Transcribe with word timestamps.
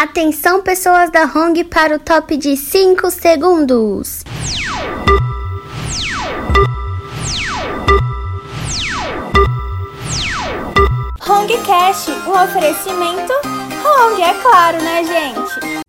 Atenção, 0.00 0.62
pessoas 0.62 1.10
da 1.10 1.24
Hong, 1.24 1.64
para 1.64 1.96
o 1.96 1.98
top 1.98 2.36
de 2.36 2.56
5 2.56 3.10
segundos. 3.10 4.22
Hongcast, 11.28 12.12
um 12.12 12.30
oferecimento 12.30 13.32
Hong, 13.84 14.22
é 14.22 14.34
claro, 14.40 14.80
né, 14.80 15.02
gente? 15.02 15.87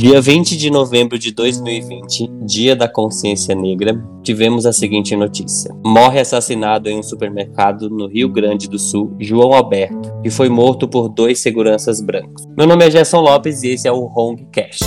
Dia 0.00 0.18
20 0.18 0.56
de 0.56 0.70
novembro 0.70 1.18
de 1.18 1.30
2020, 1.30 2.30
Dia 2.46 2.74
da 2.74 2.88
Consciência 2.88 3.54
Negra, 3.54 4.02
tivemos 4.22 4.64
a 4.64 4.72
seguinte 4.72 5.14
notícia: 5.14 5.70
morre 5.84 6.20
assassinado 6.20 6.88
em 6.88 6.98
um 6.98 7.02
supermercado 7.02 7.90
no 7.90 8.06
Rio 8.06 8.30
Grande 8.30 8.66
do 8.66 8.78
Sul 8.78 9.14
João 9.20 9.52
Alberto, 9.52 10.10
que 10.22 10.30
foi 10.30 10.48
morto 10.48 10.88
por 10.88 11.10
dois 11.10 11.40
seguranças 11.40 12.00
brancos. 12.00 12.46
Meu 12.56 12.66
nome 12.66 12.86
é 12.86 12.90
Gerson 12.90 13.20
Lopes 13.20 13.62
e 13.62 13.72
esse 13.72 13.86
é 13.86 13.92
o 13.92 14.10
Hong 14.16 14.42
Cash. 14.50 14.78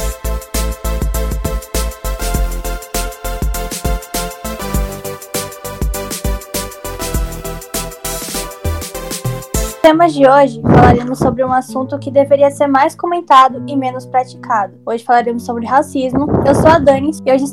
Temas 9.83 10.13
de 10.13 10.25
hoje 10.25 10.61
falaremos 10.61 11.19
sobre 11.19 11.43
um 11.43 11.51
assunto 11.51 11.99
que 11.99 12.09
deveria 12.09 12.49
ser 12.49 12.67
mais 12.67 12.95
comentado 12.95 13.61
e 13.67 13.75
menos 13.75 14.05
praticado. 14.05 14.75
Hoje 14.85 15.03
falaremos 15.03 15.43
sobre 15.43 15.65
racismo. 15.65 16.25
Eu 16.47 16.55
sou 16.55 16.67
a 16.67 16.79
Dani 16.79 17.11
e 17.25 17.29
hoje 17.29 17.43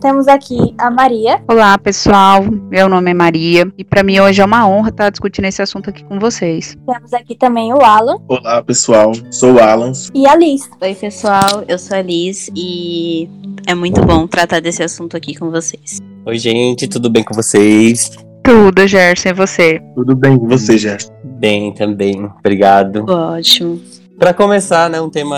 temos 0.00 0.28
aqui 0.28 0.72
a 0.78 0.88
Maria. 0.88 1.42
Olá, 1.48 1.76
pessoal. 1.76 2.44
Meu 2.70 2.88
nome 2.88 3.10
é 3.10 3.14
Maria 3.14 3.72
e 3.76 3.82
para 3.82 4.04
mim 4.04 4.20
hoje 4.20 4.40
é 4.40 4.44
uma 4.44 4.68
honra 4.68 4.90
estar 4.90 5.10
discutindo 5.10 5.46
esse 5.46 5.60
assunto 5.60 5.90
aqui 5.90 6.04
com 6.04 6.20
vocês. 6.20 6.78
Temos 6.86 7.12
aqui 7.12 7.34
também 7.34 7.74
o 7.74 7.82
Alan. 7.82 8.18
Olá, 8.28 8.62
pessoal. 8.62 9.10
Sou 9.28 9.54
o 9.54 9.58
Alan. 9.58 9.90
E 10.14 10.28
a 10.28 10.36
Liz. 10.36 10.70
Oi, 10.80 10.94
pessoal. 10.94 11.64
Eu 11.66 11.76
sou 11.76 11.96
a 11.96 12.02
Liz 12.02 12.52
e 12.54 13.28
é 13.66 13.74
muito 13.74 14.00
bom 14.02 14.28
tratar 14.28 14.60
desse 14.60 14.80
assunto 14.80 15.16
aqui 15.16 15.34
com 15.34 15.50
vocês. 15.50 15.98
Oi, 16.24 16.38
gente. 16.38 16.86
Tudo 16.86 17.10
bem 17.10 17.24
com 17.24 17.34
vocês? 17.34 18.12
Tudo, 18.42 18.86
Gerson, 18.86 19.28
e 19.28 19.32
você? 19.32 19.80
Tudo 19.94 20.16
bem 20.16 20.38
com 20.38 20.48
você, 20.48 20.76
Gerson? 20.78 21.12
Bem 21.24 21.72
também, 21.72 22.28
obrigado. 22.38 23.04
Ótimo. 23.08 23.80
Para 24.18 24.34
começar, 24.34 24.90
né, 24.90 25.00
um 25.00 25.08
tema 25.08 25.36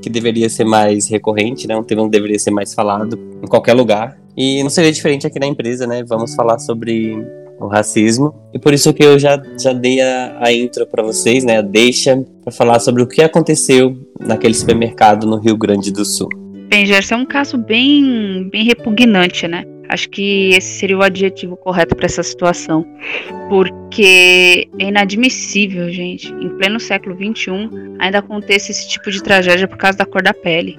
que 0.00 0.08
deveria 0.08 0.48
ser 0.48 0.64
mais 0.64 1.08
recorrente, 1.08 1.66
né, 1.66 1.76
um 1.76 1.82
tema 1.82 2.04
que 2.04 2.10
deveria 2.10 2.38
ser 2.38 2.50
mais 2.50 2.72
falado 2.72 3.18
em 3.42 3.46
qualquer 3.46 3.74
lugar. 3.74 4.16
E 4.36 4.62
não 4.62 4.70
seria 4.70 4.92
diferente 4.92 5.26
aqui 5.26 5.38
na 5.38 5.46
empresa, 5.46 5.86
né? 5.86 6.04
Vamos 6.04 6.34
falar 6.34 6.58
sobre 6.58 7.16
o 7.58 7.68
racismo. 7.68 8.34
E 8.52 8.58
por 8.58 8.74
isso 8.74 8.92
que 8.92 9.02
eu 9.02 9.18
já, 9.18 9.40
já 9.58 9.72
dei 9.72 10.00
a, 10.00 10.36
a 10.40 10.52
intro 10.52 10.86
para 10.86 11.02
vocês, 11.02 11.42
né? 11.42 11.56
A 11.58 11.62
deixa 11.62 12.22
para 12.44 12.52
falar 12.52 12.78
sobre 12.78 13.02
o 13.02 13.06
que 13.06 13.22
aconteceu 13.22 13.96
naquele 14.20 14.52
supermercado 14.52 15.26
no 15.26 15.38
Rio 15.38 15.56
Grande 15.56 15.90
do 15.90 16.04
Sul. 16.04 16.28
Bem, 16.68 16.84
Gerson, 16.84 17.14
é 17.14 17.18
um 17.18 17.24
caso 17.24 17.56
bem, 17.56 18.48
bem 18.50 18.64
repugnante, 18.64 19.48
né? 19.48 19.64
Acho 19.88 20.08
que 20.10 20.50
esse 20.50 20.78
seria 20.78 20.98
o 20.98 21.02
adjetivo 21.02 21.56
correto 21.56 21.94
para 21.94 22.06
essa 22.06 22.22
situação, 22.22 22.86
porque 23.48 24.68
é 24.78 24.88
inadmissível, 24.88 25.90
gente, 25.90 26.32
em 26.32 26.48
pleno 26.56 26.80
século 26.80 27.14
XXI, 27.14 27.70
ainda 27.98 28.18
aconteça 28.18 28.70
esse 28.70 28.88
tipo 28.88 29.10
de 29.10 29.22
tragédia 29.22 29.68
por 29.68 29.76
causa 29.76 29.98
da 29.98 30.06
cor 30.06 30.22
da 30.22 30.34
pele. 30.34 30.78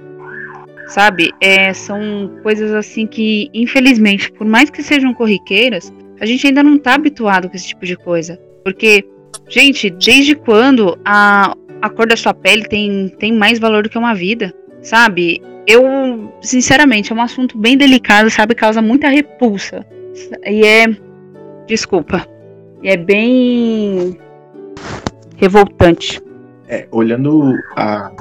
Sabe? 0.88 1.32
É, 1.42 1.74
são 1.74 2.32
coisas 2.44 2.74
assim 2.74 3.06
que, 3.06 3.50
infelizmente, 3.54 4.32
por 4.32 4.48
mais 4.48 4.70
que 4.70 4.82
sejam 4.82 5.14
corriqueiras, 5.14 5.92
a 6.20 6.26
gente 6.26 6.48
ainda 6.48 6.64
não 6.64 6.76
está 6.76 6.96
habituado 6.96 7.50
com 7.50 7.56
esse 7.56 7.68
tipo 7.68 7.86
de 7.86 7.96
coisa. 7.96 8.40
Porque, 8.64 9.06
gente, 9.50 9.90
desde 9.90 10.36
quando 10.36 10.98
a, 11.06 11.54
a 11.82 11.90
cor 11.90 12.08
da 12.08 12.16
sua 12.16 12.34
pele 12.34 12.64
tem, 12.68 13.10
tem 13.20 13.34
mais 13.34 13.60
valor 13.60 13.84
do 13.84 13.90
que 13.90 13.98
uma 13.98 14.14
vida? 14.14 14.54
Sabe? 14.82 15.42
Eu, 15.68 16.32
sinceramente, 16.42 17.12
é 17.12 17.16
um 17.16 17.22
assunto 17.22 17.58
bem 17.58 17.78
delicado, 17.78 18.30
sabe? 18.30 18.56
Causa 18.56 18.82
muita 18.82 19.10
repulsa. 19.10 19.86
E 20.46 20.66
é. 20.66 20.86
Desculpa. 21.68 22.26
E 22.82 22.90
é 22.90 22.96
bem. 22.96 24.18
revoltante. 25.36 26.22
É, 26.70 26.88
olhando 26.90 27.54
a, 27.76 28.12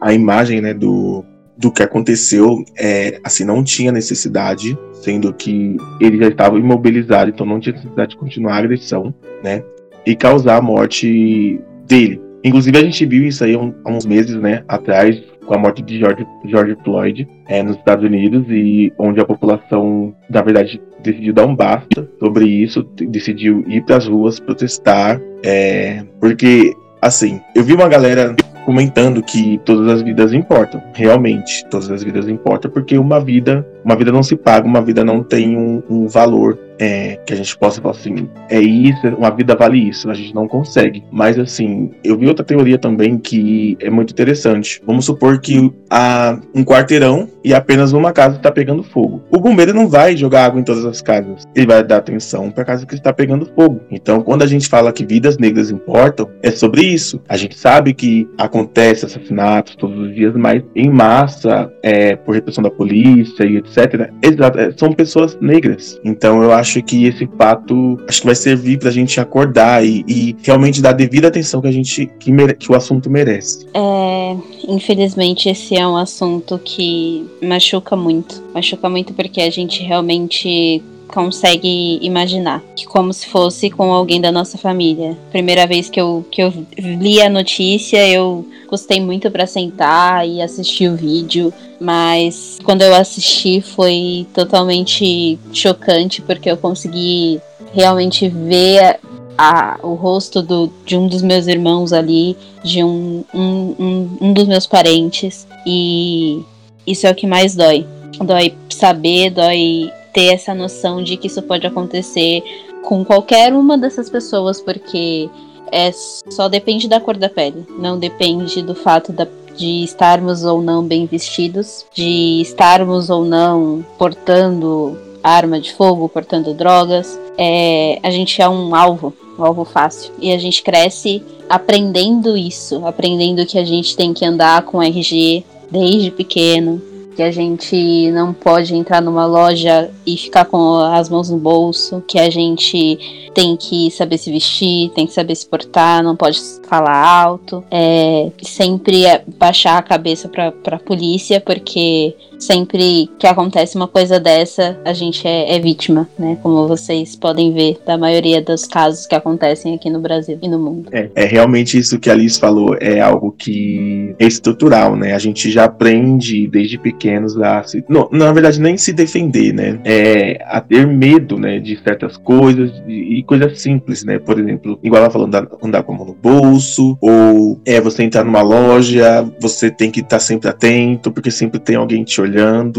a 0.00 0.12
imagem, 0.12 0.60
né, 0.60 0.74
do, 0.74 1.24
do 1.56 1.70
que 1.70 1.82
aconteceu, 1.82 2.64
é, 2.76 3.20
assim, 3.22 3.44
não 3.44 3.62
tinha 3.62 3.92
necessidade, 3.92 4.76
sendo 4.92 5.32
que 5.32 5.76
ele 6.00 6.18
já 6.18 6.28
estava 6.28 6.58
imobilizado, 6.58 7.30
então 7.30 7.46
não 7.46 7.60
tinha 7.60 7.74
necessidade 7.74 8.10
de 8.10 8.16
continuar 8.16 8.54
a 8.54 8.58
agressão, 8.58 9.14
né? 9.42 9.62
E 10.04 10.14
causar 10.16 10.56
a 10.56 10.62
morte 10.62 11.60
dele. 11.86 12.20
Inclusive, 12.44 12.76
a 12.76 12.82
gente 12.82 13.06
viu 13.06 13.26
isso 13.26 13.42
aí 13.42 13.54
há 13.54 13.90
uns 13.90 14.04
meses, 14.04 14.36
né, 14.36 14.64
atrás, 14.68 15.22
com 15.46 15.54
a 15.54 15.58
morte 15.58 15.82
de 15.82 15.98
George, 15.98 16.26
George 16.44 16.76
Floyd 16.84 17.28
é, 17.46 17.62
nos 17.62 17.76
Estados 17.76 18.04
Unidos 18.04 18.44
e 18.48 18.92
onde 18.98 19.20
a 19.20 19.24
população, 19.24 20.14
na 20.28 20.42
verdade, 20.42 20.80
decidiu 21.02 21.32
dar 21.32 21.46
um 21.46 21.54
basta 21.54 22.08
sobre 22.18 22.46
isso, 22.46 22.82
decidiu 22.82 23.64
ir 23.68 23.82
para 23.82 23.96
as 23.96 24.06
ruas 24.06 24.40
protestar, 24.40 25.20
é, 25.42 26.02
porque, 26.20 26.74
assim, 27.00 27.40
eu 27.54 27.62
vi 27.62 27.74
uma 27.74 27.88
galera 27.88 28.34
comentando 28.64 29.22
que 29.22 29.60
todas 29.64 29.86
as 29.88 30.02
vidas 30.02 30.32
importam, 30.32 30.82
realmente, 30.94 31.64
todas 31.70 31.90
as 31.90 32.02
vidas 32.02 32.28
importam, 32.28 32.70
porque 32.70 32.96
uma 32.96 33.20
vida, 33.20 33.66
uma 33.84 33.94
vida 33.94 34.10
não 34.10 34.22
se 34.22 34.36
paga, 34.36 34.66
uma 34.66 34.80
vida 34.80 35.04
não 35.04 35.22
tem 35.22 35.56
um, 35.56 35.82
um 35.88 36.08
valor 36.08 36.58
é, 36.78 37.18
que 37.24 37.32
a 37.32 37.36
gente 37.36 37.56
possa 37.56 37.80
falar 37.80 37.94
assim, 37.94 38.28
é 38.48 38.60
isso, 38.60 39.06
uma 39.16 39.30
vida 39.30 39.54
vale 39.54 39.88
isso, 39.88 40.10
a 40.10 40.14
gente 40.14 40.34
não 40.34 40.48
consegue. 40.48 41.04
Mas 41.10 41.38
assim, 41.38 41.90
eu 42.02 42.18
vi 42.18 42.26
outra 42.26 42.44
teoria 42.44 42.78
também 42.78 43.18
que 43.18 43.76
é 43.80 43.90
muito 43.90 44.10
interessante. 44.12 44.80
Vamos 44.86 45.04
supor 45.04 45.40
que 45.40 45.72
há 45.90 46.38
um 46.54 46.64
quarteirão 46.64 47.28
e 47.42 47.54
apenas 47.54 47.92
uma 47.92 48.12
casa 48.12 48.36
está 48.36 48.50
pegando 48.50 48.82
fogo. 48.82 49.22
O 49.30 49.38
bombeiro 49.38 49.74
não 49.74 49.88
vai 49.88 50.16
jogar 50.16 50.46
água 50.46 50.60
em 50.60 50.64
todas 50.64 50.84
as 50.84 51.00
casas, 51.00 51.44
ele 51.54 51.66
vai 51.66 51.82
dar 51.84 51.98
atenção 51.98 52.50
para 52.50 52.62
a 52.62 52.66
casa 52.66 52.86
que 52.86 52.94
está 52.94 53.12
pegando 53.12 53.46
fogo. 53.54 53.80
Então, 53.90 54.22
quando 54.22 54.42
a 54.42 54.46
gente 54.46 54.68
fala 54.68 54.92
que 54.92 55.04
vidas 55.04 55.38
negras 55.38 55.70
importam, 55.70 56.28
é 56.42 56.50
sobre 56.50 56.82
isso. 56.82 57.20
A 57.28 57.36
gente 57.36 57.56
sabe 57.56 57.92
que 57.94 58.28
acontece 58.38 59.04
assassinatos 59.04 59.76
todos 59.76 59.98
os 59.98 60.14
dias, 60.14 60.34
mas 60.34 60.62
em 60.74 60.90
massa, 60.90 61.70
é, 61.82 62.16
por 62.16 62.34
repressão 62.34 62.62
da 62.62 62.70
polícia 62.70 63.44
e 63.44 63.56
etc. 63.56 64.10
É, 64.22 64.72
são 64.76 64.92
pessoas 64.92 65.36
negras. 65.40 66.00
Então, 66.04 66.42
eu 66.42 66.52
acho 66.52 66.63
acho 66.64 66.82
que 66.82 67.04
esse 67.04 67.28
fato 67.38 68.00
acho 68.08 68.20
que 68.22 68.26
vai 68.26 68.34
servir 68.34 68.78
pra 68.78 68.90
gente 68.90 69.20
acordar 69.20 69.84
e, 69.84 70.02
e 70.08 70.34
realmente 70.42 70.80
dar 70.80 70.90
a 70.90 70.92
devida 70.94 71.28
atenção 71.28 71.60
que 71.60 71.68
a 71.68 71.72
gente 71.72 72.10
que, 72.18 72.32
mere, 72.32 72.54
que 72.54 72.72
o 72.72 72.74
assunto 72.74 73.10
merece. 73.10 73.66
É, 73.74 74.36
infelizmente 74.66 75.48
esse 75.48 75.76
é 75.76 75.86
um 75.86 75.96
assunto 75.96 76.58
que 76.58 77.28
machuca 77.42 77.94
muito. 77.94 78.42
Machuca 78.54 78.88
muito 78.88 79.12
porque 79.12 79.42
a 79.42 79.50
gente 79.50 79.82
realmente 79.82 80.82
consegue 81.14 82.00
imaginar 82.02 82.60
que 82.74 82.84
como 82.84 83.12
se 83.12 83.26
fosse 83.26 83.70
com 83.70 83.92
alguém 83.92 84.20
da 84.20 84.32
nossa 84.32 84.58
família. 84.58 85.16
Primeira 85.30 85.64
vez 85.64 85.88
que 85.88 86.00
eu, 86.00 86.26
que 86.28 86.42
eu 86.42 86.52
li 86.76 87.22
a 87.22 87.30
notícia, 87.30 88.06
eu 88.08 88.44
custei 88.66 89.00
muito 89.00 89.30
para 89.30 89.46
sentar 89.46 90.28
e 90.28 90.42
assistir 90.42 90.88
o 90.88 90.96
vídeo, 90.96 91.54
mas 91.80 92.58
quando 92.64 92.82
eu 92.82 92.92
assisti 92.94 93.60
foi 93.60 94.26
totalmente 94.34 95.38
chocante 95.52 96.20
porque 96.20 96.50
eu 96.50 96.56
consegui 96.56 97.40
realmente 97.72 98.28
ver 98.28 98.98
a, 99.38 99.78
o 99.82 99.94
rosto 99.94 100.42
do, 100.42 100.72
de 100.84 100.96
um 100.96 101.06
dos 101.06 101.22
meus 101.22 101.46
irmãos 101.46 101.92
ali, 101.92 102.36
de 102.64 102.82
um, 102.82 103.24
um, 103.32 103.74
um, 103.78 104.18
um 104.20 104.32
dos 104.32 104.48
meus 104.48 104.66
parentes, 104.66 105.46
e 105.64 106.42
isso 106.84 107.06
é 107.06 107.10
o 107.10 107.14
que 107.14 107.26
mais 107.26 107.54
dói. 107.54 107.86
Dói 108.24 108.54
saber, 108.68 109.30
dói 109.30 109.90
ter 110.14 110.32
essa 110.32 110.54
noção 110.54 111.02
de 111.02 111.18
que 111.18 111.26
isso 111.26 111.42
pode 111.42 111.66
acontecer 111.66 112.42
com 112.84 113.04
qualquer 113.04 113.52
uma 113.52 113.76
dessas 113.76 114.08
pessoas, 114.08 114.60
porque 114.60 115.28
é 115.72 115.90
só 115.92 116.48
depende 116.48 116.88
da 116.88 117.00
cor 117.00 117.16
da 117.16 117.28
pele, 117.28 117.66
não 117.78 117.98
depende 117.98 118.62
do 118.62 118.74
fato 118.74 119.12
da, 119.12 119.26
de 119.56 119.82
estarmos 119.82 120.44
ou 120.44 120.62
não 120.62 120.84
bem 120.84 121.04
vestidos, 121.04 121.84
de 121.92 122.40
estarmos 122.40 123.10
ou 123.10 123.24
não 123.24 123.84
portando 123.98 124.96
arma 125.22 125.58
de 125.58 125.72
fogo, 125.72 126.08
portando 126.08 126.54
drogas. 126.54 127.18
É, 127.36 127.98
a 128.02 128.10
gente 128.10 128.40
é 128.40 128.48
um 128.48 128.74
alvo, 128.74 129.12
um 129.38 129.44
alvo 129.44 129.64
fácil. 129.64 130.12
E 130.20 130.32
a 130.32 130.38
gente 130.38 130.62
cresce 130.62 131.22
aprendendo 131.48 132.36
isso, 132.36 132.86
aprendendo 132.86 133.46
que 133.46 133.58
a 133.58 133.64
gente 133.64 133.96
tem 133.96 134.12
que 134.12 134.24
andar 134.24 134.62
com 134.62 134.82
RG 134.82 135.44
desde 135.70 136.10
pequeno, 136.10 136.80
que 137.14 137.22
a 137.22 137.30
gente 137.30 138.10
não 138.10 138.32
pode 138.32 138.74
entrar 138.74 139.00
numa 139.00 139.26
loja 139.26 139.90
e 140.06 140.16
ficar 140.16 140.44
com 140.44 140.76
as 140.76 141.08
mãos 141.08 141.30
no 141.30 141.38
bolso, 141.38 142.02
que 142.06 142.18
a 142.18 142.28
gente 142.28 143.30
tem 143.34 143.56
que 143.56 143.90
saber 143.90 144.18
se 144.18 144.30
vestir, 144.30 144.90
tem 144.90 145.06
que 145.06 145.12
saber 145.12 145.34
se 145.34 145.46
portar, 145.46 146.02
não 146.02 146.16
pode 146.16 146.38
falar 146.68 146.96
alto, 146.96 147.64
é, 147.70 148.30
sempre 148.42 149.04
baixar 149.38 149.78
a 149.78 149.82
cabeça 149.82 150.28
para 150.28 150.52
a 150.76 150.78
polícia, 150.78 151.40
porque 151.40 152.14
sempre 152.46 153.10
que 153.18 153.26
acontece 153.26 153.76
uma 153.76 153.88
coisa 153.88 154.20
dessa, 154.20 154.78
a 154.84 154.92
gente 154.92 155.26
é, 155.26 155.56
é 155.56 155.58
vítima, 155.58 156.08
né? 156.18 156.38
Como 156.42 156.68
vocês 156.68 157.16
podem 157.16 157.52
ver 157.52 157.78
da 157.86 157.96
maioria 157.96 158.42
dos 158.42 158.66
casos 158.66 159.06
que 159.06 159.14
acontecem 159.14 159.74
aqui 159.74 159.90
no 159.90 160.00
Brasil 160.00 160.38
e 160.42 160.48
no 160.48 160.58
mundo. 160.58 160.88
É, 160.92 161.10
é 161.14 161.24
realmente 161.24 161.78
isso 161.78 161.98
que 161.98 162.10
a 162.10 162.12
Alice 162.12 162.38
falou, 162.38 162.76
é 162.80 163.00
algo 163.00 163.32
que 163.32 164.14
é 164.18 164.26
estrutural, 164.26 164.96
né? 164.96 165.14
A 165.14 165.18
gente 165.18 165.50
já 165.50 165.64
aprende 165.64 166.46
desde 166.46 166.78
pequenos 166.78 167.36
a 167.40 167.62
se. 167.64 167.84
Não, 167.88 168.08
na 168.12 168.32
verdade, 168.32 168.60
nem 168.60 168.76
se 168.76 168.92
defender, 168.92 169.52
né? 169.52 169.80
É, 169.84 170.44
a 170.46 170.60
ter 170.60 170.86
medo, 170.86 171.38
né? 171.38 171.58
De 171.58 171.78
certas 171.82 172.16
coisas 172.16 172.70
e 172.86 173.22
coisas 173.24 173.60
simples, 173.60 174.04
né? 174.04 174.18
Por 174.18 174.38
exemplo, 174.38 174.78
igual 174.82 175.02
ela 175.02 175.10
falando, 175.10 175.34
andar, 175.34 175.48
andar 175.62 175.82
com 175.82 175.94
a 175.94 175.96
mão 175.96 176.06
no 176.06 176.14
bolso, 176.14 176.96
ou 177.00 177.60
é 177.64 177.80
você 177.80 178.02
entrar 178.02 178.24
numa 178.24 178.42
loja, 178.42 179.26
você 179.40 179.70
tem 179.70 179.90
que 179.90 180.00
estar 180.00 180.20
sempre 180.20 180.48
atento, 180.48 181.10
porque 181.10 181.30
sempre 181.30 181.58
tem 181.58 181.76
alguém 181.76 182.04
te 182.04 182.20
olhando, 182.20 182.33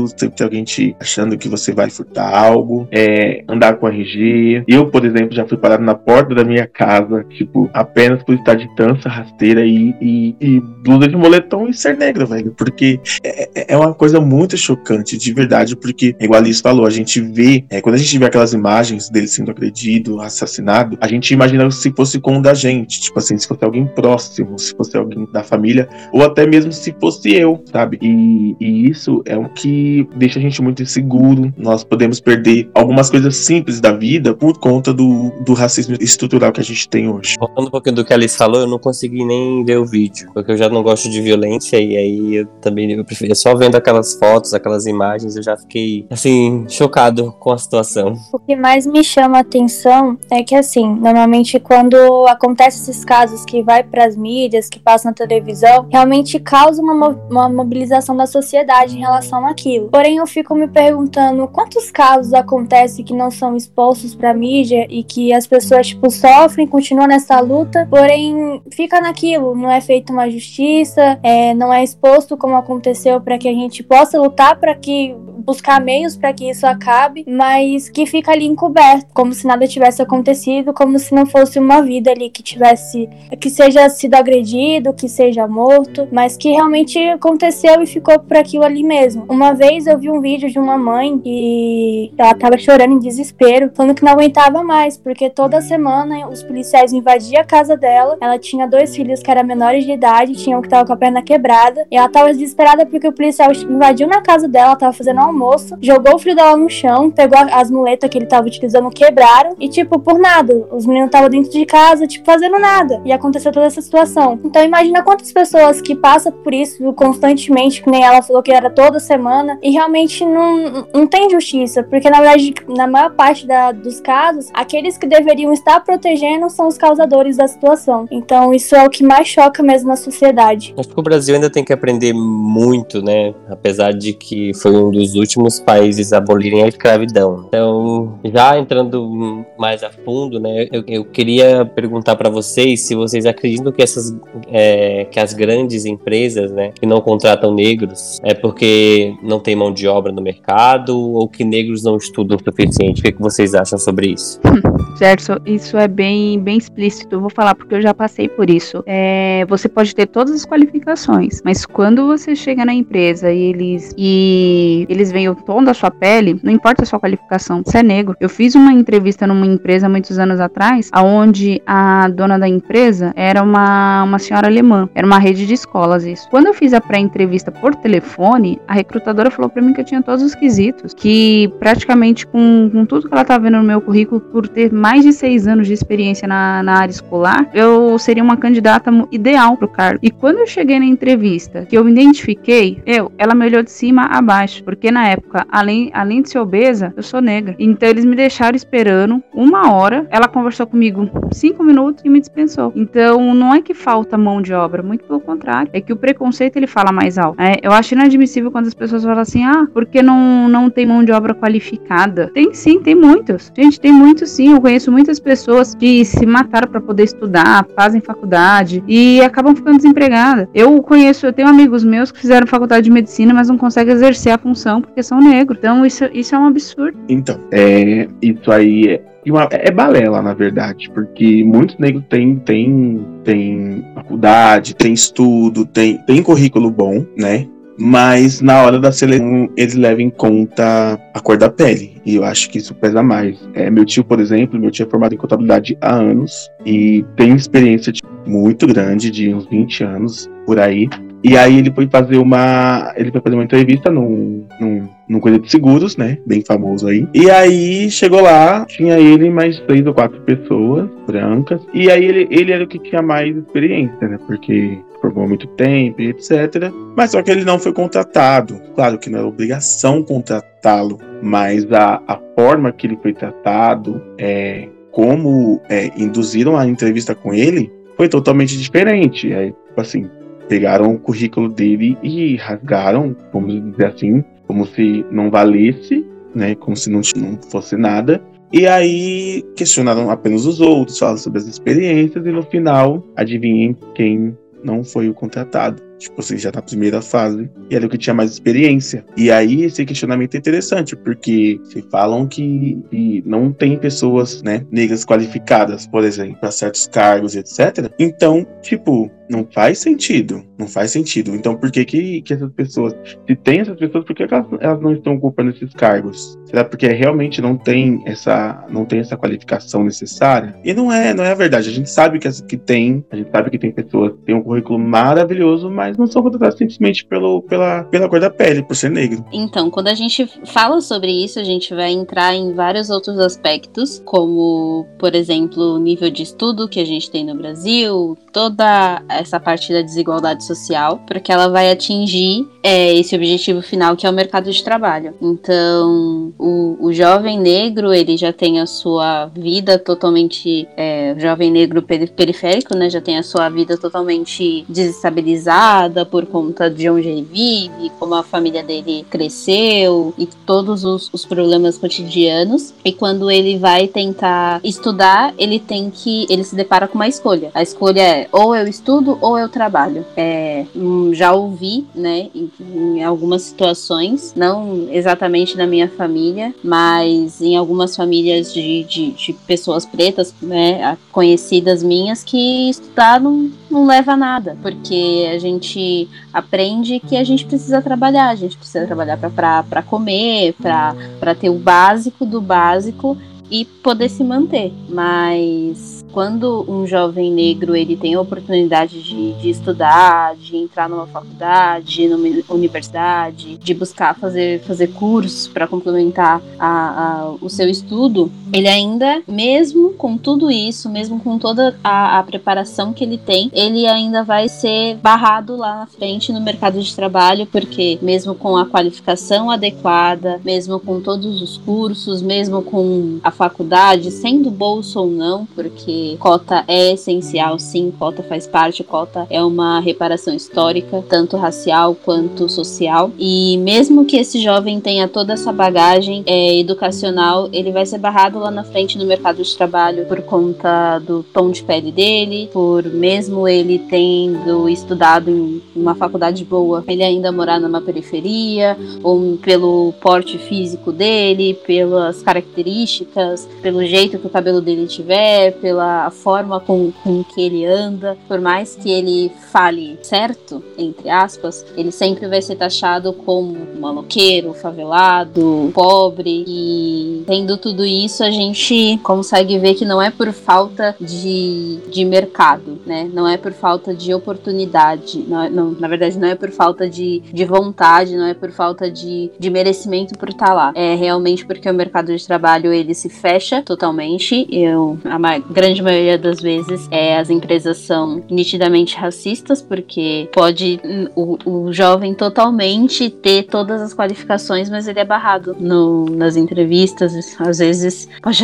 sempre 0.08 0.36
tem 0.36 0.46
alguém 0.46 0.64
te 0.64 0.96
achando 1.00 1.38
que 1.38 1.48
você 1.48 1.72
vai 1.72 1.90
furtar 1.90 2.30
algo, 2.30 2.88
é, 2.92 3.44
andar 3.48 3.76
com 3.78 3.88
RG. 3.88 4.64
Eu, 4.68 4.90
por 4.90 5.06
exemplo, 5.06 5.36
já 5.36 5.46
fui 5.46 5.58
parado 5.58 5.84
na 5.84 5.96
porta 5.96 6.36
da 6.36 6.44
minha 6.44 6.68
casa, 6.68 7.24
tipo, 7.30 7.70
apenas 7.74 8.24
por 8.24 8.36
estar 8.36 8.56
de 8.56 8.68
dança 8.76 9.10
rasteira 9.10 9.66
e, 9.66 9.96
e, 10.02 10.36
e 10.40 10.60
blusa 10.60 11.08
de 11.08 11.16
moletom 11.16 11.68
e 11.68 11.74
ser 11.74 11.98
negro, 11.98 12.28
velho. 12.28 12.54
Porque 12.58 13.00
é, 13.24 13.50
é, 13.56 13.74
é 13.74 13.78
uma 13.78 13.94
coisa 13.94 14.20
muito 14.20 14.58
chocante, 14.58 15.18
de 15.18 15.34
verdade, 15.34 15.76
porque, 15.76 16.16
igual 16.20 16.40
a 16.40 16.44
Alice 16.44 16.62
falou, 16.62 16.86
a 16.86 16.90
gente 16.90 17.22
vê, 17.22 17.66
é, 17.70 17.82
quando 17.82 17.96
a 17.96 18.00
gente 18.00 18.18
vê 18.18 18.26
aquelas 18.26 18.54
imagens 18.54 19.10
dele 19.10 19.28
sendo 19.28 19.52
agredido, 19.52 20.22
assassinado, 20.22 20.98
a 21.02 21.08
gente 21.08 21.34
imagina 21.34 21.70
se 21.72 21.92
fosse 21.92 22.20
com 22.20 22.38
o 22.38 22.42
da 22.42 22.54
gente, 22.54 23.02
tipo 23.02 23.18
assim, 23.18 23.38
se 23.38 23.48
fosse 23.48 23.64
alguém 23.64 23.86
próximo, 23.86 24.58
se 24.58 24.76
fosse 24.76 24.96
alguém 24.98 25.28
da 25.32 25.44
família, 25.44 25.88
ou 26.12 26.24
até 26.24 26.46
mesmo 26.46 26.72
se 26.72 26.96
fosse 27.00 27.34
eu, 27.34 27.64
sabe? 27.72 28.00
E, 28.02 28.56
e 28.60 28.90
isso 28.90 29.22
é 29.26 29.35
o 29.38 29.50
que 29.50 30.08
deixa 30.16 30.40
a 30.40 30.42
gente 30.42 30.62
muito 30.62 30.84
inseguro. 30.84 31.54
Nós 31.58 31.84
podemos 31.84 32.20
perder 32.20 32.70
algumas 32.74 33.10
coisas 33.10 33.36
simples 33.38 33.80
da 33.80 33.92
vida 33.92 34.34
por 34.34 34.58
conta 34.60 34.94
do, 34.94 35.32
do 35.44 35.54
racismo 35.54 35.96
estrutural 36.00 36.52
que 36.52 36.62
a 36.62 36.64
gente 36.64 36.88
tem 36.88 37.10
hoje. 37.10 37.36
Voltando 37.40 37.68
um 37.68 37.72
pouquinho 37.72 37.96
do 37.96 38.06
que 38.06 38.14
a 38.14 38.16
Alice 38.16 38.38
falou, 38.38 38.62
eu 38.62 38.68
não 38.68 38.80
consegui 38.80 39.24
nem 39.26 39.64
ver 39.64 39.78
o 39.78 39.86
vídeo, 39.86 40.30
porque 40.34 40.52
eu 40.52 40.58
já 40.58 40.70
não 40.70 40.84
gosto 40.84 41.10
de 41.10 41.22
violência 41.22 41.78
e 41.78 41.98
aí 41.98 42.36
eu 42.36 42.46
também 42.62 42.92
eu 42.92 43.06
prefiro 43.06 43.36
só 43.36 43.56
vendo 43.56 43.76
aquelas 43.76 44.16
fotos, 44.16 44.54
aquelas 44.54 44.86
imagens, 44.86 45.36
eu 45.36 45.44
já 45.44 45.58
fiquei 45.58 46.06
assim 46.10 46.66
chocado 46.70 47.32
com 47.40 47.52
a 47.52 47.58
situação. 47.58 48.16
O 48.32 48.40
que 48.40 48.56
mais 48.56 48.86
me 48.86 49.04
chama 49.04 49.38
a 49.38 49.42
atenção 49.42 50.18
é 50.32 50.44
que 50.44 50.56
assim, 50.56 50.88
normalmente 50.96 51.60
quando 51.60 51.96
acontece 52.28 52.82
esses 52.82 53.04
casos 53.04 53.44
que 53.46 53.64
vai 53.64 53.84
para 53.84 54.06
as 54.06 54.16
mídias, 54.16 54.70
que 54.70 54.80
passam 54.80 55.12
na 55.12 55.16
televisão, 55.16 55.88
realmente 55.92 56.40
causa 56.40 56.82
uma, 56.82 57.10
uma 57.30 57.50
mobilização 57.50 58.16
da 58.16 58.26
sociedade 58.26 58.96
em 58.96 59.00
relação 59.00 59.25
àquilo. 59.34 59.90
Porém, 59.90 60.18
eu 60.18 60.28
fico 60.28 60.54
me 60.56 60.68
perguntando 60.68 61.48
quantos 61.48 61.90
casos 61.90 62.34
acontecem 62.34 63.04
que 63.04 63.14
não 63.14 63.32
são 63.32 63.56
expostos 63.56 64.14
para 64.14 64.34
mídia 64.34 64.86
e 64.90 65.04
que 65.04 65.34
as 65.34 65.48
pessoas 65.48 65.88
tipo 65.88 66.10
sofrem, 66.10 66.68
continuam 66.68 67.08
nessa 67.08 67.40
luta, 67.40 67.88
porém 67.90 68.62
fica 68.72 69.00
naquilo, 69.00 69.56
não 69.56 69.72
é 69.72 69.82
feita 69.82 70.12
uma 70.12 70.30
justiça, 70.30 71.20
é, 71.24 71.54
não 71.54 71.74
é 71.74 71.84
exposto 71.84 72.38
como 72.38 72.56
aconteceu 72.56 73.22
para 73.22 73.38
que 73.38 73.48
a 73.48 73.54
gente 73.54 73.84
possa 73.84 74.20
lutar 74.20 74.60
para 74.60 74.76
que 74.76 75.16
buscar 75.46 75.80
meios 75.80 76.18
para 76.18 76.34
que 76.34 76.50
isso 76.50 76.66
acabe, 76.66 77.24
mas 77.28 77.88
que 77.88 78.06
fica 78.06 78.32
ali 78.32 78.46
encoberto, 78.46 79.06
como 79.14 79.32
se 79.32 79.46
nada 79.46 79.68
tivesse 79.68 80.02
acontecido, 80.02 80.74
como 80.74 80.98
se 80.98 81.14
não 81.14 81.26
fosse 81.26 81.60
uma 81.60 81.82
vida 81.82 82.12
ali 82.12 82.30
que 82.30 82.42
tivesse 82.42 83.08
que 83.40 83.50
seja 83.50 83.88
sido 83.90 84.16
agredido, 84.16 84.94
que 84.94 85.08
seja 85.08 85.48
morto, 85.48 86.08
mas 86.12 86.36
que 86.36 86.50
realmente 86.50 86.98
aconteceu 87.10 87.82
e 87.82 87.86
ficou 87.86 88.20
por 88.20 88.38
aquilo 88.38 88.64
ali 88.64 88.84
mesmo. 88.84 89.15
Uma 89.30 89.54
vez 89.54 89.88
eu 89.88 89.98
vi 89.98 90.10
um 90.10 90.20
vídeo 90.20 90.50
de 90.50 90.60
uma 90.60 90.78
mãe 90.78 91.22
e 91.26 92.12
ela 92.18 92.34
tava 92.34 92.58
chorando 92.58 92.94
em 92.94 93.00
desespero, 93.00 93.72
falando 93.74 93.96
que 93.96 94.04
não 94.04 94.12
aguentava 94.12 94.64
mais, 94.64 94.98
porque 94.98 95.30
toda 95.30 95.62
semana 95.62 96.28
os 96.28 96.44
policiais 96.44 96.94
invadiam 96.94 97.42
a 97.42 97.46
casa 97.46 97.78
dela. 97.78 98.18
Ela 98.22 98.38
tinha 98.38 98.68
dois 98.68 98.96
filhos 98.96 99.22
que 99.22 99.32
eram 99.32 99.44
menores 99.44 99.86
de 99.86 99.92
idade, 99.92 100.34
tinha 100.34 100.58
um 100.58 100.62
que 100.62 100.70
tava 100.70 100.86
com 100.86 100.94
a 100.94 100.98
perna 100.98 101.22
quebrada, 101.22 101.86
e 101.92 101.98
ela 101.98 102.10
tava 102.10 102.32
desesperada 102.34 102.86
porque 102.86 103.08
o 103.08 103.14
policial 103.14 103.52
invadiu 103.52 104.08
na 104.08 104.22
casa 104.22 104.48
dela, 104.48 104.76
tava 104.76 104.94
fazendo 104.94 105.20
almoço, 105.20 105.78
jogou 105.82 106.16
o 106.16 106.20
filho 106.20 106.36
dela 106.36 106.58
no 106.58 106.70
chão, 106.70 107.10
pegou 107.10 107.38
as 107.52 107.72
muletas 107.72 108.10
que 108.10 108.18
ele 108.18 108.26
tava 108.26 108.48
utilizando, 108.48 108.90
quebraram, 108.90 109.56
e 109.60 109.70
tipo, 109.70 110.00
por 110.00 110.20
nada, 110.20 110.68
os 110.72 110.86
meninos 110.86 111.08
estavam 111.08 111.30
dentro 111.30 111.52
de 111.52 111.66
casa, 111.66 112.08
tipo, 112.08 112.26
fazendo 112.26 112.60
nada. 112.60 113.02
E 113.06 113.12
aconteceu 113.12 113.52
toda 113.52 113.66
essa 113.66 113.82
situação. 113.82 114.40
Então 114.44 114.64
imagina 114.64 115.04
quantas 115.04 115.32
pessoas 115.32 115.82
que 115.82 115.96
passam 115.96 116.32
por 116.32 116.54
isso 116.54 116.94
constantemente, 116.94 117.82
que 117.82 117.90
nem 117.90 118.04
ela 118.04 118.22
falou 118.22 118.44
que 118.44 118.52
era 118.52 118.70
toda 118.70 119.00
semana, 119.06 119.58
e 119.62 119.72
realmente 119.72 120.26
não, 120.26 120.88
não 120.94 121.08
tem 121.08 121.30
justiça, 121.30 121.84
porque 121.84 122.10
na 122.10 122.20
verdade, 122.20 122.54
na 122.68 122.88
maior 122.88 123.12
parte 123.12 123.46
da, 123.48 123.72
dos 123.72 124.00
casos, 124.00 124.50
aqueles 124.54 124.98
que 124.98 125.08
deveriam 125.08 125.54
estar 125.54 125.80
protegendo 125.82 126.50
são 126.50 126.68
os 126.68 126.78
causadores 126.78 127.38
da 127.38 127.48
situação. 127.48 128.06
Então 128.12 128.54
isso 128.54 128.76
é 128.76 128.86
o 128.86 128.90
que 128.90 129.04
mais 129.04 129.28
choca 129.28 129.62
mesmo 129.64 129.90
na 129.90 129.96
sociedade. 129.96 130.74
Acho 130.78 130.90
que 130.90 131.00
o 131.00 131.04
Brasil 131.04 131.36
ainda 131.36 131.50
tem 131.50 131.64
que 131.64 131.74
aprender 131.74 132.14
muito, 132.14 133.02
né? 133.02 133.34
Apesar 133.50 133.92
de 133.92 134.14
que 134.14 134.54
foi 134.56 134.76
um 134.76 134.92
dos 134.92 135.16
últimos 135.16 135.60
países 135.60 136.12
a 136.14 136.18
abolirem 136.18 136.64
a 136.64 136.68
escravidão. 136.68 137.46
Então, 137.48 138.20
já 138.24 138.58
entrando 138.58 139.46
mais 139.58 139.84
a 139.84 139.92
fundo, 139.92 140.40
né? 140.40 140.68
Eu, 140.72 140.84
eu 140.88 141.06
queria 141.06 141.66
perguntar 141.66 142.16
para 142.16 142.30
vocês 142.30 142.82
se 142.82 142.96
vocês 142.96 143.26
acreditam 143.26 143.72
que 143.72 143.84
essas 143.84 144.16
é, 144.48 145.06
que 145.06 145.20
as 145.20 145.34
grandes 145.34 145.86
empresas, 145.86 146.52
né, 146.52 146.72
que 146.80 146.86
não 146.86 147.02
contratam 147.02 147.54
negros 147.54 148.20
é 148.24 148.34
porque 148.34 148.95
não 149.22 149.40
tem 149.40 149.56
mão 149.56 149.74
de 149.74 149.88
obra 149.88 150.12
no 150.12 150.22
mercado 150.22 150.98
ou 150.98 151.28
que 151.28 151.44
negros 151.44 151.84
não 151.84 151.98
estudam 151.98 152.38
o 152.38 152.44
suficiente. 152.44 153.00
O 153.00 153.04
que, 153.04 153.10
é 153.10 153.12
que 153.12 153.22
vocês 153.22 153.54
acham 153.54 153.78
sobre 153.78 154.08
isso? 154.14 154.40
Gerson, 154.98 155.38
isso 155.46 155.78
é 155.78 155.88
bem, 155.88 156.40
bem 156.40 156.58
explícito. 156.58 157.16
Eu 157.16 157.22
vou 157.22 157.30
falar 157.30 157.56
porque 157.56 157.76
eu 157.76 157.82
já 157.82 157.94
passei 157.94 158.30
por 158.30 158.50
isso. 158.50 158.84
É, 158.86 159.46
você 159.48 159.68
pode 159.68 159.94
ter 159.94 160.08
todas 160.08 160.34
as 160.34 160.46
qualificações, 160.46 161.42
mas 161.44 161.66
quando 161.66 162.06
você 162.08 162.36
chega 162.36 162.66
na 162.66 162.74
empresa 162.74 163.32
e 163.32 163.42
eles 163.42 163.94
e 163.98 164.86
eles 164.90 165.12
veem 165.12 165.30
o 165.30 165.36
tom 165.36 165.64
da 165.64 165.74
sua 165.74 165.92
pele, 165.92 166.40
não 166.44 166.52
importa 166.52 166.84
a 166.84 166.86
sua 166.86 167.00
qualificação, 167.00 167.62
você 167.66 167.80
é 167.80 167.84
negro. 167.84 168.16
Eu 168.20 168.30
fiz 168.30 168.56
uma 168.56 168.72
entrevista 168.72 169.28
numa 169.28 169.46
empresa 169.46 169.90
muitos 169.90 170.18
anos 170.18 170.40
atrás, 170.40 170.90
aonde 170.92 171.62
a 171.66 172.08
dona 172.10 172.40
da 172.40 172.48
empresa 172.48 173.14
era 173.16 173.44
uma, 173.44 174.04
uma 174.04 174.20
senhora 174.20 174.48
alemã. 174.48 174.90
Era 174.96 175.06
uma 175.06 175.20
rede 175.20 175.46
de 175.46 175.54
escolas 175.54 176.06
isso. 176.06 176.30
Quando 176.30 176.48
eu 176.48 176.54
fiz 176.54 176.74
a 176.74 176.82
pré-entrevista 176.82 177.52
por 177.52 177.76
telefone, 177.76 178.60
a 178.68 178.74
recrutadora 178.86 179.32
falou 179.32 179.50
para 179.50 179.62
mim 179.62 179.74
que 179.74 179.82
eu 179.82 179.86
tinha 179.86 180.02
todos 180.02 180.24
os 180.24 180.36
quesitos, 180.36 180.94
que 180.94 181.52
praticamente 181.60 182.26
com, 182.26 182.70
com 182.72 182.86
tudo 182.86 183.08
que 183.08 183.14
ela 183.14 183.26
tá 183.26 183.38
vendo 183.38 183.58
no 183.58 183.64
meu 183.64 183.82
currículo, 183.82 184.22
por 184.22 184.48
ter 184.48 184.72
mais 184.72 185.04
de 185.04 185.12
seis 185.12 185.48
anos 185.48 185.68
de 185.68 185.74
experiência 185.74 186.28
na, 186.28 186.64
na 186.64 186.80
área 186.80 186.92
escolar, 186.92 187.50
eu 187.54 187.98
seria 188.00 188.24
uma 188.24 188.38
candidata 188.38 188.92
ideal 189.12 189.58
pro 189.58 189.68
cargo. 189.68 190.00
E 190.02 190.12
quando 190.12 190.38
eu 190.38 190.48
cheguei 190.48 190.80
na 190.80 190.86
entrevista, 190.86 191.66
que 191.66 191.78
eu 191.78 191.84
me 191.84 191.92
identifiquei, 191.92 192.82
eu, 192.86 193.12
ela 193.18 193.34
me 193.34 193.46
olhou 193.46 193.64
de 193.64 193.72
cima 193.72 194.04
a 194.06 194.22
baixo, 194.22 194.64
porque 194.64 194.92
na 194.92 195.08
época, 195.08 195.46
além, 195.50 195.90
além 195.94 196.22
de 196.22 196.30
ser 196.30 196.40
obesa, 196.40 196.94
eu 196.96 197.04
sou 197.04 197.22
negra. 197.22 197.56
Então 197.58 197.90
eles 197.90 198.06
me 198.06 198.16
deixaram 198.16 198.56
esperando 198.56 199.24
uma 199.34 199.72
hora. 199.74 200.08
Ela 200.10 200.28
conversou 200.28 200.68
comigo 200.68 201.10
cinco 201.32 201.64
minutos 201.64 202.04
e 202.06 202.10
me 202.10 202.20
dispensou. 202.20 202.72
Então 202.76 203.34
não 203.34 203.54
é 203.54 203.62
que 203.62 203.74
falta 203.74 204.18
mão 204.18 204.42
de 204.42 204.54
obra, 204.54 204.84
muito 204.84 205.04
pelo 205.06 205.20
contrário. 205.20 205.70
É 205.74 205.82
que 205.82 205.94
o 205.94 205.98
preconceito 205.98 206.58
ele 206.58 206.68
fala 206.68 206.92
mais 206.92 207.18
alto. 207.18 207.42
É, 207.42 207.56
eu 207.62 207.72
acho 207.72 207.94
inadmissível 207.94 208.52
quando 208.52 208.68
as 208.68 208.74
pessoas 208.76 209.04
falam 209.04 209.20
assim, 209.20 209.44
ah, 209.44 209.68
porque 209.74 210.02
não, 210.02 210.48
não 210.48 210.70
tem 210.70 210.86
mão 210.86 211.04
de 211.04 211.12
obra 211.12 211.34
qualificada. 211.34 212.30
Tem 212.34 212.54
sim, 212.54 212.80
tem 212.80 212.96
muitos. 212.96 213.52
Gente, 213.56 213.80
tem 213.80 213.92
muitos 213.92 214.30
sim. 214.30 214.54
Eu 214.54 214.62
conheço 214.62 214.92
muitas 214.92 215.20
pessoas 215.20 215.74
que 215.74 216.04
se 216.06 216.26
mataram 216.26 216.68
para 216.68 216.82
poder 216.82 217.04
estudar, 217.04 217.66
fazem 217.76 218.02
faculdade 218.02 218.84
e 218.88 219.22
acabam 219.22 219.56
ficando 219.56 219.78
desempregadas. 219.78 220.48
Eu 220.54 220.82
conheço, 220.82 221.26
eu 221.26 221.34
tenho 221.34 221.48
amigos 221.48 221.84
meus 221.84 222.12
que 222.12 222.20
fizeram 222.20 222.48
faculdade 222.48 222.86
de 222.86 222.92
medicina, 222.92 223.34
mas 223.34 223.48
não 223.48 223.58
conseguem 223.58 223.94
exercer 223.94 224.34
a 224.34 224.38
função 224.38 224.82
porque 224.82 225.02
são 225.02 225.20
negros. 225.20 225.58
Então 225.58 225.86
isso, 225.86 226.06
isso 226.14 226.36
é 226.36 226.40
um 226.40 226.48
absurdo. 226.48 226.98
Então, 227.10 227.40
é, 227.52 228.08
isso 228.22 228.52
aí 228.52 229.02
é, 229.26 229.68
é 229.68 229.72
balela, 229.72 230.22
na 230.22 230.34
verdade, 230.34 230.90
porque 230.94 231.44
muitos 231.44 231.78
negros 231.78 232.04
têm, 232.10 232.36
têm, 232.38 233.06
têm 233.24 233.86
faculdade, 233.96 234.76
têm 234.76 234.94
estudo, 234.94 235.66
têm, 235.66 235.98
têm 236.06 236.22
currículo 236.22 236.70
bom, 236.70 237.06
né? 237.18 237.48
Mas 237.78 238.42
na 238.42 238.62
hora 238.62 238.80
da 238.80 238.92
seleção, 238.92 239.50
eles 239.56 239.76
levam 239.76 240.02
em 240.02 240.10
conta 240.10 241.00
a 241.14 241.20
cor 241.20 241.38
da 241.38 241.50
pele. 241.50 242.02
E 242.06 242.16
eu 242.16 242.24
acho 242.24 242.50
que 242.50 242.58
isso 242.58 242.74
pesa 242.76 243.04
mais. 243.04 243.38
É, 243.54 243.70
meu 243.70 243.86
tio, 243.86 244.04
por 244.04 244.20
exemplo, 244.20 244.60
meu 244.60 244.72
tio 244.72 244.86
é 244.86 244.90
formado 244.90 245.14
em 245.14 245.18
contabilidade 245.18 245.78
há 245.82 245.94
anos 245.96 246.50
e 246.66 247.04
tem 247.16 247.36
experiência 247.36 247.92
tipo, 247.92 248.08
muito 248.26 248.66
grande, 248.66 249.12
de 249.12 249.34
uns 249.34 249.46
20 249.48 249.84
anos 249.84 250.30
por 250.46 250.60
aí. 250.60 250.88
E 251.28 251.36
aí 251.36 251.58
ele 251.58 251.72
foi 251.72 251.88
fazer 251.88 252.18
uma. 252.18 252.94
Ele 252.96 253.12
foi 253.12 253.20
fazer 253.20 253.36
uma 253.36 253.44
entrevista 253.44 253.90
num, 253.90 254.46
num, 254.60 254.88
num 255.10 255.20
coisa 255.20 255.40
de 255.40 255.50
seguros, 255.50 255.98
né? 255.98 256.20
Bem 256.24 256.44
famoso 256.46 256.88
aí. 256.88 257.08
E 257.16 257.32
aí 257.32 257.90
chegou 257.90 258.22
lá, 258.22 258.64
tinha 258.66 259.00
ele 259.00 259.32
mais 259.32 259.60
três 259.62 259.84
ou 259.88 259.94
quatro 259.94 260.22
pessoas 260.22 260.88
brancas. 261.08 261.60
E 261.74 261.90
aí 261.90 262.06
ele, 262.06 262.28
ele 262.30 262.52
era 262.52 262.64
o 262.64 262.68
que 262.68 262.78
tinha 262.78 263.02
mais 263.02 263.36
experiência, 263.36 264.08
né? 264.08 264.20
Porque 264.28 264.78
há 265.08 265.28
muito 265.28 265.48
tempo, 265.48 266.02
etc. 266.02 266.72
Mas 266.96 267.12
só 267.12 267.22
que 267.22 267.32
ele 267.32 267.44
não 267.44 267.60
foi 267.60 267.74
contratado. 267.74 268.62
Claro 268.76 268.98
que 268.98 269.10
não 269.10 269.20
era 269.20 269.28
obrigação 269.28 270.04
contratá-lo, 270.04 271.00
mas 271.22 271.72
a, 271.72 272.02
a 272.08 272.20
forma 272.36 272.72
que 272.72 272.88
ele 272.88 272.98
foi 273.02 273.14
tratado, 273.14 274.02
é, 274.18 274.68
como 274.92 275.62
é, 275.70 275.92
induziram 275.98 276.58
a 276.58 276.66
entrevista 276.66 277.14
com 277.14 277.34
ele, 277.34 277.72
foi 277.98 278.08
totalmente 278.08 278.58
diferente. 278.58 279.34
Aí, 279.34 279.52
tipo 279.52 279.82
assim, 279.82 280.10
pegaram 280.48 280.94
o 280.94 281.00
currículo 281.00 281.50
dele 281.50 281.98
e 282.02 282.36
rasgaram, 282.36 283.16
vamos 283.34 283.72
dizer 283.72 283.88
assim, 283.88 284.24
como 284.48 284.66
se 284.66 285.06
não 285.12 285.30
valesse, 285.30 286.06
né? 286.34 286.56
Como 286.56 286.76
se 286.76 286.90
não, 286.90 287.02
não 287.16 287.38
fosse 287.50 287.76
nada. 287.76 288.22
E 288.52 288.68
aí 288.68 289.44
questionaram 289.56 290.10
apenas 290.10 290.46
os 290.46 290.62
outros, 290.62 291.00
falaram 291.00 291.18
sobre 291.18 291.40
as 291.40 291.48
experiências, 291.48 292.26
e 292.26 292.32
no 292.32 292.44
final, 292.44 293.04
adivinhem 293.16 293.76
quem 293.94 294.38
não 294.64 294.84
foi 294.84 295.10
o 295.10 295.14
contratado. 295.14 295.82
Tipo 295.98 296.20
assim, 296.20 296.38
já 296.38 296.52
na 296.52 296.62
primeira 296.62 297.02
fase, 297.02 297.50
e 297.70 297.76
era 297.76 297.86
o 297.86 297.90
que 297.90 297.98
tinha 297.98 298.14
mais 298.14 298.32
experiência. 298.32 299.06
E 299.16 299.32
aí 299.32 299.64
esse 299.64 299.86
questionamento 299.86 300.36
é 300.36 300.38
interessante, 300.38 300.96
porque 300.96 301.60
se 301.64 301.82
falam 301.84 302.28
que, 302.28 302.78
que 302.90 303.24
não 303.26 303.52
tem 303.52 303.78
pessoas, 303.78 304.44
né, 304.44 304.66
negras 304.70 305.06
qualificadas, 305.06 305.88
por 305.88 306.04
exemplo, 306.04 306.36
para 306.40 306.52
certos 306.52 306.88
cargos, 306.88 307.36
etc. 307.36 307.92
Então, 307.98 308.46
tipo, 308.62 309.10
não 309.30 309.48
faz 309.52 309.80
sentido. 309.80 310.44
Não 310.58 310.68
faz 310.68 310.92
sentido. 310.92 311.36
Então, 311.36 311.56
por 311.56 311.72
que, 311.72 311.84
que, 311.84 312.22
que 312.22 312.34
essas 312.34 312.52
pessoas, 312.54 312.94
se 313.28 313.36
tem 313.36 313.60
essas 313.60 313.78
pessoas, 313.78 314.06
por 314.06 314.16
que, 314.16 314.24
elas, 314.24 314.46
elas 314.60 314.82
não 314.82 314.94
estão 314.94 315.16
ocupando 315.16 315.52
esses 315.52 315.74
cargos? 315.74 316.38
Será 316.46 316.64
porque 316.64 316.88
realmente 316.88 317.42
não 317.42 317.58
tem 317.58 318.02
essa, 318.06 318.66
não 318.70 318.86
tem 318.86 319.00
essa 319.00 319.18
qualificação 319.18 319.84
necessária? 319.84 320.58
E 320.64 320.74
não 320.74 320.92
é, 320.92 321.14
não 321.14 321.24
é 321.24 321.32
a 321.32 321.36
verdade. 321.36 321.70
A 321.70 321.74
gente 321.74 321.90
sabe 321.90 322.20
que, 322.20 322.30
que 322.44 322.58
tem, 322.58 323.04
a 323.12 323.16
gente 323.18 323.30
sabe 323.32 323.50
que 323.50 323.60
tem 323.60 323.72
pessoas 323.72 324.14
que 324.14 324.20
têm 324.20 324.36
um 324.36 324.42
currículo 324.42 324.80
maravilhoso, 324.80 325.70
mas 325.70 325.98
não 325.98 326.08
são 326.08 326.24
contratados 326.24 326.58
simplesmente 326.58 327.06
pelo, 327.06 327.42
pela, 327.42 327.84
pela 327.86 328.08
cor 328.08 328.20
da 328.20 328.30
pele, 328.30 328.64
por 328.64 328.76
ser 328.76 328.92
negro. 328.92 329.26
Então, 329.34 329.70
quando 329.70 329.88
a 329.88 329.94
gente 329.96 330.26
fala 330.46 330.80
sobre 330.80 331.12
isso, 331.12 331.40
a 331.40 331.44
gente 331.44 331.74
vai 331.74 331.92
entrar 331.92 332.34
em 332.34 332.54
vários 332.54 332.90
outros 332.90 333.20
aspectos, 333.20 334.02
como, 334.06 334.86
por 334.98 335.16
exemplo, 335.16 335.76
o 335.76 335.80
nível 335.80 336.10
de 336.10 336.24
estudo 336.24 336.70
que 336.70 336.80
a 336.80 336.86
gente 336.86 337.12
tem 337.12 337.26
no 337.26 337.36
Brasil, 337.36 338.18
toda 338.32 339.04
essa 339.20 339.40
parte 339.40 339.72
da 339.72 339.82
desigualdade 339.82 340.44
social, 340.44 341.02
porque 341.08 341.32
ela 341.32 341.48
vai 341.48 341.72
atingir 341.72 342.48
é, 342.64 342.94
esse 342.94 343.16
objetivo 343.16 343.62
final 343.62 343.96
que 343.96 344.06
é 344.06 344.10
o 344.10 344.14
mercado 344.14 344.52
de 344.52 344.64
trabalho. 344.64 345.14
Então, 345.22 346.34
o, 346.38 346.78
o 346.80 346.94
jovem 346.94 347.40
negro, 347.40 347.94
ele 347.94 348.18
já 348.18 348.34
tem 348.34 348.60
a 348.60 348.66
sua 348.66 349.28
vida 349.28 349.78
totalmente, 349.78 350.68
é, 350.76 351.16
jovem 351.18 351.52
negro 351.52 351.82
periférico, 351.82 352.76
né, 352.76 352.90
já 352.90 353.02
tem 353.02 353.18
a 353.18 353.24
sua 353.24 353.50
vida 353.50 353.78
totalmente 353.78 354.66
desestabilizada, 354.68 356.06
por 356.06 356.26
conta 356.26 356.70
de 356.70 356.90
onde 356.90 357.08
ele 357.08 357.24
vive, 357.24 357.92
como 358.00 358.16
a 358.16 358.24
família 358.24 358.64
dele 358.64 359.06
cresceu 359.10 360.14
e 360.18 360.26
todos 360.46 360.84
os, 360.84 361.10
os 361.14 361.26
problemas 361.26 361.78
cotidianos. 361.78 362.74
E 362.84 362.92
quando 362.92 363.30
ele 363.30 363.58
vai 363.58 363.88
tentar 363.88 364.60
estudar, 364.64 365.34
ele 365.38 365.60
tem 365.60 365.90
que. 365.90 366.26
ele 366.30 366.44
se 366.44 366.56
depara 366.56 366.88
com 366.88 366.96
uma 366.96 367.08
escolha. 367.08 367.52
A 367.54 367.62
escolha 367.62 368.02
é 368.02 368.28
ou 368.32 368.56
eu 368.56 368.68
estudo 368.68 369.05
ou 369.22 369.38
eu 369.38 369.50
trabalho. 369.50 370.06
É, 370.16 370.66
hum, 370.76 371.14
já 371.14 371.34
ouvi, 371.34 371.86
né, 371.94 372.30
em, 372.34 372.52
em 372.60 373.04
algumas 373.04 373.44
situações, 373.44 374.34
não 374.36 374.88
exatamente 374.90 375.58
na 375.58 375.68
minha 375.68 375.88
família, 375.88 376.54
mas 376.64 377.42
em 377.42 377.56
algumas 377.56 377.96
famílias 377.96 378.54
de, 378.54 378.84
de, 378.84 379.12
de 379.12 379.34
pessoas 379.34 379.86
pretas, 379.86 380.34
né, 380.42 380.98
conhecidas 381.12 381.84
minhas, 381.84 382.24
que 382.24 382.70
estudar 382.70 383.20
não, 383.20 383.52
não 383.70 383.86
leva 383.86 384.14
a 384.14 384.18
nada, 384.18 384.58
porque 384.62 385.30
a 385.34 385.38
gente 385.40 386.08
aprende 386.34 387.00
que 387.00 387.18
a 387.18 387.24
gente 387.24 387.46
precisa 387.46 387.82
trabalhar, 387.82 388.30
a 388.30 388.36
gente 388.36 388.58
precisa 388.58 388.86
trabalhar 388.86 389.18
para 389.18 389.82
comer, 389.82 390.54
para 390.54 391.36
ter 391.36 391.50
o 391.50 391.56
básico 391.56 392.26
do 392.26 392.42
básico 392.42 393.18
e 393.50 393.66
poder 393.66 394.10
se 394.10 394.24
manter. 394.24 394.74
Mas 394.90 396.05
quando 396.16 396.64
um 396.70 396.88
jovem 396.88 397.30
negro 397.30 397.76
ele 397.76 397.98
tem 397.98 398.14
a 398.14 398.22
oportunidade 398.22 399.04
de, 399.04 399.34
de 399.34 399.50
estudar, 399.50 400.34
de 400.38 400.56
entrar 400.56 400.88
numa 400.88 401.06
faculdade, 401.06 402.08
numa 402.08 402.26
universidade, 402.48 403.58
de 403.58 403.74
buscar 403.74 404.16
fazer, 404.16 404.62
fazer 404.62 404.94
cursos 404.94 405.50
para 405.50 405.68
complementar 405.68 406.42
a, 406.58 406.70
a, 406.70 407.36
o 407.42 407.50
seu 407.50 407.70
estudo, 407.70 408.32
ele 408.54 408.70
ainda, 408.70 409.22
mesmo 409.28 409.90
com 409.96 410.18
tudo 410.18 410.50
isso, 410.50 410.90
mesmo 410.90 411.20
com 411.20 411.38
toda 411.38 411.78
a, 411.84 412.18
a 412.18 412.24
preparação 412.24 412.94
que 412.94 413.04
ele 413.04 413.18
tem, 413.18 413.52
ele 413.54 413.86
ainda 413.86 414.24
vai 414.24 414.48
ser 414.48 414.96
barrado 414.96 415.58
lá 415.58 415.80
na 415.80 415.86
frente 415.86 416.32
no 416.32 416.40
mercado 416.40 416.82
de 416.82 416.96
trabalho, 416.96 417.46
porque 417.46 418.00
mesmo 418.02 418.34
com 418.34 418.56
a 418.56 418.66
qualificação 418.66 419.52
adequada, 419.52 420.40
mesmo 420.46 420.80
com 420.80 421.02
todos 421.02 421.42
os 421.42 421.58
cursos, 421.58 422.22
mesmo 422.22 422.62
com 422.62 423.20
a 423.22 423.32
faculdade, 423.32 424.12
sendo 424.12 424.50
bolso 424.50 425.02
ou 425.02 425.08
não, 425.08 425.46
porque 425.48 426.05
cota 426.20 426.64
é 426.68 426.94
essencial, 426.94 427.58
sim, 427.60 427.92
cota 427.98 428.24
faz 428.24 428.48
parte, 428.48 428.84
cota 428.84 429.26
é 429.30 429.44
uma 429.44 429.80
reparação 429.80 430.34
histórica, 430.34 431.04
tanto 431.10 431.38
racial 431.38 431.96
quanto 431.96 432.48
social. 432.48 433.12
E 433.18 433.58
mesmo 433.58 434.06
que 434.06 434.18
esse 434.18 434.40
jovem 434.40 434.80
tenha 434.80 435.08
toda 435.08 435.34
essa 435.34 435.52
bagagem 435.52 436.24
é, 436.26 436.60
educacional, 436.60 437.50
ele 437.52 437.72
vai 437.72 437.86
ser 437.86 437.98
barrado 437.98 438.40
lá 438.40 438.52
na 438.52 438.64
frente 438.64 438.98
no 438.98 439.06
mercado 439.06 439.44
de 439.44 439.58
trabalho 439.58 440.06
por 440.06 440.22
conta 440.22 441.00
do 441.00 441.24
tom 441.24 441.52
de 441.52 441.64
pele 441.64 441.92
dele, 441.92 442.50
por 442.52 442.84
mesmo 442.86 443.48
ele 443.48 443.80
tendo 443.90 444.70
estudado 444.70 445.30
em 445.30 445.62
uma 445.76 445.96
faculdade 445.96 446.44
boa, 446.44 446.84
ele 446.88 447.04
ainda 447.04 447.32
morar 447.32 447.60
numa 447.60 447.82
periferia, 447.82 448.78
ou 449.04 449.38
pelo 449.38 449.94
porte 450.02 450.38
físico 450.38 450.92
dele, 450.92 451.54
pelas 451.66 452.22
características, 452.22 453.48
pelo 453.62 453.86
jeito 453.86 454.18
que 454.20 454.28
o 454.28 454.30
cabelo 454.30 454.62
dele 454.62 454.88
tiver, 454.88 455.54
pela 455.54 455.85
a 455.86 456.12
forma 456.12 456.60
com, 456.60 456.92
com 457.04 457.24
que 457.24 457.42
ele 457.42 457.66
anda, 457.66 458.18
por 458.28 458.40
mais 458.40 458.76
que 458.76 458.90
ele 458.90 459.32
fale 459.52 459.98
certo, 460.02 460.64
entre 460.78 461.10
aspas, 461.10 461.66
ele 461.76 461.92
sempre 461.92 462.28
vai 462.28 462.42
ser 462.42 462.56
taxado 462.56 463.14
como 463.14 463.56
maloqueiro, 463.80 464.54
favelado, 464.54 465.72
pobre. 465.74 466.44
E 466.48 467.24
tendo 467.26 467.58
tudo 467.58 467.86
isso, 467.86 468.24
a 468.24 468.32
gente 468.32 469.00
consegue 469.04 469.58
ver 469.58 469.76
que 469.76 469.86
não 469.86 470.02
é 470.02 470.10
por 470.10 470.32
falta 470.32 470.96
de, 471.00 471.80
de 471.92 472.06
mercado, 472.06 472.80
né? 472.86 473.10
Não 473.14 473.28
é 473.28 473.38
por 473.38 473.54
falta 473.54 473.94
de 473.94 474.14
oportunidade. 474.14 475.24
Não, 475.28 475.44
é, 475.44 475.50
não, 475.50 475.72
na 475.72 475.88
verdade, 475.88 476.18
não 476.18 476.28
é 476.28 476.36
por 476.36 476.52
falta 476.52 476.90
de, 476.90 477.22
de 477.32 477.46
vontade, 477.46 478.16
não 478.16 478.26
é 478.26 478.34
por 478.34 478.52
falta 478.52 478.90
de, 478.90 479.32
de 479.40 479.50
merecimento 479.50 480.18
por 480.18 480.30
estar 480.30 480.54
lá. 480.54 480.72
É 480.76 480.96
realmente 480.96 481.46
porque 481.46 481.70
o 481.70 481.74
mercado 481.74 482.16
de 482.16 482.26
trabalho 482.26 482.74
ele 482.74 482.94
se 482.94 483.10
fecha 483.10 483.62
totalmente. 483.62 484.48
Eu, 484.50 484.98
a 485.06 485.40
grande 485.40 485.75
maioria 485.82 486.18
das 486.18 486.40
vezes 486.40 486.88
é, 486.92 487.18
as 487.18 487.30
empresas 487.30 487.78
são 487.78 488.24
nitidamente 488.30 488.96
racistas, 488.96 489.62
porque 489.62 490.30
pode 490.32 490.80
o, 491.16 491.38
o 491.46 491.74
jovem 491.74 492.14
totalmente 492.14 493.10
ter 493.10 493.44
todas 493.44 493.82
as 493.82 493.94
qualificações, 493.94 494.70
mas 494.70 494.88
ele 494.88 495.00
é 495.00 495.06
barrado 495.06 495.56
no, 495.60 496.06
nas 496.06 496.36
entrevistas. 496.36 497.14
Às 497.40 497.60
vezes 497.60 498.08
pode 498.22 498.44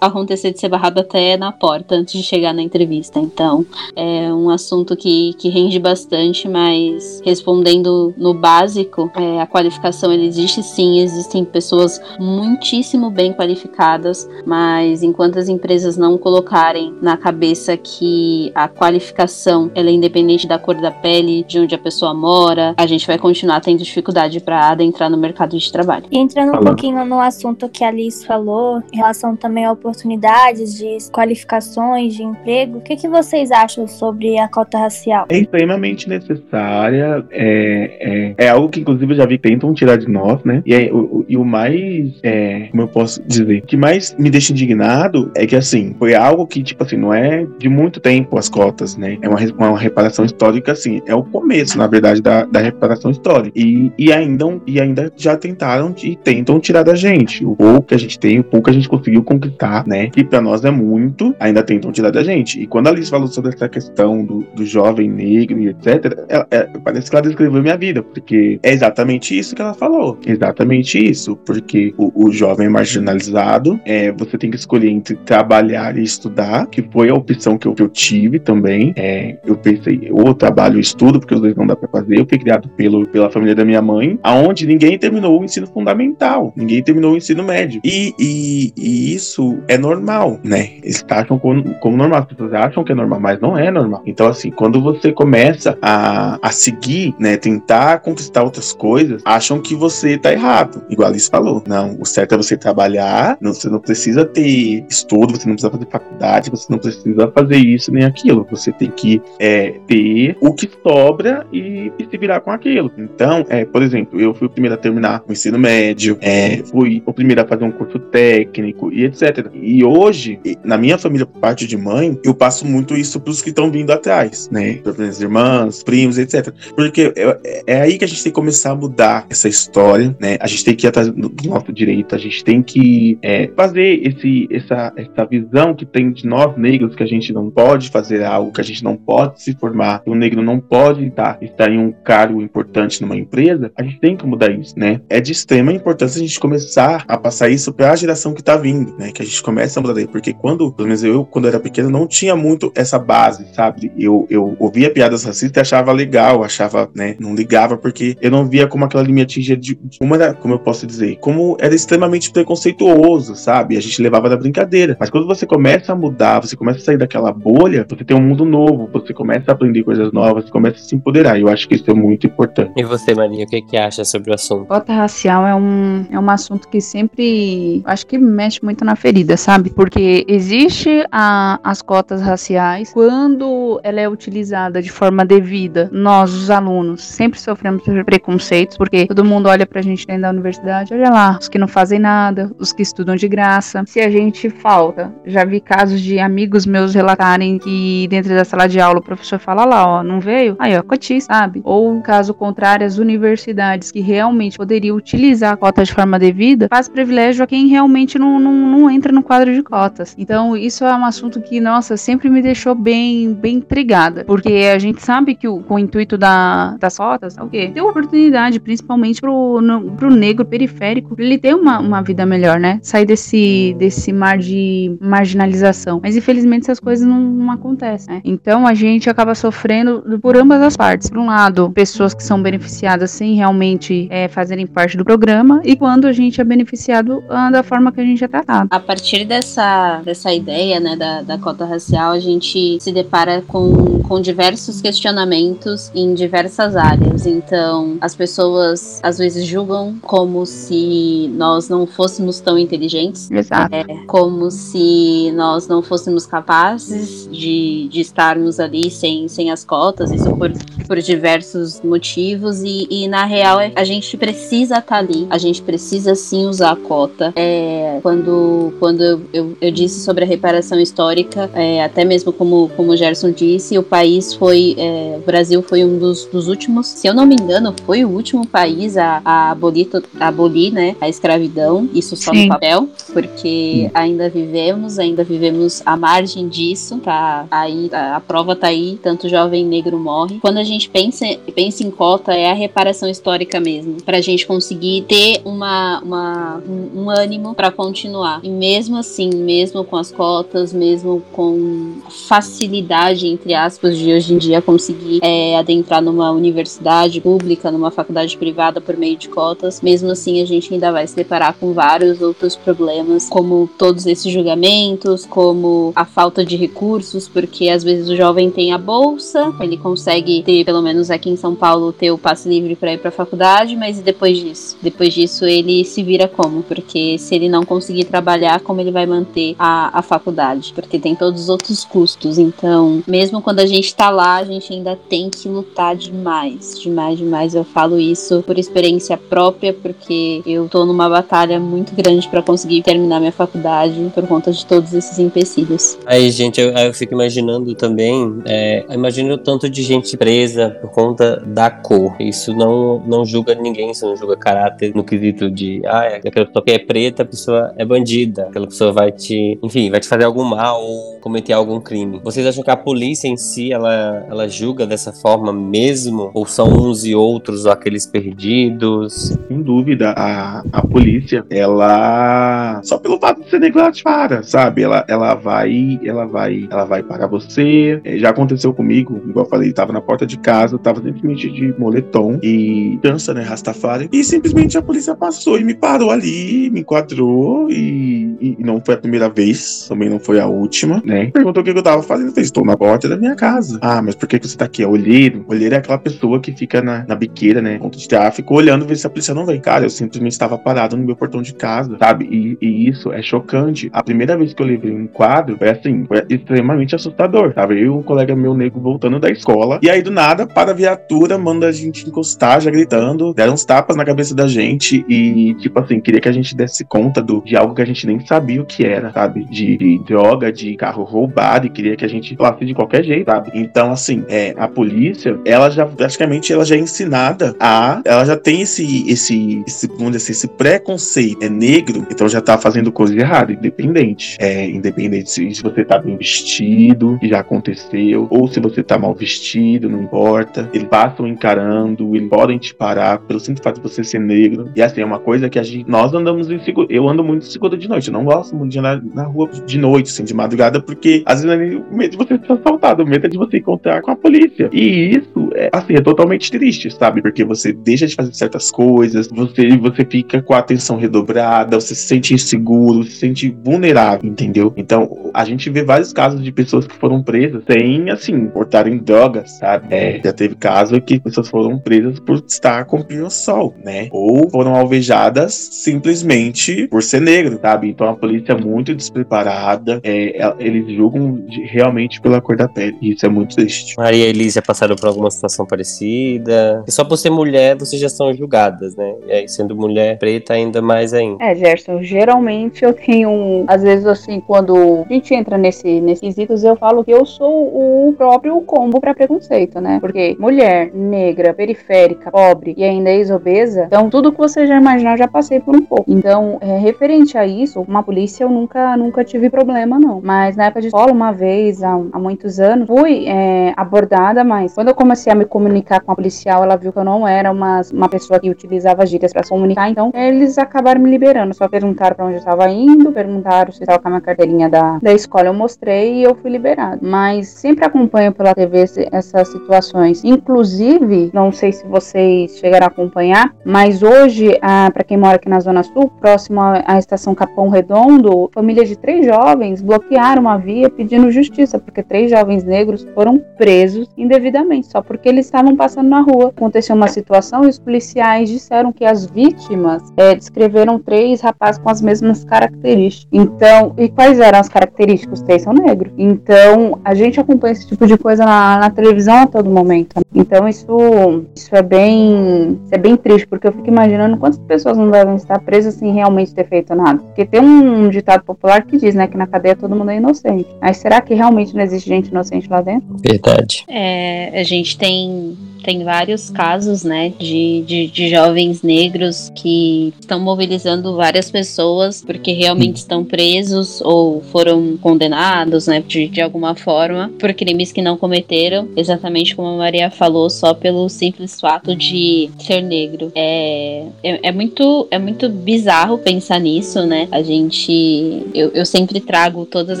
acontecer 0.00 0.52
de 0.52 0.60
ser 0.60 0.68
barrado 0.68 1.00
até 1.00 1.36
na 1.36 1.52
porta 1.52 1.94
antes 1.94 2.14
de 2.14 2.22
chegar 2.22 2.52
na 2.52 2.62
entrevista. 2.62 3.18
Então 3.18 3.64
é 3.96 4.32
um 4.32 4.50
assunto 4.50 4.96
que, 4.96 5.34
que 5.34 5.48
rende 5.48 5.78
bastante, 5.78 6.48
mas 6.48 7.20
respondendo 7.24 8.14
no 8.16 8.34
básico, 8.34 9.10
é, 9.16 9.40
a 9.40 9.46
qualificação 9.46 10.12
ele 10.12 10.26
existe 10.26 10.62
sim, 10.62 11.00
existem 11.00 11.44
pessoas 11.44 12.00
muitíssimo 12.18 13.10
bem 13.10 13.32
qualificadas, 13.32 14.28
mas 14.46 15.02
enquanto 15.02 15.38
as 15.38 15.48
empresas 15.48 15.96
não 15.96 16.16
colocarem 16.16 16.69
na 17.00 17.16
cabeça 17.16 17.76
que 17.76 18.50
a 18.54 18.68
qualificação 18.68 19.70
ela 19.74 19.88
é 19.88 19.92
independente 19.92 20.46
da 20.46 20.58
cor 20.58 20.74
da 20.74 20.90
pele, 20.90 21.44
de 21.44 21.58
onde 21.58 21.74
a 21.74 21.78
pessoa 21.78 22.14
mora, 22.14 22.74
a 22.76 22.86
gente 22.86 23.06
vai 23.06 23.18
continuar 23.18 23.60
tendo 23.60 23.82
dificuldade 23.82 24.40
para 24.40 24.70
adentrar 24.70 25.10
no 25.10 25.16
mercado 25.16 25.58
de 25.58 25.72
trabalho. 25.72 26.04
E 26.10 26.18
entrando 26.18 26.56
um 26.56 26.62
pouquinho 26.62 27.04
no 27.04 27.20
assunto 27.20 27.68
que 27.68 27.84
a 27.84 27.90
Liz 27.90 28.24
falou, 28.24 28.82
em 28.92 28.96
relação 28.96 29.34
também 29.36 29.64
a 29.64 29.72
oportunidades 29.72 30.74
de 30.74 30.98
qualificações 31.10 32.14
de 32.14 32.22
emprego, 32.22 32.78
o 32.78 32.80
que, 32.80 32.96
que 32.96 33.08
vocês 33.08 33.50
acham 33.50 33.86
sobre 33.88 34.38
a 34.38 34.48
cota 34.48 34.78
racial? 34.78 35.26
É 35.28 35.38
extremamente 35.38 36.08
necessária, 36.08 37.24
é, 37.30 38.34
é, 38.38 38.46
é 38.46 38.48
algo 38.48 38.68
que 38.68 38.80
inclusive 38.80 39.12
eu 39.12 39.16
já 39.16 39.26
vi 39.26 39.38
que 39.38 39.48
tentam 39.48 39.72
tirar 39.72 39.96
de 39.96 40.08
nós, 40.08 40.42
né? 40.44 40.62
E, 40.66 40.74
é, 40.74 40.92
o, 40.92 41.24
e 41.28 41.36
o 41.36 41.44
mais, 41.44 42.12
é, 42.22 42.68
como 42.70 42.82
eu 42.82 42.88
posso 42.88 43.22
dizer, 43.26 43.62
o 43.62 43.66
que 43.66 43.76
mais 43.76 44.14
me 44.18 44.30
deixa 44.30 44.52
indignado 44.52 45.30
é 45.34 45.46
que 45.46 45.56
assim, 45.56 45.94
foi 45.98 46.14
algo 46.14 46.46
que 46.46 46.59
que, 46.60 46.64
tipo 46.64 46.84
assim, 46.84 46.96
não 46.96 47.12
é 47.12 47.46
de 47.58 47.68
muito 47.68 48.00
tempo 48.00 48.38
as 48.38 48.48
cotas, 48.48 48.96
né? 48.96 49.18
É 49.22 49.28
uma, 49.28 49.38
uma 49.58 49.78
reparação 49.78 50.24
histórica, 50.24 50.72
assim, 50.72 51.00
é 51.06 51.14
o 51.14 51.22
começo, 51.22 51.78
na 51.78 51.86
verdade, 51.86 52.20
da, 52.20 52.44
da 52.44 52.60
reparação 52.60 53.10
histórica. 53.10 53.58
E, 53.58 53.90
e, 53.98 54.12
ainda, 54.12 54.60
e 54.66 54.80
ainda 54.80 55.12
já 55.16 55.36
tentaram 55.36 55.94
e 56.02 56.16
tentam 56.16 56.60
tirar 56.60 56.82
da 56.82 56.94
gente. 56.94 57.44
O 57.44 57.56
pouco 57.56 57.88
que 57.88 57.94
a 57.94 57.98
gente 57.98 58.18
tem, 58.18 58.40
o 58.40 58.44
pouco 58.44 58.64
que 58.64 58.70
a 58.70 58.74
gente 58.74 58.88
conseguiu 58.88 59.22
conquistar, 59.22 59.86
né? 59.86 60.08
Que 60.10 60.22
para 60.22 60.40
nós 60.40 60.64
é 60.64 60.70
muito, 60.70 61.34
ainda 61.40 61.62
tentam 61.62 61.90
tirar 61.90 62.10
da 62.10 62.22
gente. 62.22 62.60
E 62.60 62.66
quando 62.66 62.88
a 62.88 62.90
Alice 62.90 63.10
falou 63.10 63.26
sobre 63.26 63.54
essa 63.54 63.68
questão 63.68 64.24
do, 64.24 64.46
do 64.54 64.64
jovem 64.64 65.08
negro 65.08 65.58
e 65.58 65.68
etc., 65.68 66.24
ela, 66.28 66.46
é, 66.50 66.64
parece 66.84 67.08
que 67.08 67.16
ela 67.16 67.26
descreveu 67.26 67.62
minha 67.62 67.76
vida, 67.76 68.02
porque 68.02 68.58
é 68.62 68.72
exatamente 68.72 69.38
isso 69.38 69.54
que 69.54 69.62
ela 69.62 69.74
falou. 69.74 70.18
Exatamente 70.26 70.98
isso. 70.98 71.36
Porque 71.36 71.94
o, 71.96 72.26
o 72.26 72.32
jovem 72.32 72.68
marginalizado, 72.68 73.80
é, 73.84 74.12
você 74.12 74.36
tem 74.36 74.50
que 74.50 74.56
escolher 74.56 74.90
entre 74.90 75.16
trabalhar 75.16 75.96
e 75.96 76.02
estudar, 76.02 76.49
que 76.70 76.82
foi 76.82 77.10
a 77.10 77.14
opção 77.14 77.58
que 77.58 77.66
eu, 77.66 77.74
que 77.74 77.82
eu 77.82 77.88
tive 77.88 78.38
também. 78.38 78.92
É, 78.96 79.36
eu 79.44 79.56
pensei, 79.56 80.08
ou 80.10 80.34
trabalho 80.34 80.78
e 80.78 80.80
estudo, 80.80 81.20
porque 81.20 81.34
os 81.34 81.40
dois 81.40 81.56
não 81.56 81.66
dá 81.66 81.76
pra 81.76 81.88
fazer. 81.88 82.18
Eu 82.18 82.26
fui 82.28 82.38
criado 82.38 82.68
pelo, 82.70 83.06
pela 83.08 83.30
família 83.30 83.54
da 83.54 83.64
minha 83.64 83.82
mãe, 83.82 84.18
aonde 84.22 84.66
ninguém 84.66 84.98
terminou 84.98 85.40
o 85.40 85.44
ensino 85.44 85.66
fundamental, 85.66 86.52
ninguém 86.56 86.82
terminou 86.82 87.14
o 87.14 87.16
ensino 87.16 87.42
médio. 87.42 87.80
E, 87.84 88.14
e, 88.18 88.72
e 88.76 89.14
isso 89.14 89.58
é 89.68 89.76
normal, 89.76 90.38
né? 90.42 90.70
Eles 90.82 91.04
acham 91.08 91.38
como, 91.38 91.74
como 91.76 91.96
normal. 91.96 92.20
As 92.20 92.26
pessoas 92.26 92.52
acham 92.52 92.84
que 92.84 92.92
é 92.92 92.94
normal, 92.94 93.20
mas 93.20 93.40
não 93.40 93.56
é 93.56 93.70
normal. 93.70 94.02
Então, 94.06 94.28
assim, 94.28 94.50
quando 94.50 94.80
você 94.80 95.12
começa 95.12 95.76
a, 95.80 96.38
a 96.42 96.50
seguir, 96.50 97.14
né, 97.18 97.36
tentar 97.36 98.00
conquistar 98.00 98.42
outras 98.42 98.72
coisas, 98.72 99.22
acham 99.24 99.60
que 99.60 99.74
você 99.74 100.16
tá 100.18 100.32
errado. 100.32 100.82
Igual 100.88 101.08
a 101.08 101.10
Alice 101.10 101.28
falou. 101.28 101.62
Não, 101.66 101.96
o 102.00 102.06
certo 102.06 102.34
é 102.34 102.36
você 102.36 102.56
trabalhar, 102.56 103.36
não, 103.40 103.52
você 103.52 103.68
não 103.68 103.78
precisa 103.78 104.24
ter 104.24 104.84
estudo, 104.88 105.36
você 105.36 105.46
não 105.46 105.54
precisa 105.54 105.70
fazer 105.70 105.86
faculdade, 105.90 106.39
você 106.48 106.66
não 106.70 106.78
precisa 106.78 107.30
fazer 107.30 107.56
isso 107.56 107.92
nem 107.92 108.04
aquilo. 108.04 108.46
Você 108.50 108.72
tem 108.72 108.90
que 108.90 109.20
é, 109.38 109.74
ter 109.86 110.36
o 110.40 110.54
que 110.54 110.70
sobra 110.82 111.46
e, 111.52 111.92
e, 111.98 112.06
se 112.08 112.16
virar 112.16 112.40
com 112.40 112.50
aquilo. 112.50 112.90
Então, 112.96 113.44
é, 113.48 113.64
por 113.64 113.82
exemplo, 113.82 114.20
eu 114.20 114.32
fui 114.32 114.46
o 114.46 114.50
primeiro 114.50 114.74
a 114.74 114.78
terminar 114.78 115.22
o 115.28 115.32
ensino 115.32 115.58
médio, 115.58 116.16
é, 116.20 116.58
fui 116.64 117.02
o 117.04 117.12
primeiro 117.12 117.42
a 117.42 117.46
fazer 117.46 117.64
um 117.64 117.72
curso 117.72 117.98
técnico 117.98 118.92
e 118.92 119.04
etc. 119.04 119.50
E 119.52 119.84
hoje, 119.84 120.38
na 120.64 120.78
minha 120.78 120.96
família, 120.96 121.26
por 121.26 121.40
parte 121.40 121.66
de 121.66 121.76
mãe, 121.76 122.18
eu 122.24 122.34
passo 122.34 122.66
muito 122.66 122.96
isso 122.96 123.20
para 123.20 123.30
os 123.30 123.42
que 123.42 123.50
estão 123.50 123.70
vindo 123.70 123.90
atrás, 123.90 124.48
né? 124.50 124.74
Para 124.74 124.92
minhas 124.92 125.20
irmãs, 125.20 125.82
primos, 125.82 126.18
etc. 126.18 126.52
Porque 126.74 127.12
é, 127.16 127.64
é, 127.66 127.80
aí 127.80 127.98
que 127.98 128.04
a 128.04 128.08
gente 128.08 128.22
tem 128.22 128.32
que 128.32 128.36
começar 128.36 128.70
a 128.70 128.74
mudar 128.74 129.26
essa 129.28 129.48
história, 129.48 130.16
né? 130.20 130.36
A 130.40 130.46
gente 130.46 130.64
tem 130.64 130.74
que 130.74 130.86
ir 130.86 130.88
atrás 130.88 131.08
do 131.08 131.32
nosso 131.44 131.72
direito, 131.72 132.14
a 132.14 132.18
gente 132.18 132.44
tem 132.44 132.62
que 132.62 133.18
é, 133.22 133.50
fazer 133.56 134.00
esse, 134.06 134.48
essa, 134.50 134.92
essa 134.96 135.24
visão 135.24 135.74
que 135.74 135.84
tem 135.84 136.12
de 136.12 136.26
nós 136.30 136.56
negros 136.56 136.94
que 136.94 137.02
a 137.02 137.06
gente 137.06 137.32
não 137.32 137.50
pode 137.50 137.90
fazer 137.90 138.22
algo, 138.24 138.52
que 138.52 138.60
a 138.60 138.64
gente 138.64 138.84
não 138.84 138.96
pode 138.96 139.42
se 139.42 139.52
formar, 139.54 140.04
que 140.04 140.10
o 140.10 140.14
negro 140.14 140.40
não 140.42 140.60
pode 140.60 141.04
estar, 141.04 141.36
estar 141.42 141.68
em 141.68 141.78
um 141.78 141.90
cargo 141.90 142.40
importante 142.40 143.02
numa 143.02 143.16
empresa, 143.16 143.72
a 143.76 143.82
gente 143.82 143.98
tem 143.98 144.16
que 144.16 144.24
mudar 144.24 144.50
isso, 144.50 144.78
né? 144.78 145.00
É 145.08 145.20
de 145.20 145.32
extrema 145.32 145.72
importância 145.72 146.18
a 146.18 146.24
gente 146.24 146.38
começar 146.38 147.04
a 147.08 147.18
passar 147.18 147.48
isso 147.48 147.72
para 147.72 147.90
a 147.90 147.96
geração 147.96 148.32
que 148.32 148.42
tá 148.42 148.56
vindo, 148.56 148.96
né? 148.96 149.10
Que 149.10 149.22
a 149.22 149.24
gente 149.24 149.42
começa 149.42 149.80
a 149.80 149.82
mudar 149.82 149.94
daí, 149.94 150.06
porque 150.06 150.32
quando, 150.32 150.72
pelo 150.72 150.86
menos 150.86 151.02
eu, 151.02 151.24
quando 151.24 151.48
era 151.48 151.58
pequeno, 151.58 151.90
não 151.90 152.06
tinha 152.06 152.36
muito 152.36 152.70
essa 152.76 152.98
base, 152.98 153.46
sabe? 153.52 153.90
Eu, 153.98 154.26
eu 154.30 154.56
ouvia 154.60 154.90
piadas 154.90 155.24
racistas 155.24 155.56
e 155.56 155.60
achava 155.60 155.90
legal, 155.90 156.44
achava, 156.44 156.88
né? 156.94 157.16
Não 157.18 157.34
ligava 157.34 157.76
porque 157.76 158.16
eu 158.20 158.30
não 158.30 158.48
via 158.48 158.68
como 158.68 158.84
aquela 158.84 159.02
me 159.02 159.20
atingia 159.20 159.56
de, 159.56 159.74
de 159.74 159.98
como 159.98 160.14
era, 160.14 160.32
como 160.32 160.54
eu 160.54 160.58
posso 160.60 160.86
dizer, 160.86 161.16
como 161.16 161.56
era 161.58 161.74
extremamente 161.74 162.30
preconceituoso, 162.30 163.34
sabe? 163.34 163.76
A 163.76 163.80
gente 163.82 164.00
levava 164.00 164.28
da 164.28 164.36
brincadeira. 164.36 164.96
Mas 165.00 165.10
quando 165.10 165.26
você 165.26 165.44
começa 165.44 165.92
a 165.92 165.96
mudar, 165.96 166.19
você 166.40 166.56
começa 166.56 166.78
a 166.78 166.82
sair 166.82 166.98
daquela 166.98 167.32
bolha, 167.32 167.86
você 167.88 168.04
tem 168.04 168.16
um 168.16 168.20
mundo 168.20 168.44
novo, 168.44 168.88
você 168.92 169.12
começa 169.12 169.50
a 169.50 169.54
aprender 169.54 169.82
coisas 169.82 170.12
novas, 170.12 170.44
você 170.44 170.50
começa 170.50 170.76
a 170.76 170.80
se 170.80 170.94
empoderar. 170.94 171.38
E 171.38 171.42
eu 171.42 171.48
acho 171.48 171.68
que 171.68 171.74
isso 171.74 171.90
é 171.90 171.94
muito 171.94 172.26
importante. 172.26 172.72
E 172.76 172.84
você, 172.84 173.14
Maria, 173.14 173.44
o 173.44 173.48
que, 173.48 173.62
que 173.62 173.76
acha 173.76 174.04
sobre 174.04 174.30
o 174.30 174.34
assunto? 174.34 174.66
Cota 174.66 174.92
racial 174.92 175.46
é 175.46 175.54
um, 175.54 176.06
é 176.10 176.18
um 176.18 176.30
assunto 176.30 176.68
que 176.68 176.80
sempre 176.80 177.82
acho 177.84 178.06
que 178.06 178.18
mexe 178.18 178.62
muito 178.62 178.84
na 178.84 178.96
ferida, 178.96 179.36
sabe? 179.36 179.70
Porque 179.70 180.24
existe 180.28 181.04
a, 181.10 181.58
as 181.64 181.82
cotas 181.82 182.20
raciais 182.20 182.92
quando 182.92 183.80
ela 183.82 184.00
é 184.00 184.08
utilizada 184.08 184.82
de 184.82 184.90
forma 184.90 185.24
devida. 185.24 185.88
Nós, 185.92 186.32
os 186.34 186.50
alunos, 186.50 187.02
sempre 187.02 187.40
sofremos 187.40 187.82
preconceitos, 188.04 188.76
porque 188.76 189.06
todo 189.06 189.24
mundo 189.24 189.48
olha 189.48 189.66
pra 189.66 189.82
gente 189.82 190.06
dentro 190.06 190.22
da 190.22 190.30
universidade, 190.30 190.92
olha 190.92 191.10
lá, 191.10 191.38
os 191.40 191.48
que 191.48 191.58
não 191.58 191.68
fazem 191.68 191.98
nada, 191.98 192.50
os 192.58 192.72
que 192.72 192.82
estudam 192.82 193.16
de 193.16 193.28
graça. 193.28 193.82
Se 193.86 194.00
a 194.00 194.10
gente 194.10 194.50
falta, 194.50 195.12
já 195.26 195.44
vi 195.44 195.60
casos 195.60 195.99
de 196.00 196.18
amigos 196.18 196.66
meus 196.66 196.94
relatarem 196.94 197.58
que 197.58 198.06
dentro 198.08 198.34
da 198.34 198.44
sala 198.44 198.66
de 198.66 198.80
aula 198.80 198.98
o 198.98 199.02
professor 199.02 199.38
fala 199.38 199.64
lá, 199.64 199.86
ó, 199.86 200.02
não 200.02 200.20
veio? 200.20 200.56
Aí, 200.58 200.76
ó, 200.76 200.82
coti, 200.82 201.20
sabe? 201.20 201.60
Ou 201.64 202.00
caso 202.00 202.34
contrário, 202.34 202.86
as 202.86 202.98
universidades 202.98 203.90
que 203.90 204.00
realmente 204.00 204.56
poderiam 204.56 204.96
utilizar 204.96 205.52
a 205.52 205.56
cota 205.56 205.84
de 205.84 205.92
forma 205.92 206.18
devida, 206.18 206.68
faz 206.68 206.88
privilégio 206.88 207.44
a 207.44 207.46
quem 207.46 207.66
realmente 207.68 208.18
não, 208.18 208.38
não, 208.38 208.52
não 208.52 208.90
entra 208.90 209.12
no 209.12 209.22
quadro 209.22 209.54
de 209.54 209.62
cotas. 209.62 210.14
Então, 210.18 210.56
isso 210.56 210.84
é 210.84 210.94
um 210.94 211.04
assunto 211.04 211.40
que, 211.40 211.60
nossa, 211.60 211.96
sempre 211.96 212.28
me 212.28 212.42
deixou 212.42 212.74
bem, 212.74 213.32
bem 213.34 213.56
intrigada, 213.56 214.24
porque 214.24 214.70
a 214.74 214.78
gente 214.78 215.02
sabe 215.02 215.34
que 215.34 215.48
o, 215.48 215.60
com 215.60 215.74
o 215.74 215.78
intuito 215.78 216.16
da, 216.16 216.76
das 216.78 216.96
cotas 216.96 217.36
é 217.36 217.42
o 217.42 217.48
quê? 217.48 217.70
Ter 217.72 217.80
oportunidade, 217.80 218.60
principalmente 218.60 219.20
pro, 219.20 219.60
no, 219.60 219.92
pro 219.92 220.10
negro 220.10 220.44
periférico, 220.44 221.14
ele 221.18 221.38
ter 221.38 221.54
uma, 221.54 221.78
uma 221.78 222.02
vida 222.02 222.24
melhor, 222.26 222.58
né? 222.58 222.78
Sair 222.82 223.04
desse, 223.04 223.74
desse 223.78 224.12
mar 224.12 224.38
de 224.38 224.96
marginalização. 225.00 225.89
Mas, 226.02 226.16
infelizmente, 226.16 226.64
essas 226.64 226.78
coisas 226.78 227.06
não, 227.06 227.18
não 227.18 227.50
acontecem, 227.50 228.14
né? 228.14 228.20
Então, 228.24 228.66
a 228.66 228.74
gente 228.74 229.08
acaba 229.08 229.34
sofrendo 229.34 230.18
por 230.20 230.36
ambas 230.36 230.60
as 230.60 230.76
partes. 230.76 231.08
Por 231.08 231.18
um 231.18 231.26
lado, 231.26 231.70
pessoas 231.70 232.12
que 232.12 232.22
são 232.22 232.42
beneficiadas 232.42 233.10
sem 233.10 233.34
realmente 233.34 234.06
é, 234.10 234.28
fazerem 234.28 234.66
parte 234.66 234.96
do 234.96 235.04
programa, 235.04 235.60
e 235.64 235.74
quando 235.74 236.06
a 236.06 236.12
gente 236.12 236.40
é 236.40 236.44
beneficiado 236.44 237.22
ah, 237.28 237.50
da 237.50 237.62
forma 237.62 237.90
que 237.90 238.00
a 238.00 238.04
gente 238.04 238.22
é 238.22 238.28
tratado. 238.28 238.68
A 238.70 238.80
partir 238.80 239.24
dessa, 239.24 240.00
dessa 240.04 240.32
ideia, 240.32 240.78
né, 240.78 240.96
da, 240.96 241.22
da 241.22 241.38
cota 241.38 241.64
racial, 241.64 242.12
a 242.12 242.20
gente 242.20 242.78
se 242.80 242.92
depara 242.92 243.42
com, 243.46 244.00
com 244.00 244.20
diversos 244.20 244.80
questionamentos 244.80 245.90
em 245.94 246.14
diversas 246.14 246.76
áreas. 246.76 247.26
Então, 247.26 247.96
as 248.00 248.14
pessoas 248.14 249.00
às 249.02 249.18
vezes 249.18 249.46
julgam 249.46 249.96
como 250.02 250.44
se 250.46 251.30
nós 251.34 251.68
não 251.68 251.86
fôssemos 251.86 252.40
tão 252.40 252.58
inteligentes. 252.58 253.30
Exato. 253.30 253.74
É, 253.74 253.84
como 254.06 254.50
se 254.50 255.32
nós 255.34 255.66
não 255.68 255.79
fôssemos 255.82 256.26
capazes 256.26 257.28
de, 257.30 257.88
de 257.88 258.00
estarmos 258.00 258.60
ali 258.60 258.90
sem, 258.90 259.28
sem 259.28 259.50
as 259.50 259.64
cotas, 259.64 260.10
isso 260.10 260.34
por, 260.36 260.52
por 260.86 260.98
diversos 260.98 261.80
motivos. 261.82 262.62
E, 262.62 262.86
e 262.90 263.08
na 263.08 263.24
real, 263.24 263.60
é, 263.60 263.72
a 263.74 263.84
gente 263.84 264.16
precisa 264.16 264.78
estar 264.78 264.82
tá 264.82 264.98
ali, 264.98 265.26
a 265.30 265.38
gente 265.38 265.62
precisa 265.62 266.14
sim 266.14 266.46
usar 266.46 266.72
a 266.72 266.76
cota. 266.76 267.32
É, 267.36 267.98
quando 268.02 268.72
quando 268.78 269.02
eu, 269.02 269.20
eu, 269.32 269.56
eu, 269.60 269.70
disse 269.70 270.00
sobre 270.00 270.24
a 270.24 270.26
reparação 270.26 270.78
histórica, 270.78 271.50
é, 271.54 271.84
até 271.84 272.04
mesmo 272.04 272.32
como, 272.32 272.70
como 272.76 272.92
o 272.92 272.96
Gerson 272.96 273.30
disse, 273.30 273.78
o 273.78 273.82
país 273.82 274.34
foi. 274.34 274.74
É, 274.78 275.18
o 275.18 275.24
Brasil 275.24 275.62
foi 275.62 275.84
um 275.84 275.98
dos, 275.98 276.26
dos 276.26 276.48
últimos, 276.48 276.86
se 276.86 277.06
eu 277.06 277.14
não 277.14 277.26
me 277.26 277.34
engano, 277.34 277.74
foi 277.84 278.04
o 278.04 278.08
último 278.08 278.46
país 278.46 278.96
a, 278.96 279.20
a, 279.24 279.50
abolir, 279.50 279.88
a 280.18 280.28
abolir 280.28 280.72
né, 280.72 280.96
a 281.00 281.08
escravidão, 281.08 281.88
isso 281.94 282.16
só 282.16 282.32
sim. 282.32 282.44
no 282.44 282.48
papel, 282.48 282.88
porque 283.12 283.90
ainda 283.94 284.28
vivemos, 284.28 284.98
ainda 284.98 285.24
vivemos 285.24 285.69
à 285.84 285.96
margem 285.96 286.48
disso, 286.48 286.98
tá 286.98 287.46
aí, 287.50 287.88
a, 287.92 288.16
a 288.16 288.20
prova 288.20 288.56
tá 288.56 288.68
aí, 288.68 288.98
tanto 289.02 289.28
jovem 289.28 289.64
negro 289.64 289.98
morre. 289.98 290.38
Quando 290.40 290.58
a 290.58 290.64
gente 290.64 290.88
pensa, 290.88 291.26
pensa 291.54 291.82
em 291.82 291.90
cota, 291.90 292.32
é 292.32 292.50
a 292.50 292.54
reparação 292.54 293.08
histórica 293.08 293.60
mesmo, 293.60 294.02
pra 294.02 294.20
gente 294.20 294.46
conseguir 294.46 295.02
ter 295.02 295.40
uma, 295.44 296.00
uma 296.00 296.62
um, 296.68 297.02
um 297.02 297.10
ânimo 297.10 297.54
para 297.54 297.70
continuar. 297.70 298.40
E 298.42 298.48
mesmo 298.48 298.96
assim, 298.96 299.30
mesmo 299.30 299.84
com 299.84 299.96
as 299.96 300.10
cotas, 300.10 300.72
mesmo 300.72 301.22
com 301.32 301.98
facilidade, 302.28 303.26
entre 303.26 303.54
aspas, 303.54 303.96
de 303.96 304.12
hoje 304.12 304.34
em 304.34 304.38
dia 304.38 304.62
conseguir 304.62 305.20
é, 305.22 305.56
adentrar 305.56 306.02
numa 306.02 306.30
universidade 306.30 307.20
pública, 307.20 307.70
numa 307.70 307.90
faculdade 307.90 308.36
privada 308.36 308.80
por 308.80 308.96
meio 308.96 309.16
de 309.16 309.28
cotas, 309.28 309.80
mesmo 309.80 310.10
assim 310.10 310.40
a 310.42 310.44
gente 310.46 310.72
ainda 310.72 310.90
vai 310.92 311.06
se 311.06 311.16
deparar 311.16 311.54
com 311.58 311.72
vários 311.72 312.20
outros 312.20 312.56
problemas, 312.56 313.28
como 313.28 313.68
todos 313.78 314.06
esses 314.06 314.32
julgamentos, 314.32 315.26
como 315.26 315.59
a 315.94 316.04
falta 316.04 316.44
de 316.44 316.56
recursos, 316.56 317.28
porque 317.28 317.68
às 317.68 317.84
vezes 317.84 318.08
o 318.08 318.16
jovem 318.16 318.50
tem 318.50 318.72
a 318.72 318.78
bolsa, 318.78 319.52
ele 319.60 319.76
consegue 319.76 320.42
ter, 320.42 320.64
pelo 320.64 320.82
menos 320.82 321.10
aqui 321.10 321.30
em 321.30 321.36
São 321.36 321.54
Paulo, 321.54 321.92
ter 321.92 322.10
o 322.10 322.18
passe 322.18 322.48
livre 322.48 322.74
para 322.74 322.92
ir 322.92 322.98
para 322.98 323.08
a 323.08 323.12
faculdade, 323.12 323.76
mas 323.76 323.98
e 323.98 324.02
depois 324.02 324.38
disso? 324.38 324.76
Depois 324.80 325.12
disso 325.12 325.44
ele 325.44 325.84
se 325.84 326.02
vira 326.02 326.26
como? 326.26 326.62
Porque 326.62 327.18
se 327.18 327.34
ele 327.34 327.48
não 327.48 327.64
conseguir 327.64 328.04
trabalhar, 328.04 328.60
como 328.60 328.80
ele 328.80 328.90
vai 328.90 329.06
manter 329.06 329.54
a, 329.58 329.98
a 329.98 330.02
faculdade? 330.02 330.72
Porque 330.74 330.98
tem 330.98 331.14
todos 331.14 331.42
os 331.42 331.48
outros 331.48 331.84
custos. 331.84 332.38
Então, 332.38 333.02
mesmo 333.06 333.42
quando 333.42 333.60
a 333.60 333.66
gente 333.66 333.94
tá 333.94 334.10
lá, 334.10 334.36
a 334.36 334.44
gente 334.44 334.72
ainda 334.72 334.96
tem 335.08 335.28
que 335.28 335.48
lutar 335.48 335.94
demais, 335.94 336.80
demais, 336.80 337.18
demais. 337.18 337.54
Eu 337.54 337.64
falo 337.64 337.98
isso 337.98 338.42
por 338.46 338.58
experiência 338.58 339.16
própria, 339.16 339.72
porque 339.72 340.42
eu 340.46 340.68
tô 340.68 340.84
numa 340.84 341.08
batalha 341.08 341.58
muito 341.60 341.94
grande 341.94 342.28
para 342.28 342.42
conseguir 342.42 342.82
terminar 342.82 343.20
minha 343.20 343.32
faculdade 343.32 344.10
por 344.14 344.26
conta 344.26 344.50
de 344.52 344.64
todos 344.64 344.94
esses 344.94 345.18
empecilhos 345.18 345.49
desconhecidos. 345.50 345.98
Aí, 346.06 346.30
gente, 346.30 346.60
eu, 346.60 346.70
eu 346.70 346.94
fico 346.94 347.14
imaginando 347.14 347.74
também, 347.74 348.40
é, 348.46 348.84
eu 348.88 348.94
imagino 348.94 349.34
o 349.34 349.38
tanto 349.38 349.68
de 349.68 349.82
gente 349.82 350.16
presa 350.16 350.70
por 350.80 350.90
conta 350.90 351.42
da 351.46 351.70
cor. 351.70 352.14
Isso 352.20 352.54
não, 352.54 353.00
não 353.06 353.24
julga 353.24 353.54
ninguém, 353.54 353.90
isso 353.90 354.06
não 354.06 354.16
julga 354.16 354.36
caráter 354.36 354.94
no 354.94 355.04
quesito 355.04 355.50
de, 355.50 355.82
ah, 355.86 356.04
é, 356.04 356.16
aquela 356.16 356.46
pessoa 356.46 356.64
que 356.64 356.70
é 356.70 356.78
preta, 356.78 357.22
a 357.22 357.26
pessoa 357.26 357.74
é 357.76 357.84
bandida, 357.84 358.44
aquela 358.44 358.66
pessoa 358.66 358.92
vai 358.92 359.12
te, 359.12 359.58
enfim, 359.62 359.90
vai 359.90 360.00
te 360.00 360.08
fazer 360.08 360.24
algum 360.24 360.44
mal 360.44 360.82
ou 360.82 361.18
cometer 361.20 361.52
algum 361.52 361.80
crime. 361.80 362.20
Vocês 362.22 362.46
acham 362.46 362.62
que 362.62 362.70
a 362.70 362.76
polícia 362.76 363.28
em 363.28 363.36
si, 363.36 363.72
ela, 363.72 364.26
ela 364.28 364.48
julga 364.48 364.86
dessa 364.86 365.12
forma 365.12 365.52
mesmo? 365.52 366.30
Ou 366.34 366.46
são 366.46 366.68
uns 366.68 367.04
e 367.04 367.14
outros 367.14 367.66
aqueles 367.66 368.06
perdidos? 368.06 369.36
Sem 369.48 369.62
dúvida, 369.62 370.14
a, 370.16 370.62
a 370.72 370.86
polícia, 370.86 371.44
ela 371.50 372.80
só 372.82 372.98
pelo 372.98 373.18
fato 373.18 373.42
de 373.42 373.50
ser 373.50 373.60
negro, 373.60 373.80
ela 373.80 373.92
te 373.92 374.02
para, 374.02 374.42
sabe? 374.42 374.82
Ela, 374.82 375.04
ela 375.08 375.34
vai, 375.42 375.98
ela 376.04 376.26
vai, 376.26 376.68
ela 376.70 376.84
vai 376.84 377.02
parar 377.02 377.26
você. 377.26 378.00
É, 378.04 378.18
já 378.18 378.30
aconteceu 378.30 378.72
comigo, 378.72 379.20
igual 379.28 379.44
eu 379.44 379.50
falei, 379.50 379.72
tava 379.72 379.92
na 379.92 380.00
porta 380.00 380.26
de 380.26 380.38
casa, 380.38 380.78
tava 380.78 381.02
simplesmente 381.02 381.50
de 381.50 381.74
moletom 381.78 382.38
e 382.42 382.98
dança, 383.02 383.32
né, 383.34 383.42
Rastafari. 383.42 384.08
E 384.12 384.22
simplesmente 384.22 384.76
a 384.76 384.82
polícia 384.82 385.14
passou 385.14 385.58
e 385.58 385.64
me 385.64 385.74
parou 385.74 386.10
ali, 386.10 386.70
me 386.70 386.80
enquadrou 386.80 387.70
e, 387.70 388.36
e 388.40 388.56
não 388.60 388.80
foi 388.80 388.94
a 388.94 388.98
primeira 388.98 389.28
vez, 389.28 389.86
também 389.88 390.08
não 390.08 390.20
foi 390.20 390.40
a 390.40 390.46
última, 390.46 391.02
né? 391.04 391.30
Perguntou 391.32 391.62
o 391.62 391.64
que 391.64 391.70
eu 391.70 391.82
tava 391.82 392.02
fazendo, 392.02 392.30
falei, 392.30 392.44
estou 392.44 392.64
na 392.64 392.76
porta 392.76 393.08
da 393.08 393.16
minha 393.16 393.34
casa. 393.34 393.78
Ah, 393.80 394.02
mas 394.02 394.14
por 394.14 394.28
que, 394.28 394.38
que 394.38 394.48
você 394.48 394.56
tá 394.56 394.64
aqui? 394.64 394.82
É 394.82 394.86
olheiro. 394.86 395.44
Olheiro 395.48 395.74
é 395.74 395.78
aquela 395.78 395.98
pessoa 395.98 396.40
que 396.40 396.52
fica 396.52 396.82
na, 396.82 397.04
na 397.06 397.14
biqueira, 397.14 397.62
né, 397.62 397.78
ponto 397.78 397.98
de 397.98 398.08
tráfico, 398.08 398.54
olhando 398.54 398.86
ver 398.86 398.96
se 398.96 399.06
a 399.06 399.10
polícia 399.10 399.34
não 399.34 399.46
vem. 399.46 399.60
Cara, 399.60 399.84
eu 399.84 399.90
simplesmente 399.90 400.32
estava 400.32 400.58
parado 400.58 400.96
no 400.96 401.04
meu 401.04 401.16
portão 401.16 401.42
de 401.42 401.54
casa, 401.54 401.96
sabe? 401.98 402.26
E, 402.30 402.58
e 402.60 402.88
isso 402.88 403.12
é 403.12 403.22
chocante. 403.22 403.88
A 403.92 404.02
primeira 404.02 404.36
vez 404.36 404.52
que 404.52 404.62
eu 404.62 404.66
levei 404.66 404.92
um 404.92 405.06
quadro, 405.06 405.29
foi 405.58 405.68
assim, 405.68 406.04
foi 406.06 406.24
extremamente 406.28 406.94
assustador, 406.94 407.52
sabe? 407.54 407.80
Eu 407.80 407.86
e 407.86 407.88
um 407.90 408.02
colega 408.02 408.34
meu 408.34 408.54
negro 408.54 408.80
voltando 408.80 409.18
da 409.18 409.30
escola, 409.30 409.78
e 409.82 409.88
aí 409.88 410.02
do 410.02 410.10
nada, 410.10 410.46
para 410.46 410.70
a 410.70 410.74
viatura, 410.74 411.38
manda 411.38 411.68
a 411.68 411.72
gente 411.72 412.08
encostar, 412.08 412.60
já 412.60 412.70
gritando, 412.70 413.32
deram 413.34 413.54
uns 413.54 413.64
tapas 413.64 413.96
na 413.96 414.04
cabeça 414.04 414.34
da 414.34 414.46
gente 414.46 415.04
e, 415.08 415.54
tipo 415.54 415.78
assim, 415.78 416.00
queria 416.00 416.20
que 416.20 416.28
a 416.28 416.32
gente 416.32 416.54
desse 416.54 416.84
conta 416.84 417.22
do, 417.22 417.42
de 417.44 417.56
algo 417.56 417.74
que 417.74 417.82
a 417.82 417.86
gente 417.86 418.06
nem 418.06 418.18
sabia 418.26 418.62
o 418.62 418.66
que 418.66 418.84
era, 418.84 419.12
sabe? 419.12 419.44
De, 419.44 419.76
de 419.76 419.98
droga, 420.04 420.52
de 420.52 420.76
carro 420.76 421.04
roubado, 421.04 421.66
e 421.66 421.70
queria 421.70 421.96
que 421.96 422.04
a 422.04 422.08
gente 422.08 422.36
falasse 422.36 422.64
de 422.64 422.74
qualquer 422.74 423.04
jeito, 423.04 423.30
sabe? 423.30 423.50
Então, 423.54 423.92
assim, 423.92 424.24
é, 424.28 424.54
a 424.56 424.68
polícia, 424.68 425.38
ela 425.44 425.70
já, 425.70 425.86
praticamente, 425.86 426.52
ela 426.52 426.64
já 426.64 426.76
é 426.76 426.78
ensinada 426.78 427.54
a, 427.58 428.00
ela 428.04 428.24
já 428.24 428.36
tem 428.36 428.62
esse, 428.62 429.10
esse, 429.10 429.62
esse 429.66 429.86
vamos 429.86 430.12
dizer 430.12 430.18
assim, 430.18 430.32
esse 430.32 430.48
preconceito, 430.48 431.42
é 431.42 431.48
negro, 431.48 432.06
então 432.10 432.28
já 432.28 432.40
tá 432.40 432.56
fazendo 432.58 432.92
coisa 432.92 433.14
errada, 433.14 433.52
independente. 433.52 434.36
É, 434.40 434.66
independente 434.66 435.19
se, 435.26 435.54
se 435.54 435.62
você 435.62 435.84
tá 435.84 435.98
bem 435.98 436.16
vestido, 436.16 437.18
que 437.20 437.28
já 437.28 437.40
aconteceu, 437.40 438.26
ou 438.30 438.48
se 438.48 438.60
você 438.60 438.82
tá 438.82 438.98
mal 438.98 439.14
vestido, 439.14 439.88
não 439.88 440.02
importa. 440.02 440.68
Eles 440.72 440.88
passam 440.88 441.26
encarando, 441.26 442.14
eles 442.14 442.28
podem 442.28 442.58
te 442.58 442.74
parar 442.74 443.18
pelo 443.20 443.40
simples 443.40 443.62
fato 443.62 443.76
de 443.76 443.82
você 443.82 444.02
ser 444.04 444.20
negro. 444.20 444.70
E 444.74 444.82
assim, 444.82 445.00
é 445.00 445.04
uma 445.04 445.18
coisa 445.18 445.48
que 445.48 445.58
a 445.58 445.62
gente, 445.62 445.88
nós 445.88 446.12
andamos 446.12 446.50
inseguro. 446.50 446.86
Eu 446.90 447.08
ando 447.08 447.22
muito 447.22 447.44
seguro 447.46 447.76
de 447.76 447.88
noite. 447.88 448.08
Eu 448.08 448.12
não 448.12 448.24
gosto 448.24 448.54
muito 448.54 448.72
de 448.72 448.78
andar 448.78 449.02
na 449.02 449.24
rua 449.24 449.48
de 449.48 449.78
noite, 449.78 450.10
assim, 450.10 450.24
de 450.24 450.34
madrugada, 450.34 450.80
porque 450.80 451.22
às 451.26 451.42
vezes 451.42 451.50
é 451.50 451.76
o 451.76 451.96
medo 451.96 452.10
de 452.12 452.16
você 452.16 452.38
ser 452.38 452.52
assaltado, 452.52 453.02
o 453.02 453.06
medo 453.06 453.26
é 453.26 453.28
de 453.28 453.36
você 453.36 453.58
encontrar 453.58 454.02
com 454.02 454.10
a 454.10 454.16
polícia. 454.16 454.68
E 454.72 455.16
isso, 455.16 455.50
é, 455.54 455.70
assim, 455.72 455.94
é 455.94 456.00
totalmente 456.00 456.50
triste, 456.50 456.90
sabe? 456.90 457.22
Porque 457.22 457.44
você 457.44 457.72
deixa 457.72 458.06
de 458.06 458.14
fazer 458.14 458.34
certas 458.34 458.70
coisas, 458.70 459.28
você, 459.28 459.76
você 459.76 460.04
fica 460.04 460.42
com 460.42 460.54
a 460.54 460.58
atenção 460.58 460.96
redobrada, 460.96 461.80
você 461.80 461.94
se 461.94 462.06
sente 462.06 462.34
inseguro, 462.34 463.04
se 463.04 463.12
sente 463.12 463.56
vulnerável, 463.64 464.28
entendeu? 464.28 464.72
Então, 464.76 464.99
a 465.34 465.44
gente 465.44 465.70
vê 465.70 465.82
vários 465.82 466.12
casos 466.12 466.42
de 466.42 466.52
pessoas 466.52 466.86
que 466.86 466.94
foram 466.96 467.22
presas 467.22 467.62
sem, 467.70 468.10
assim, 468.10 468.46
portarem 468.46 468.98
drogas, 468.98 469.58
sabe? 469.58 469.86
É, 469.90 470.20
já 470.22 470.32
teve 470.32 470.54
caso 470.54 471.00
que 471.00 471.20
pessoas 471.20 471.48
foram 471.48 471.78
presas 471.78 472.18
por 472.20 472.42
estar 472.46 472.84
com 472.84 473.02
pirosol, 473.02 473.74
né? 473.84 474.08
Ou 474.10 474.48
foram 474.50 474.74
alvejadas 474.74 475.54
simplesmente 475.54 476.88
por 476.88 477.02
ser 477.02 477.20
negro, 477.20 477.58
sabe? 477.60 477.88
Então 477.88 478.08
a 478.08 478.14
polícia 478.14 478.52
é 478.52 478.56
muito 478.56 478.94
despreparada, 478.94 480.00
é, 480.02 480.42
é 480.42 480.54
eles 480.58 480.94
julgam 480.94 481.36
de, 481.46 481.62
realmente 481.62 482.20
pela 482.20 482.40
cor 482.40 482.56
da 482.56 482.68
pele. 482.68 482.96
E 483.00 483.12
isso 483.12 483.26
é 483.26 483.28
muito 483.28 483.56
triste. 483.56 483.94
Maria 483.96 484.26
e 484.26 484.28
Elisa 484.28 484.62
passaram 484.62 484.96
por 484.96 485.08
alguma 485.08 485.30
situação 485.30 485.66
parecida. 485.66 486.84
E 486.86 486.92
só 486.92 487.04
por 487.04 487.16
ser 487.16 487.30
mulher, 487.30 487.76
vocês 487.76 488.00
já 488.00 488.08
são 488.08 488.32
julgadas, 488.32 488.96
né? 488.96 489.14
E 489.26 489.32
aí, 489.32 489.48
sendo 489.48 489.74
mulher 489.76 490.18
preta, 490.18 490.54
ainda 490.54 490.82
mais 490.82 491.12
ainda. 491.12 491.42
É, 491.42 491.54
Gerson, 491.54 492.02
geralmente 492.02 492.84
eu 492.84 492.92
tenho, 492.92 493.64
às 493.66 493.82
vezes 493.82 494.06
assim, 494.06 494.40
quando 494.40 494.74
a 495.08 495.12
gente 495.12 495.34
entra 495.34 495.56
nesse, 495.56 496.00
nesses 496.00 496.20
quesitos, 496.20 496.64
eu 496.64 496.76
falo 496.76 497.04
que 497.04 497.10
eu 497.10 497.24
sou 497.24 498.08
o 498.08 498.14
próprio 498.16 498.60
combo 498.62 499.00
para 499.00 499.14
preconceito, 499.14 499.80
né? 499.80 499.98
Porque 500.00 500.36
mulher, 500.38 500.90
negra, 500.94 501.54
periférica, 501.54 502.30
pobre 502.30 502.74
e 502.76 502.84
ainda 502.84 503.10
ex-obesa, 503.10 503.84
então 503.86 504.08
tudo 504.10 504.32
que 504.32 504.38
você 504.38 504.66
já 504.66 504.76
imaginar, 504.76 505.12
eu 505.12 505.18
já 505.18 505.28
passei 505.28 505.60
por 505.60 505.76
um 505.76 505.82
pouco. 505.82 506.04
Então, 506.06 506.58
é, 506.60 506.78
referente 506.78 507.36
a 507.36 507.46
isso, 507.46 507.80
uma 507.86 508.02
polícia 508.02 508.44
eu 508.44 508.50
nunca, 508.50 508.96
nunca 508.96 509.24
tive 509.24 509.50
problema, 509.50 509.98
não. 509.98 510.20
Mas 510.22 510.56
na 510.56 510.66
época 510.66 510.80
de 510.80 510.88
escola, 510.88 511.12
uma 511.12 511.32
vez, 511.32 511.82
há, 511.82 511.92
há 512.12 512.18
muitos 512.18 512.58
anos, 512.60 512.86
fui 512.86 513.26
é, 513.28 513.72
abordada, 513.76 514.44
mas 514.44 514.74
quando 514.74 514.88
eu 514.88 514.94
comecei 514.94 515.32
a 515.32 515.36
me 515.36 515.44
comunicar 515.44 516.00
com 516.00 516.12
a 516.12 516.16
policial, 516.16 516.62
ela 516.62 516.76
viu 516.76 516.92
que 516.92 516.98
eu 516.98 517.04
não 517.04 517.26
era 517.26 517.50
uma, 517.50 517.80
uma 517.92 518.08
pessoa 518.08 518.38
que 518.38 518.50
utilizava 518.50 519.06
gírias 519.06 519.32
para 519.32 519.42
se 519.42 519.50
comunicar, 519.50 519.90
então 519.90 520.10
eles 520.14 520.58
acabaram 520.58 521.00
me 521.00 521.10
liberando. 521.10 521.54
Só 521.54 521.68
perguntaram 521.68 522.16
para 522.16 522.24
onde 522.24 522.34
eu 522.34 522.38
estava 522.38 522.68
indo, 522.68 523.12
perguntaram 523.12 523.72
se 523.72 523.82
estava 523.82 523.98
com 523.98 524.08
a 524.08 524.10
minha 524.10 524.20
carteirinha 524.20 524.68
da, 524.68 524.79
da 525.02 525.12
escola, 525.12 525.46
eu 525.46 525.54
mostrei 525.54 526.14
e 526.14 526.22
eu 526.22 526.34
fui 526.34 526.50
liberado. 526.50 527.00
Mas 527.02 527.48
sempre 527.48 527.84
acompanho 527.84 528.32
pela 528.32 528.54
TV 528.54 528.84
essas 529.12 529.48
situações. 529.48 530.24
Inclusive, 530.24 531.30
não 531.32 531.52
sei 531.52 531.72
se 531.72 531.86
vocês 531.86 532.58
chegaram 532.58 532.86
a 532.86 532.88
acompanhar, 532.88 533.54
mas 533.64 534.02
hoje, 534.02 534.58
ah, 534.62 534.90
para 534.92 535.04
quem 535.04 535.16
mora 535.16 535.36
aqui 535.36 535.48
na 535.48 535.60
Zona 535.60 535.82
Sul, 535.82 536.10
próximo 536.20 536.60
à 536.60 536.98
estação 536.98 537.34
Capão 537.34 537.68
Redondo, 537.68 538.50
família 538.52 538.84
de 538.84 538.96
três 538.96 539.26
jovens 539.26 539.82
bloquearam 539.82 540.48
a 540.48 540.56
via 540.56 540.90
pedindo 540.90 541.30
justiça, 541.30 541.78
porque 541.78 542.02
três 542.02 542.30
jovens 542.30 542.64
negros 542.64 543.06
foram 543.14 543.38
presos 543.56 544.08
indevidamente, 544.16 544.88
só 544.88 545.02
porque 545.02 545.28
eles 545.28 545.46
estavam 545.46 545.76
passando 545.76 546.08
na 546.08 546.20
rua. 546.20 546.48
Aconteceu 546.48 546.94
uma 546.96 547.08
situação 547.08 547.64
e 547.64 547.68
os 547.68 547.78
policiais 547.78 548.48
disseram 548.48 548.92
que 548.92 549.04
as 549.04 549.26
vítimas 549.26 550.02
é, 550.16 550.34
descreveram 550.34 550.98
três 550.98 551.40
rapazes 551.40 551.80
com 551.80 551.90
as 551.90 552.00
mesmas 552.00 552.44
características. 552.44 553.28
Então, 553.32 553.94
e 553.96 554.08
quais 554.08 554.40
eram 554.40 554.58
as 554.58 554.68
características? 554.70 555.40
Os 555.40 555.44
três 555.44 555.62
são 555.62 555.72
negros. 555.72 556.12
Então, 556.16 556.98
a 557.04 557.14
gente 557.14 557.38
acompanha 557.40 557.72
esse 557.72 557.86
tipo 557.86 558.06
de 558.06 558.16
coisa 558.16 558.44
na, 558.44 558.78
na 558.78 558.90
televisão 558.90 559.42
a 559.42 559.46
todo 559.46 559.70
momento. 559.70 560.20
Então, 560.34 560.68
isso, 560.68 561.44
isso 561.54 561.74
é 561.74 561.82
bem, 561.82 562.80
isso 562.84 562.94
é 562.94 562.98
bem 562.98 563.16
triste, 563.16 563.46
porque 563.46 563.66
eu 563.66 563.72
fico 563.72 563.88
imaginando 563.88 564.36
quantas 564.36 564.58
pessoas 564.60 564.96
não 564.96 565.10
devem 565.10 565.36
estar 565.36 565.58
presas 565.60 565.94
sem 565.94 566.12
realmente 566.12 566.54
ter 566.54 566.66
feito 566.68 566.94
nada. 566.94 567.18
Porque 567.18 567.44
tem 567.44 567.60
um 567.60 568.08
ditado 568.08 568.44
popular 568.44 568.84
que 568.84 568.96
diz, 568.96 569.14
né, 569.14 569.26
que 569.26 569.36
na 569.36 569.46
cadeia 569.46 569.76
todo 569.76 569.94
mundo 569.94 570.10
é 570.10 570.16
inocente. 570.16 570.68
Mas 570.80 570.98
será 570.98 571.20
que 571.20 571.34
realmente 571.34 571.74
não 571.74 571.82
existe 571.82 572.08
gente 572.08 572.28
inocente 572.28 572.68
lá 572.68 572.80
dentro? 572.80 573.16
Verdade. 573.18 573.84
É, 573.88 574.60
a 574.60 574.62
gente 574.62 574.96
tem 574.96 575.56
tem 575.82 576.04
vários 576.04 576.50
casos, 576.50 577.02
né, 577.02 577.32
de, 577.38 577.82
de, 577.86 578.06
de, 578.08 578.28
jovens 578.28 578.82
negros 578.82 579.50
que 579.54 580.12
estão 580.20 580.38
mobilizando 580.38 581.16
várias 581.16 581.50
pessoas 581.50 582.22
porque 582.22 582.52
realmente 582.52 582.96
estão 582.96 583.24
presos 583.24 584.00
ou 584.02 584.42
foram 584.42 584.59
condenados, 585.00 585.86
né, 585.86 586.02
de, 586.06 586.28
de 586.28 586.40
alguma 586.40 586.74
forma 586.74 587.30
por 587.38 587.52
crimes 587.54 587.92
que 587.92 588.02
não 588.02 588.16
cometeram, 588.16 588.88
exatamente 588.96 589.54
como 589.54 589.68
a 589.68 589.76
Maria 589.76 590.10
falou, 590.10 590.48
só 590.50 590.74
pelo 590.74 591.08
simples 591.08 591.60
fato 591.60 591.94
de 591.94 592.50
ser 592.58 592.82
negro. 592.82 593.30
É, 593.34 594.06
é, 594.22 594.48
é 594.48 594.52
muito, 594.52 595.06
é 595.10 595.18
muito 595.18 595.48
bizarro 595.48 596.18
pensar 596.18 596.60
nisso, 596.60 597.04
né? 597.06 597.28
A 597.30 597.42
gente, 597.42 598.46
eu, 598.54 598.70
eu 598.70 598.86
sempre 598.86 599.20
trago 599.20 599.64
todas 599.64 600.00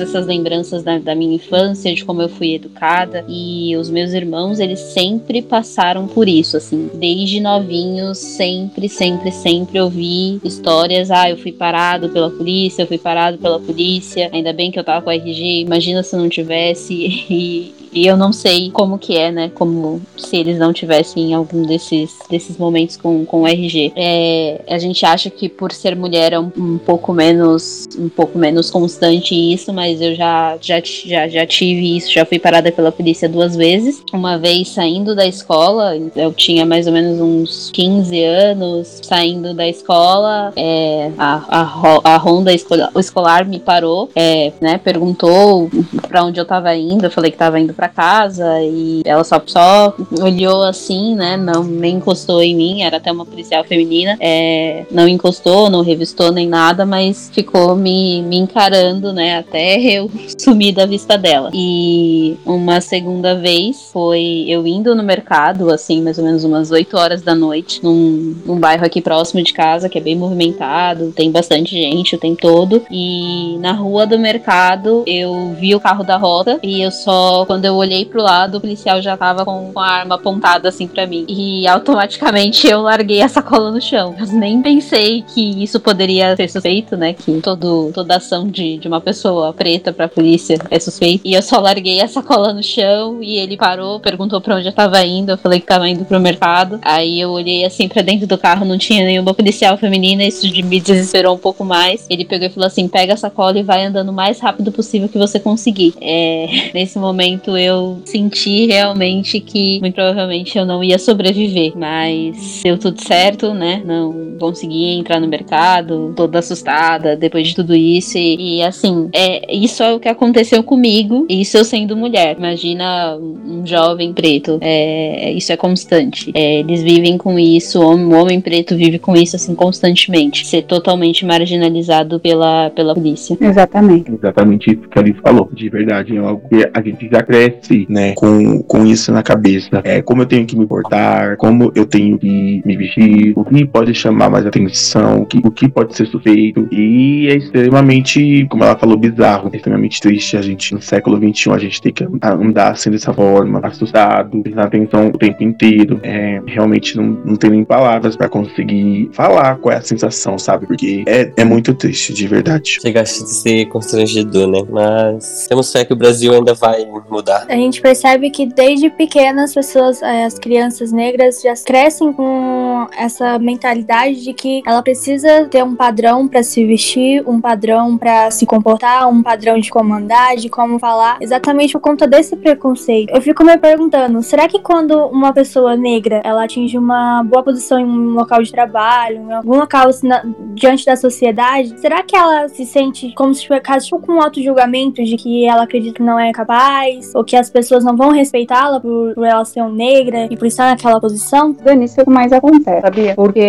essas 0.00 0.26
lembranças 0.26 0.82
da, 0.82 0.98
da 0.98 1.14
minha 1.14 1.34
infância, 1.34 1.94
de 1.94 2.04
como 2.04 2.22
eu 2.22 2.28
fui 2.28 2.54
educada 2.54 3.24
e 3.28 3.76
os 3.76 3.90
meus 3.90 4.12
irmãos, 4.12 4.58
eles 4.58 4.80
sempre 4.80 5.42
passaram 5.42 6.06
por 6.06 6.28
isso, 6.28 6.56
assim. 6.56 6.90
Desde 6.94 7.40
novinhos, 7.40 8.18
sempre, 8.18 8.88
sempre, 8.88 9.32
sempre 9.32 9.80
ouvi 9.80 10.40
histórias. 10.44 11.10
Ah, 11.10 11.30
eu 11.30 11.36
fui 11.36 11.52
parado 11.52 12.08
pela 12.08 12.30
polícia, 12.30 12.82
eu 12.82 12.86
fui 12.86 12.98
parado 12.98 13.38
pela 13.38 13.58
polícia. 13.58 14.30
Ainda 14.32 14.49
bem 14.52 14.70
que 14.70 14.78
eu 14.78 14.84
tava 14.84 15.02
com 15.02 15.10
a 15.10 15.14
RG, 15.14 15.60
imagina 15.62 16.02
se 16.02 16.16
não 16.16 16.28
tivesse. 16.28 17.26
E, 17.89 17.89
E 17.92 18.06
eu 18.06 18.16
não 18.16 18.32
sei 18.32 18.70
como 18.70 18.98
que 18.98 19.16
é, 19.16 19.30
né? 19.30 19.50
Como 19.54 20.00
se 20.16 20.36
eles 20.36 20.58
não 20.58 20.72
tivessem 20.72 21.34
algum 21.34 21.62
desses, 21.62 22.18
desses 22.30 22.56
momentos 22.56 22.96
com, 22.96 23.24
com 23.24 23.42
o 23.42 23.46
RG. 23.46 23.92
É, 23.96 24.60
a 24.68 24.78
gente 24.78 25.04
acha 25.04 25.28
que 25.28 25.48
por 25.48 25.72
ser 25.72 25.96
mulher 25.96 26.32
é 26.32 26.38
um, 26.38 26.50
um, 26.56 26.78
pouco 26.78 27.12
menos 27.12 27.88
um 27.98 28.08
pouco 28.08 28.38
menos 28.38 28.70
constante 28.70 29.34
isso, 29.34 29.72
mas 29.72 30.00
eu 30.00 30.14
já, 30.14 30.56
já, 30.60 30.80
já, 30.84 31.28
já 31.28 31.46
tive 31.46 31.96
isso, 31.96 32.12
já 32.12 32.24
fui 32.24 32.38
parada 32.38 32.70
pela 32.70 32.92
polícia 32.92 33.28
duas 33.28 33.56
vezes. 33.56 34.02
Uma 34.12 34.38
vez 34.38 34.68
saindo 34.68 35.14
da 35.14 35.26
escola, 35.26 35.96
eu 36.14 36.32
tinha 36.32 36.64
mais 36.64 36.86
ou 36.86 36.92
menos 36.92 37.20
uns 37.20 37.70
15 37.72 38.22
anos, 38.22 39.00
saindo 39.02 39.52
da 39.54 39.66
escola, 39.68 40.52
é, 40.56 41.10
a, 41.18 41.60
a, 41.60 42.14
a 42.14 42.16
Honda 42.18 42.52
escolar, 42.52 42.90
escolar 42.96 43.46
me 43.46 43.58
parou, 43.58 44.08
é, 44.14 44.52
né? 44.60 44.78
Perguntou 44.78 45.70
para 46.10 46.24
onde 46.24 46.40
eu 46.40 46.44
tava 46.44 46.74
indo, 46.74 47.04
eu 47.04 47.10
falei 47.10 47.30
que 47.30 47.38
tava 47.38 47.60
indo 47.60 47.72
para 47.72 47.88
casa 47.88 48.60
e 48.60 49.00
ela 49.04 49.22
só, 49.22 49.40
só 49.46 49.94
olhou 50.20 50.64
assim, 50.64 51.14
né? 51.14 51.36
Não 51.36 51.62
nem 51.62 51.96
encostou 51.96 52.42
em 52.42 52.56
mim, 52.56 52.82
era 52.82 52.96
até 52.96 53.12
uma 53.12 53.24
policial 53.24 53.62
feminina, 53.62 54.16
é, 54.18 54.84
não 54.90 55.06
encostou, 55.06 55.70
não 55.70 55.82
revistou 55.82 56.32
nem 56.32 56.48
nada, 56.48 56.84
mas 56.84 57.30
ficou 57.32 57.76
me, 57.76 58.22
me 58.22 58.36
encarando, 58.36 59.12
né? 59.12 59.38
Até 59.38 59.80
eu 59.80 60.10
sumir 60.36 60.74
da 60.74 60.84
vista 60.84 61.16
dela. 61.16 61.50
E 61.54 62.36
uma 62.44 62.80
segunda 62.80 63.36
vez 63.36 63.90
foi 63.92 64.46
eu 64.48 64.66
indo 64.66 64.94
no 64.96 65.04
mercado, 65.04 65.70
assim, 65.70 66.02
mais 66.02 66.18
ou 66.18 66.24
menos 66.24 66.42
umas 66.42 66.72
8 66.72 66.96
horas 66.96 67.22
da 67.22 67.36
noite, 67.36 67.82
num, 67.84 68.34
num 68.44 68.58
bairro 68.58 68.84
aqui 68.84 69.00
próximo 69.00 69.42
de 69.44 69.52
casa, 69.52 69.88
que 69.88 69.98
é 69.98 70.00
bem 70.00 70.16
movimentado, 70.16 71.12
tem 71.12 71.30
bastante 71.30 71.70
gente 71.70 72.16
o 72.16 72.18
tempo 72.18 72.40
todo. 72.40 72.82
E 72.90 73.56
na 73.60 73.72
rua 73.72 74.06
do 74.06 74.18
mercado 74.18 75.04
eu 75.06 75.54
vi 75.58 75.72
o 75.74 75.80
carro 75.80 75.99
da 76.04 76.16
rota 76.16 76.58
e 76.62 76.82
eu 76.82 76.90
só, 76.90 77.44
quando 77.46 77.64
eu 77.64 77.74
olhei 77.74 78.04
pro 78.04 78.22
lado, 78.22 78.58
o 78.58 78.60
policial 78.60 79.00
já 79.00 79.16
tava 79.16 79.44
com, 79.44 79.72
a 79.76 79.86
arma 79.86 80.14
apontada 80.16 80.68
assim 80.68 80.86
para 80.86 81.06
mim. 81.06 81.24
E 81.28 81.66
automaticamente 81.66 82.66
eu 82.66 82.82
larguei 82.82 83.22
a 83.22 83.28
sacola 83.28 83.70
no 83.70 83.80
chão. 83.80 84.14
Eu 84.18 84.26
nem 84.26 84.60
pensei 84.62 85.22
que 85.22 85.62
isso 85.62 85.80
poderia 85.80 86.36
ser 86.36 86.48
suspeito, 86.48 86.96
né? 86.96 87.12
Que 87.12 87.40
todo, 87.40 87.90
toda 87.92 88.16
ação 88.16 88.48
de, 88.48 88.78
de 88.78 88.88
uma 88.88 89.00
pessoa 89.00 89.52
preta 89.52 89.92
pra 89.92 90.08
polícia 90.08 90.58
é 90.70 90.78
suspeita. 90.78 91.26
E 91.26 91.34
eu 91.34 91.42
só 91.42 91.58
larguei 91.58 92.00
a 92.00 92.08
sacola 92.08 92.52
no 92.52 92.62
chão 92.62 93.22
e 93.22 93.38
ele 93.38 93.56
parou, 93.56 94.00
perguntou 94.00 94.40
pra 94.40 94.56
onde 94.56 94.68
eu 94.68 94.72
tava 94.72 95.04
indo. 95.04 95.30
Eu 95.30 95.38
falei 95.38 95.60
que 95.60 95.66
tava 95.66 95.88
indo 95.88 96.04
pro 96.04 96.20
mercado. 96.20 96.78
Aí 96.82 97.20
eu 97.20 97.30
olhei 97.30 97.64
assim 97.64 97.88
pra 97.88 98.02
dentro 98.02 98.26
do 98.26 98.38
carro, 98.38 98.64
não 98.64 98.78
tinha 98.78 99.04
nenhuma 99.04 99.34
policial 99.34 99.76
feminina. 99.76 100.24
Isso 100.24 100.46
me 100.46 100.80
desesperou 100.80 101.34
um 101.34 101.38
pouco 101.38 101.64
mais. 101.64 102.06
Ele 102.08 102.24
pegou 102.24 102.46
e 102.46 102.50
falou 102.50 102.66
assim: 102.66 102.88
pega 102.88 103.14
a 103.14 103.16
sacola 103.16 103.58
e 103.58 103.62
vai 103.62 103.84
andando 103.84 104.10
o 104.10 104.12
mais 104.12 104.40
rápido 104.40 104.72
possível 104.72 105.08
que 105.08 105.18
você 105.18 105.38
conseguir. 105.38 105.89
É, 106.00 106.70
nesse 106.74 106.98
momento 106.98 107.56
eu 107.56 108.00
senti 108.04 108.66
realmente 108.66 109.40
que 109.40 109.80
muito 109.80 109.94
provavelmente 109.94 110.56
eu 110.56 110.64
não 110.64 110.82
ia 110.82 110.98
sobreviver. 110.98 111.72
Mas 111.76 112.60
deu 112.62 112.78
tudo 112.78 113.02
certo, 113.02 113.54
né? 113.54 113.82
Não 113.84 114.36
consegui 114.38 114.98
entrar 114.98 115.20
no 115.20 115.28
mercado, 115.28 116.12
toda 116.16 116.38
assustada 116.38 117.16
depois 117.16 117.48
de 117.48 117.54
tudo 117.54 117.74
isso. 117.74 118.18
E, 118.18 118.58
e 118.58 118.62
assim, 118.62 119.08
é, 119.12 119.54
isso 119.54 119.82
é 119.82 119.92
o 119.92 120.00
que 120.00 120.08
aconteceu 120.08 120.62
comigo. 120.62 121.26
Isso 121.28 121.56
eu 121.56 121.64
sendo 121.64 121.96
mulher. 121.96 122.36
Imagina 122.38 123.16
um 123.16 123.66
jovem 123.66 124.12
preto. 124.12 124.58
É, 124.60 125.32
isso 125.32 125.52
é 125.52 125.56
constante. 125.56 126.30
É, 126.34 126.60
eles 126.60 126.82
vivem 126.82 127.16
com 127.16 127.38
isso. 127.38 127.80
O 127.80 127.92
homem, 127.92 128.06
o 128.06 128.20
homem 128.20 128.40
preto 128.40 128.76
vive 128.76 128.98
com 128.98 129.16
isso 129.16 129.36
assim 129.36 129.54
constantemente. 129.54 130.46
Ser 130.46 130.62
totalmente 130.62 131.24
marginalizado 131.24 132.18
pela, 132.18 132.70
pela 132.70 132.94
polícia. 132.94 133.36
Exatamente. 133.40 134.12
Exatamente 134.12 134.70
isso 134.70 134.88
que 134.88 134.98
a 134.98 135.02
Alice 135.02 135.20
falou. 135.20 135.48
De 135.52 135.68
verdade, 135.84 136.16
é 136.16 136.18
algo 136.18 136.48
que 136.48 136.68
a 136.72 136.82
gente 136.82 137.08
já 137.10 137.22
cresce, 137.22 137.86
né? 137.88 138.14
Com, 138.14 138.62
com 138.62 138.86
isso 138.86 139.12
na 139.12 139.22
cabeça. 139.22 139.80
É 139.84 140.02
como 140.02 140.22
eu 140.22 140.26
tenho 140.26 140.46
que 140.46 140.56
me 140.56 140.66
portar, 140.66 141.36
como 141.36 141.72
eu 141.74 141.86
tenho 141.86 142.18
que 142.18 142.62
me 142.64 142.76
vestir, 142.76 143.32
o 143.36 143.44
que 143.44 143.64
pode 143.64 143.94
chamar 143.94 144.30
mais 144.30 144.46
atenção, 144.46 145.22
o 145.22 145.26
que, 145.26 145.38
o 145.38 145.50
que 145.50 145.68
pode 145.68 145.96
ser 145.96 146.06
suspeito. 146.06 146.68
E 146.70 147.28
é 147.28 147.36
extremamente, 147.36 148.46
como 148.50 148.64
ela 148.64 148.76
falou, 148.76 148.96
bizarro, 148.96 149.50
é 149.52 149.56
extremamente 149.56 150.00
triste 150.00 150.36
a 150.36 150.42
gente, 150.42 150.74
no 150.74 150.82
século 150.82 151.16
XXI, 151.16 151.50
a 151.52 151.58
gente 151.58 151.80
tem 151.80 151.92
que 151.92 152.04
andar 152.04 152.72
assim 152.72 152.90
dessa 152.90 153.12
forma, 153.12 153.60
assustado, 153.62 154.42
prestar 154.42 154.64
atenção 154.64 155.08
o 155.08 155.18
tempo 155.18 155.42
inteiro. 155.42 156.00
É, 156.02 156.40
realmente 156.46 156.96
não, 156.96 157.04
não 157.24 157.36
tem 157.36 157.50
nem 157.50 157.64
palavras 157.64 158.16
para 158.16 158.28
conseguir 158.28 159.10
falar 159.12 159.56
qual 159.56 159.74
é 159.74 159.78
a 159.78 159.82
sensação, 159.82 160.38
sabe? 160.38 160.66
Porque 160.66 161.04
é, 161.06 161.32
é 161.36 161.44
muito 161.44 161.74
triste, 161.74 162.12
de 162.12 162.26
verdade. 162.26 162.78
Chega 162.82 163.02
a 163.02 163.06
ser 163.06 163.66
constrangedor, 163.66 164.46
né? 164.46 164.60
Mas 164.70 165.46
temos 165.48 165.69
fé 165.72 165.84
que 165.84 165.92
o 165.92 165.96
Brasil 165.96 166.32
ainda 166.32 166.54
vai 166.54 166.86
mudar. 167.08 167.46
A 167.48 167.54
gente 167.54 167.80
percebe 167.80 168.30
que 168.30 168.46
desde 168.46 168.90
pequenas 168.90 169.50
as 169.50 169.54
pessoas, 169.54 170.02
eh, 170.02 170.24
as 170.24 170.38
crianças 170.38 170.92
negras 170.92 171.40
já 171.40 171.54
crescem 171.54 172.12
com 172.12 172.86
essa 172.96 173.38
mentalidade 173.38 174.22
de 174.22 174.32
que 174.32 174.62
ela 174.66 174.82
precisa 174.82 175.46
ter 175.50 175.62
um 175.62 175.74
padrão 175.74 176.28
para 176.28 176.42
se 176.42 176.64
vestir, 176.64 177.22
um 177.26 177.40
padrão 177.40 177.96
para 177.96 178.30
se 178.30 178.46
comportar, 178.46 179.08
um 179.08 179.22
padrão 179.22 179.58
de 179.58 179.70
comandar, 179.70 180.36
de 180.36 180.48
como 180.48 180.78
falar, 180.78 181.18
exatamente 181.20 181.72
por 181.72 181.80
conta 181.80 182.06
desse 182.06 182.36
preconceito. 182.36 183.10
Eu 183.10 183.22
fico 183.22 183.44
me 183.44 183.56
perguntando, 183.56 184.22
será 184.22 184.48
que 184.48 184.58
quando 184.58 185.06
uma 185.06 185.32
pessoa 185.32 185.76
negra 185.76 186.20
ela 186.24 186.44
atinge 186.44 186.76
uma 186.78 187.22
boa 187.22 187.42
posição 187.42 187.78
em 187.78 187.84
um 187.84 188.10
local 188.10 188.42
de 188.42 188.50
trabalho, 188.50 189.16
em 189.16 189.32
algum 189.32 189.56
local 189.56 189.88
assim, 189.88 190.08
na, 190.08 190.22
diante 190.54 190.84
da 190.84 190.96
sociedade, 190.96 191.78
será 191.80 192.02
que 192.02 192.16
ela 192.16 192.48
se 192.48 192.64
sente 192.64 193.12
como 193.14 193.34
se 193.34 193.46
ficasse 193.46 193.86
tipo, 193.86 194.00
com 194.00 194.12
um 194.12 194.22
auto-julgamento 194.22 195.02
de 195.02 195.16
que 195.16 195.46
ela 195.46 195.59
acredita 195.60 195.94
que 195.94 196.02
não 196.02 196.18
é 196.18 196.32
capaz, 196.32 197.14
ou 197.14 197.24
que 197.24 197.36
as 197.36 197.50
pessoas 197.50 197.84
não 197.84 197.96
vão 197.96 198.10
respeitá-la 198.10 198.80
por, 198.80 199.14
por 199.14 199.24
ela 199.24 199.44
ser 199.44 199.64
negra 199.68 200.26
e 200.30 200.36
por 200.36 200.46
estar 200.46 200.70
naquela 200.70 201.00
posição? 201.00 201.52
Dani, 201.52 201.84
isso 201.84 202.00
é 202.00 202.02
o 202.02 202.06
que 202.06 202.12
mais 202.12 202.32
acontece, 202.32 202.80
sabia? 202.80 203.14
Porque 203.14 203.40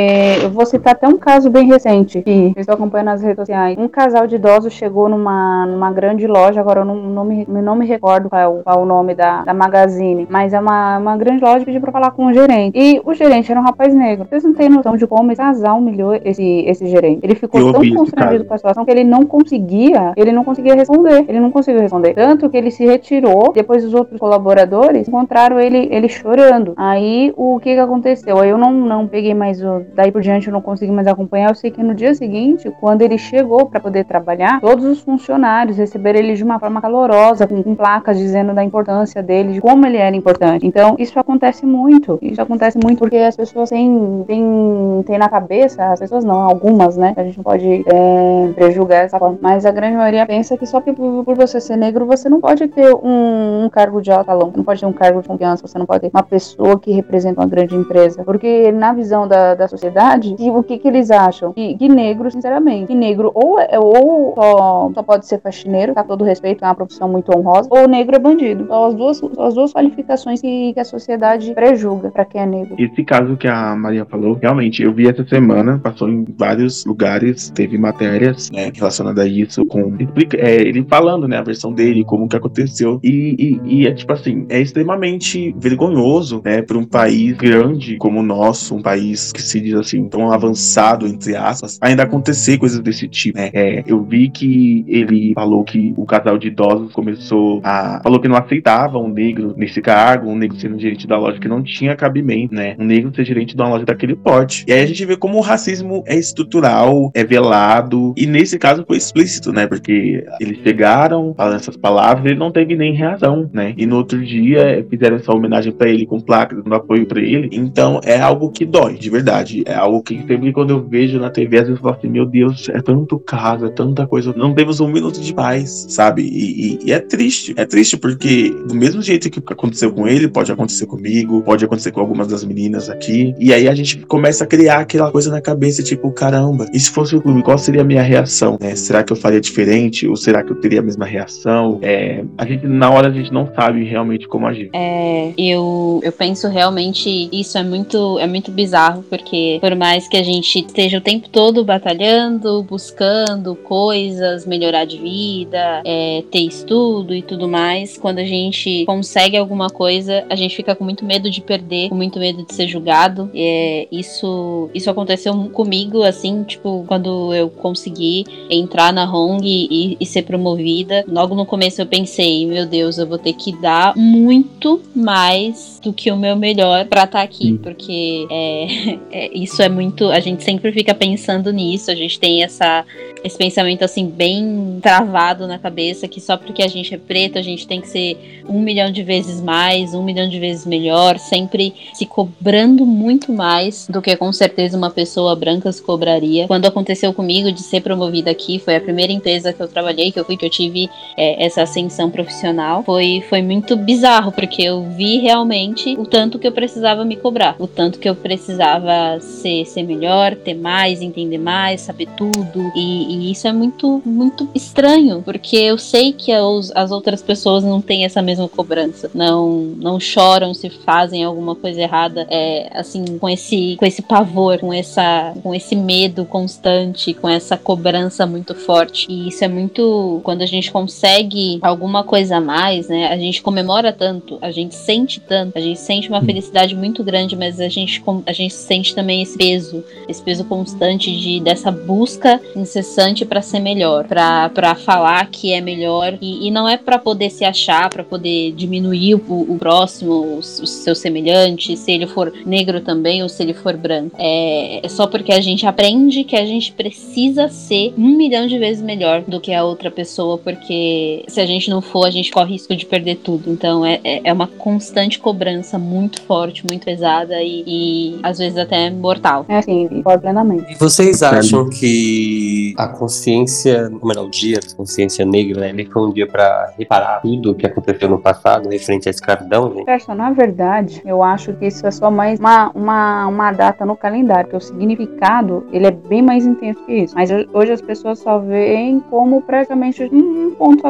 eu 0.41 0.49
vou 0.49 0.65
citar 0.65 0.93
até 0.93 1.07
um 1.07 1.17
caso 1.17 1.49
bem 1.49 1.67
recente 1.67 2.21
que 2.21 2.53
eu 2.55 2.59
estou 2.59 2.75
acompanhando 2.75 3.07
nas 3.07 3.21
redes 3.21 3.37
sociais. 3.37 3.77
Um 3.77 3.87
casal 3.87 4.27
de 4.27 4.35
idosos 4.35 4.73
chegou 4.73 5.09
numa, 5.09 5.65
numa 5.65 5.91
grande 5.91 6.27
loja, 6.27 6.59
agora 6.59 6.81
eu 6.81 6.85
não, 6.85 6.95
não, 6.95 7.25
me, 7.25 7.45
não 7.47 7.75
me 7.75 7.85
recordo 7.85 8.29
qual 8.29 8.41
é 8.41 8.47
o, 8.47 8.63
qual 8.63 8.79
é 8.79 8.81
o 8.81 8.85
nome 8.85 9.15
da, 9.15 9.43
da 9.43 9.53
Magazine, 9.53 10.27
mas 10.29 10.53
é 10.53 10.59
uma, 10.59 10.97
uma 10.97 11.17
grande 11.17 11.43
loja 11.43 11.61
e 11.61 11.65
pediu 11.65 11.81
pra 11.81 11.91
falar 11.91 12.11
com 12.11 12.25
o 12.25 12.33
gerente. 12.33 12.77
E 12.77 13.01
o 13.03 13.13
gerente 13.13 13.51
era 13.51 13.59
um 13.59 13.63
rapaz 13.63 13.93
negro. 13.93 14.27
Vocês 14.29 14.43
não 14.43 14.53
têm 14.53 14.69
noção 14.69 14.95
de 14.95 15.05
como 15.07 15.31
esse 15.31 15.41
casal 15.41 15.77
humilhou 15.77 16.13
esse, 16.23 16.63
esse 16.67 16.87
gerente. 16.87 17.19
Ele 17.23 17.35
ficou 17.35 17.59
Eu 17.59 17.73
tão 17.73 17.89
constrangido 17.93 18.45
com 18.45 18.53
a 18.53 18.57
situação 18.57 18.85
que 18.85 18.91
ele 18.91 19.03
não 19.03 19.25
conseguia, 19.25 20.13
ele 20.15 20.31
não 20.31 20.43
conseguia 20.43 20.75
responder. 20.75 21.25
Ele 21.27 21.39
não 21.39 21.51
conseguiu 21.51 21.81
responder. 21.81 22.00
Tanto 22.13 22.49
que 22.49 22.57
ele 22.57 22.71
se 22.71 22.85
retirou, 22.85 23.51
depois 23.53 23.83
os 23.83 23.93
outros 23.93 24.19
colaboradores 24.19 25.07
encontraram 25.07 25.59
ele, 25.59 25.87
ele 25.91 26.09
chorando. 26.09 26.73
Aí 26.77 27.33
o 27.35 27.59
que 27.59 27.73
que 27.73 27.79
aconteceu? 27.79 28.39
Aí 28.39 28.49
eu 28.49 28.57
não, 28.57 28.71
não 28.71 29.07
peguei 29.07 29.33
mais 29.33 29.61
o. 29.63 29.83
Daí 29.93 30.11
por 30.11 30.21
diante 30.21 30.47
eu 30.47 30.53
não 30.53 30.61
consegui 30.61 30.91
mais 30.91 31.07
acompanhar. 31.07 31.49
Eu 31.49 31.55
sei 31.55 31.71
que 31.71 31.83
no 31.83 31.93
dia 31.93 32.13
seguinte, 32.13 32.71
quando 32.79 33.01
ele 33.01 33.17
chegou 33.17 33.65
para 33.65 33.79
poder 33.79 34.05
trabalhar, 34.05 34.59
todos 34.59 34.85
os 34.85 35.01
funcionários 35.01 35.77
receberam 35.77 36.19
ele 36.19 36.33
de 36.33 36.43
uma 36.43 36.59
forma 36.59 36.81
calorosa, 36.81 37.47
com, 37.47 37.61
com 37.63 37.75
placas 37.75 38.17
dizendo 38.17 38.53
da 38.53 38.63
importância 38.63 39.21
dele, 39.21 39.53
de 39.53 39.61
como 39.61 39.85
ele 39.85 39.97
era 39.97 40.15
importante. 40.15 40.65
Então 40.65 40.95
isso 40.97 41.19
acontece 41.19 41.65
muito. 41.65 42.17
Isso 42.21 42.41
acontece 42.41 42.77
muito 42.81 42.99
porque 42.99 43.17
as 43.17 43.35
pessoas 43.35 43.69
têm, 43.69 44.23
têm, 44.27 45.03
têm 45.05 45.17
na 45.17 45.29
cabeça, 45.29 45.91
as 45.91 45.99
pessoas 45.99 46.23
não, 46.23 46.41
algumas, 46.41 46.97
né? 46.97 47.13
A 47.15 47.23
gente 47.23 47.37
não 47.37 47.43
pode 47.43 47.83
é, 47.85 48.51
prejulgar 48.55 49.05
essa 49.05 49.17
forma. 49.17 49.37
Mas 49.41 49.65
a 49.65 49.71
grande 49.71 49.97
maioria 49.97 50.25
pensa 50.25 50.57
que 50.57 50.65
só 50.65 50.79
por, 50.79 51.23
por 51.23 51.35
você 51.35 51.59
ser 51.59 51.77
negro, 51.81 52.05
você 52.05 52.29
não 52.29 52.39
pode 52.39 52.67
ter 52.67 52.93
um, 52.93 53.65
um 53.65 53.69
cargo 53.69 54.01
de 54.01 54.11
alto 54.11 54.29
não 54.55 54.63
pode 54.63 54.79
ter 54.79 54.85
um 54.85 54.93
cargo 54.93 55.21
de 55.21 55.27
confiança, 55.27 55.65
você 55.67 55.77
não 55.79 55.85
pode 55.85 56.01
ter 56.01 56.11
uma 56.13 56.23
pessoa 56.23 56.79
que 56.79 56.91
representa 56.91 57.41
uma 57.41 57.47
grande 57.47 57.75
empresa. 57.75 58.23
Porque 58.23 58.71
na 58.71 58.93
visão 58.93 59.27
da, 59.27 59.55
da 59.55 59.67
sociedade, 59.67 60.35
que- 60.35 60.49
o 60.49 60.61
que, 60.63 60.77
que 60.77 60.87
eles 60.87 61.09
acham? 61.09 61.51
Que, 61.51 61.75
que 61.75 61.89
negro, 61.89 62.29
sinceramente, 62.29 62.87
que 62.87 62.95
negro 62.95 63.31
ou, 63.33 63.59
é- 63.59 63.79
ou 63.79 64.33
só, 64.35 64.91
só 64.93 65.03
pode 65.03 65.25
ser 65.25 65.39
faxineiro, 65.41 65.93
tá 65.93 66.03
todo 66.03 66.23
respeito, 66.23 66.63
é 66.63 66.67
uma 66.67 66.75
profissão 66.75 67.09
muito 67.09 67.35
honrosa, 67.35 67.67
ou 67.71 67.87
negro 67.87 68.15
é 68.15 68.19
bandido. 68.19 68.67
São 68.67 68.85
as 68.85 68.95
duas, 68.95 69.17
são 69.17 69.31
as 69.45 69.53
duas 69.55 69.73
qualificações 69.73 70.39
que, 70.41 70.73
que 70.73 70.79
a 70.79 70.85
sociedade 70.85 71.53
prejulga 71.53 72.11
pra 72.11 72.25
quem 72.25 72.41
é 72.41 72.45
negro. 72.45 72.75
Esse 72.77 73.03
caso 73.03 73.35
que 73.35 73.47
a 73.47 73.75
Maria 73.75 74.05
falou, 74.05 74.37
realmente, 74.39 74.83
eu 74.83 74.93
vi 74.93 75.07
essa 75.07 75.25
semana, 75.25 75.79
passou 75.81 76.07
em 76.07 76.23
vários 76.37 76.85
lugares, 76.85 77.49
teve 77.49 77.77
matérias 77.77 78.49
né, 78.51 78.71
relacionadas 78.73 79.23
a 79.25 79.27
isso, 79.27 79.65
com 79.65 79.91
é, 80.37 80.55
ele 80.61 80.83
falando, 80.83 81.27
né, 81.27 81.37
a 81.37 81.41
versão 81.41 81.70
dele, 81.71 82.03
como 82.03 82.27
que 82.27 82.35
aconteceu. 82.35 82.99
E, 83.03 83.59
e- 83.65 83.81
e 83.81 83.87
é 83.87 83.93
tipo 83.93 84.11
assim, 84.13 84.45
é 84.49 84.59
extremamente 84.61 85.53
vergonhoso, 85.57 86.41
né, 86.43 86.61
para 86.61 86.77
um 86.77 86.83
país 86.85 87.35
grande 87.37 87.97
como 87.97 88.19
o 88.19 88.23
nosso, 88.23 88.75
um 88.75 88.81
país 88.81 89.31
que 89.31 89.41
se 89.41 89.59
diz 89.59 89.73
assim, 89.75 90.07
tão 90.07 90.31
avançado, 90.31 91.07
entre 91.07 91.35
aspas, 91.35 91.77
ainda 91.81 92.03
acontecer 92.03 92.57
coisas 92.57 92.79
desse 92.79 93.07
tipo, 93.07 93.37
né. 93.37 93.49
É, 93.53 93.83
eu 93.87 94.03
vi 94.03 94.29
que 94.29 94.83
ele 94.87 95.33
falou 95.33 95.63
que 95.63 95.93
o 95.97 96.05
casal 96.05 96.37
de 96.37 96.47
idosos 96.47 96.91
começou 96.93 97.61
a. 97.63 97.99
falou 98.03 98.19
que 98.19 98.27
não 98.27 98.35
aceitava 98.37 98.97
um 98.97 99.07
negro 99.09 99.53
nesse 99.57 99.81
cargo, 99.81 100.29
um 100.29 100.35
negro 100.35 100.59
sendo 100.59 100.79
gerente 100.79 101.07
da 101.07 101.17
loja, 101.17 101.39
que 101.39 101.47
não 101.47 101.61
tinha 101.63 101.95
cabimento, 101.95 102.53
né? 102.53 102.75
Um 102.79 102.85
negro 102.85 103.11
ser 103.15 103.25
gerente 103.25 103.55
de 103.55 103.61
uma 103.61 103.69
loja 103.69 103.85
daquele 103.85 104.15
porte. 104.15 104.65
E 104.67 104.73
aí 104.73 104.81
a 104.81 104.85
gente 104.85 105.05
vê 105.05 105.15
como 105.15 105.37
o 105.37 105.41
racismo 105.41 106.03
é 106.05 106.15
estrutural, 106.17 107.11
é 107.13 107.23
velado, 107.23 108.13
e 108.17 108.25
nesse 108.25 108.57
caso 108.57 108.83
foi 108.87 108.97
explícito, 108.97 109.51
né? 109.51 109.67
Porque 109.67 110.23
eles 110.39 110.59
chegaram 110.63 111.33
falando 111.35 111.55
essas 111.61 111.77
palavras, 111.77 112.25
ele 112.25 112.39
não 112.39 112.51
teve 112.51 112.75
nem 112.75 112.93
reação, 112.93 113.49
né? 113.53 113.73
E 113.77 113.85
no 113.85 113.97
outro 113.97 114.23
dia 114.23 114.85
fizeram 114.89 115.15
essa 115.17 115.33
homenagem 115.33 115.71
para 115.71 115.89
ele 115.89 116.05
com 116.05 116.19
placas, 116.19 116.61
dando 116.63 116.75
apoio 116.75 117.05
para 117.05 117.21
ele. 117.21 117.49
Então 117.51 117.99
é 118.03 118.19
algo 118.19 118.51
que 118.51 118.65
dói, 118.65 118.95
de 118.95 119.09
verdade. 119.09 119.63
É 119.65 119.73
algo 119.73 120.01
que 120.03 120.17
sempre 120.27 120.51
quando 120.51 120.71
eu 120.71 120.83
vejo 120.83 121.19
na 121.19 121.29
TV, 121.29 121.57
às 121.57 121.63
vezes 121.63 121.77
eu 121.77 121.83
falo 121.83 121.95
assim: 121.95 122.09
meu 122.09 122.25
Deus, 122.25 122.69
é 122.69 122.81
tanto 122.81 123.17
caso, 123.19 123.65
é 123.65 123.69
tanta 123.69 124.05
coisa. 124.05 124.33
Não 124.35 124.53
temos 124.53 124.79
um 124.79 124.87
minuto 124.87 125.21
de 125.21 125.33
paz, 125.33 125.85
sabe? 125.89 126.23
E, 126.23 126.75
e, 126.75 126.79
e 126.87 126.91
é 126.91 126.99
triste. 126.99 127.53
É 127.55 127.65
triste 127.65 127.97
porque, 127.97 128.49
do 128.67 128.75
mesmo 128.75 129.01
jeito 129.01 129.29
que 129.29 129.39
aconteceu 129.39 129.91
com 129.91 130.07
ele, 130.07 130.27
pode 130.27 130.51
acontecer 130.51 130.85
comigo, 130.85 131.41
pode 131.41 131.63
acontecer 131.63 131.91
com 131.91 131.99
algumas 131.99 132.27
das 132.27 132.43
meninas 132.43 132.89
aqui. 132.89 133.33
E 133.39 133.53
aí 133.53 133.67
a 133.67 133.75
gente 133.75 133.99
começa 134.05 134.43
a 134.43 134.47
criar 134.47 134.79
aquela 134.79 135.11
coisa 135.11 135.29
na 135.29 135.41
cabeça, 135.41 135.83
tipo, 135.83 136.11
caramba, 136.11 136.67
e 136.73 136.79
se 136.79 136.89
fosse 136.89 137.15
o 137.15 137.21
clube, 137.21 137.43
qual 137.43 137.57
seria 137.57 137.81
a 137.81 137.85
minha 137.85 138.01
reação? 138.01 138.57
Né? 138.59 138.75
Será 138.75 139.03
que 139.03 139.13
eu 139.13 139.17
faria 139.17 139.39
diferente? 139.39 140.07
Ou 140.07 140.15
será 140.15 140.43
que 140.43 140.51
eu 140.51 140.55
teria 140.55 140.79
a 140.79 140.83
mesma 140.83 141.05
reação? 141.05 141.50
É, 141.81 142.23
a 142.37 142.45
gente, 142.45 142.65
na 142.65 142.89
hora, 142.89 143.07
a 143.07 143.11
gente 143.11 143.31
não 143.31 143.49
sabe 143.53 143.83
realmente 143.83 144.27
como 144.27 144.47
agir. 144.47 144.69
É, 144.73 145.33
eu, 145.37 145.99
eu 146.03 146.11
penso 146.11 146.47
realmente 146.47 147.29
isso 147.31 147.57
é 147.57 147.63
muito, 147.63 148.19
é 148.19 148.27
muito 148.27 148.51
bizarro, 148.51 149.03
porque 149.09 149.57
por 149.61 149.75
mais 149.75 150.07
que 150.07 150.17
a 150.17 150.23
gente 150.23 150.59
esteja 150.59 150.97
o 150.97 151.01
tempo 151.01 151.29
todo 151.29 151.63
batalhando, 151.63 152.63
buscando 152.63 153.55
coisas, 153.55 154.45
melhorar 154.45 154.85
de 154.85 154.97
vida, 154.97 155.81
é, 155.85 156.23
ter 156.31 156.41
estudo 156.41 157.13
e 157.15 157.21
tudo 157.21 157.47
mais, 157.47 157.97
quando 157.97 158.19
a 158.19 158.25
gente 158.25 158.85
consegue 158.85 159.37
alguma 159.37 159.69
coisa, 159.69 160.23
a 160.29 160.35
gente 160.35 160.55
fica 160.55 160.75
com 160.75 160.83
muito 160.83 161.05
medo 161.05 161.29
de 161.29 161.41
perder, 161.41 161.89
com 161.89 161.95
muito 161.95 162.19
medo 162.19 162.45
de 162.45 162.53
ser 162.53 162.67
julgado. 162.67 163.29
É, 163.33 163.87
isso, 163.91 164.69
isso 164.73 164.89
aconteceu 164.89 165.33
comigo, 165.49 166.03
assim, 166.03 166.43
tipo, 166.43 166.83
quando 166.87 167.33
eu 167.33 167.49
consegui 167.49 168.25
entrar 168.49 168.93
na 168.93 169.11
Hong 169.11 169.41
e, 169.45 169.97
e 169.99 170.05
ser 170.05 170.23
promovida. 170.23 171.03
Logo 171.07 171.35
no 171.35 171.40
começo 171.45 171.81
eu 171.81 171.85
pensei, 171.85 172.45
meu 172.45 172.65
Deus, 172.65 172.97
eu 172.97 173.07
vou 173.07 173.17
ter 173.17 173.33
que 173.33 173.51
dar 173.51 173.95
muito 173.95 174.81
mais 174.95 175.79
do 175.81 175.91
que 175.91 176.11
o 176.11 176.17
meu 176.17 176.35
melhor 176.35 176.85
para 176.85 177.03
estar 177.03 177.19
tá 177.19 177.23
aqui, 177.23 177.57
porque 177.61 178.27
é, 178.29 178.97
é, 179.11 179.37
isso 179.37 179.61
é 179.61 179.69
muito. 179.69 180.09
A 180.09 180.19
gente 180.19 180.43
sempre 180.43 180.71
fica 180.71 180.93
pensando 180.93 181.51
nisso, 181.51 181.91
a 181.91 181.95
gente 181.95 182.19
tem 182.19 182.43
essa, 182.43 182.85
esse 183.23 183.37
pensamento 183.37 183.83
assim, 183.83 184.07
bem 184.07 184.79
travado 184.81 185.47
na 185.47 185.57
cabeça, 185.57 186.07
que 186.07 186.19
só 186.19 186.37
porque 186.37 186.63
a 186.63 186.67
gente 186.67 186.93
é 186.93 186.97
preto, 186.97 187.37
a 187.37 187.41
gente 187.41 187.67
tem 187.67 187.81
que 187.81 187.87
ser 187.87 188.43
um 188.47 188.59
milhão 188.59 188.91
de 188.91 189.03
vezes 189.03 189.41
mais, 189.41 189.93
um 189.93 190.03
milhão 190.03 190.27
de 190.27 190.39
vezes 190.39 190.65
melhor, 190.65 191.17
sempre 191.19 191.73
se 191.93 192.05
cobrando 192.05 192.85
muito 192.85 193.31
mais 193.31 193.87
do 193.87 194.01
que 194.01 194.15
com 194.15 194.31
certeza 194.33 194.77
uma 194.77 194.89
pessoa 194.89 195.35
branca 195.35 195.71
se 195.71 195.81
cobraria. 195.81 196.47
Quando 196.47 196.65
aconteceu 196.65 197.13
comigo 197.13 197.51
de 197.51 197.61
ser 197.61 197.81
promovida 197.81 198.31
aqui, 198.31 198.59
foi 198.59 198.75
a 198.75 198.81
primeira 198.81 199.11
empresa 199.11 199.53
que 199.53 199.61
eu 199.61 199.67
trabalhei, 199.67 200.11
que 200.11 200.19
eu 200.19 200.25
fui, 200.25 200.37
que 200.37 200.45
eu 200.45 200.49
tive 200.49 200.89
é, 201.17 201.30
essa 201.37 201.63
ascensão 201.63 202.09
profissional. 202.09 202.83
Foi, 202.83 203.23
foi 203.29 203.41
muito 203.41 203.75
bizarro, 203.75 204.31
porque 204.31 204.63
eu 204.63 204.83
vi 204.83 205.19
realmente 205.19 205.95
o 205.97 206.05
tanto 206.05 206.39
que 206.39 206.47
eu 206.47 206.51
precisava 206.51 207.05
me 207.05 207.15
cobrar, 207.15 207.55
o 207.59 207.67
tanto 207.67 207.99
que 207.99 208.09
eu 208.09 208.15
precisava 208.15 209.19
ser, 209.19 209.65
ser 209.65 209.83
melhor, 209.83 210.35
ter 210.35 210.53
mais, 210.53 211.01
entender 211.01 211.37
mais, 211.37 211.81
saber 211.81 212.07
tudo. 212.17 212.71
E, 212.75 213.27
e 213.27 213.31
isso 213.31 213.47
é 213.47 213.53
muito, 213.53 214.01
muito 214.05 214.47
estranho, 214.53 215.21
porque 215.23 215.55
eu 215.55 215.77
sei 215.77 216.13
que 216.13 216.31
as, 216.31 216.71
as 216.75 216.91
outras 216.91 217.21
pessoas 217.21 217.63
não 217.63 217.81
têm 217.81 218.05
essa 218.05 218.21
mesma 218.21 218.47
cobrança, 218.47 219.09
não, 219.13 219.51
não 219.77 219.99
choram 219.99 220.53
se 220.53 220.69
fazem 220.69 221.23
alguma 221.23 221.55
coisa 221.55 221.81
errada, 221.81 222.27
é, 222.29 222.69
assim, 222.73 223.17
com 223.17 223.29
esse, 223.29 223.75
com 223.77 223.85
esse 223.85 224.01
pavor, 224.01 224.59
com 224.59 224.73
essa, 224.73 225.33
com 225.41 225.53
esse 225.53 225.75
medo 225.75 226.25
constante, 226.25 227.13
com 227.13 227.27
essa 227.27 227.57
cobrança 227.57 228.25
muito 228.25 228.55
forte. 228.55 229.07
E 229.09 229.27
isso 229.27 229.43
é 229.43 229.47
muito 229.47 230.19
quando 230.23 230.41
a 230.41 230.45
gente 230.45 230.71
consegue 230.71 231.20
alguma 231.61 232.03
coisa 232.03 232.37
a 232.37 232.41
mais, 232.41 232.87
né? 232.87 233.07
A 233.07 233.17
gente 233.17 233.41
comemora 233.41 233.91
tanto, 233.91 234.37
a 234.41 234.51
gente 234.51 234.75
sente 234.75 235.19
tanto, 235.19 235.57
a 235.57 235.61
gente 235.61 235.79
sente 235.79 236.09
uma 236.09 236.21
felicidade 236.21 236.75
muito 236.75 237.03
grande, 237.03 237.35
mas 237.35 237.59
a 237.59 237.69
gente 237.69 238.01
a 238.25 238.33
gente 238.33 238.53
sente 238.53 238.93
também 238.93 239.21
esse 239.21 239.37
peso, 239.37 239.83
esse 240.07 240.21
peso 240.21 240.43
constante 240.45 241.15
de 241.15 241.39
dessa 241.39 241.71
busca 241.71 242.39
incessante 242.55 243.25
para 243.25 243.41
ser 243.41 243.59
melhor, 243.59 244.05
para 244.05 244.75
falar 244.75 245.29
que 245.29 245.53
é 245.53 245.61
melhor 245.61 246.17
e, 246.21 246.47
e 246.47 246.51
não 246.51 246.67
é 246.67 246.77
para 246.77 246.97
poder 246.99 247.29
se 247.29 247.45
achar, 247.45 247.89
para 247.89 248.03
poder 248.03 248.51
diminuir 248.53 249.15
o, 249.15 249.21
o 249.27 249.57
próximo, 249.57 250.37
os, 250.37 250.59
os 250.59 250.69
seus 250.69 250.99
semelhantes, 250.99 251.79
se 251.79 251.91
ele 251.91 252.07
for 252.07 252.33
negro 252.45 252.81
também 252.81 253.23
ou 253.23 253.29
se 253.29 253.41
ele 253.43 253.53
for 253.53 253.75
branco. 253.75 254.15
É, 254.17 254.85
é 254.85 254.89
só 254.89 255.07
porque 255.07 255.31
a 255.31 255.41
gente 255.41 255.65
aprende 255.65 256.23
que 256.23 256.35
a 256.35 256.45
gente 256.45 256.71
precisa 256.71 257.47
ser 257.49 257.93
um 257.97 258.17
milhão 258.17 258.47
de 258.47 258.57
vezes 258.57 258.81
melhor 258.81 259.21
do 259.21 259.39
que 259.39 259.53
a 259.53 259.63
outra 259.63 259.89
pessoa, 259.89 260.37
porque 260.37 261.10
se 261.27 261.39
a 261.39 261.45
gente 261.45 261.69
não 261.69 261.81
for, 261.81 262.05
a 262.05 262.11
gente 262.11 262.31
corre 262.31 262.53
risco 262.53 262.75
de 262.75 262.85
perder 262.85 263.17
tudo. 263.17 263.51
Então 263.51 263.85
é, 263.85 263.99
é, 264.03 264.21
é 264.25 264.33
uma 264.33 264.47
constante 264.47 265.19
cobrança 265.19 265.77
muito 265.77 266.21
forte, 266.23 266.65
muito 266.65 266.85
pesada 266.85 267.41
e, 267.41 267.63
e 267.65 268.19
às 268.23 268.37
vezes 268.37 268.57
até 268.57 268.89
mortal. 268.89 269.45
É 269.47 269.57
assim, 269.57 269.87
concordo 269.87 270.21
plenamente. 270.21 270.73
E 270.73 270.75
vocês 270.75 271.23
acham 271.23 271.69
que 271.69 272.73
a 272.77 272.87
consciência, 272.87 273.89
como 273.89 274.11
era 274.11 274.21
o 274.21 274.29
dia 274.29 274.59
da 274.59 274.75
consciência 274.75 275.25
negra, 275.25 275.61
né, 275.61 275.69
ele 275.69 275.85
foi 275.85 276.01
um 276.01 276.11
dia 276.11 276.27
para 276.27 276.73
reparar 276.77 277.21
tudo 277.21 277.51
o 277.51 277.55
que 277.55 277.65
aconteceu 277.65 278.09
no 278.09 278.19
passado 278.19 278.69
referente 278.69 279.07
à 279.07 279.11
escravidão? 279.11 279.73
Né? 279.73 279.83
Gerson, 279.85 280.13
na 280.13 280.31
verdade, 280.31 281.01
eu 281.05 281.23
acho 281.23 281.53
que 281.53 281.67
isso 281.67 281.85
é 281.85 281.91
só 281.91 282.11
mais 282.11 282.39
uma, 282.39 282.69
uma, 282.73 283.27
uma 283.27 283.51
data 283.51 283.85
no 283.85 283.95
calendário, 283.95 284.49
que 284.49 284.55
o 284.55 284.61
significado 284.61 285.65
ele 285.71 285.87
é 285.87 285.91
bem 285.91 286.21
mais 286.21 286.45
intenso 286.45 286.79
que 286.85 286.93
isso. 286.93 287.15
Mas 287.15 287.29
hoje 287.53 287.71
as 287.71 287.81
pessoas 287.81 288.19
só 288.19 288.39
veem 288.39 288.99
como 289.09 289.41
praticamente 289.41 290.03
um 290.11 290.51
ponto 290.51 290.85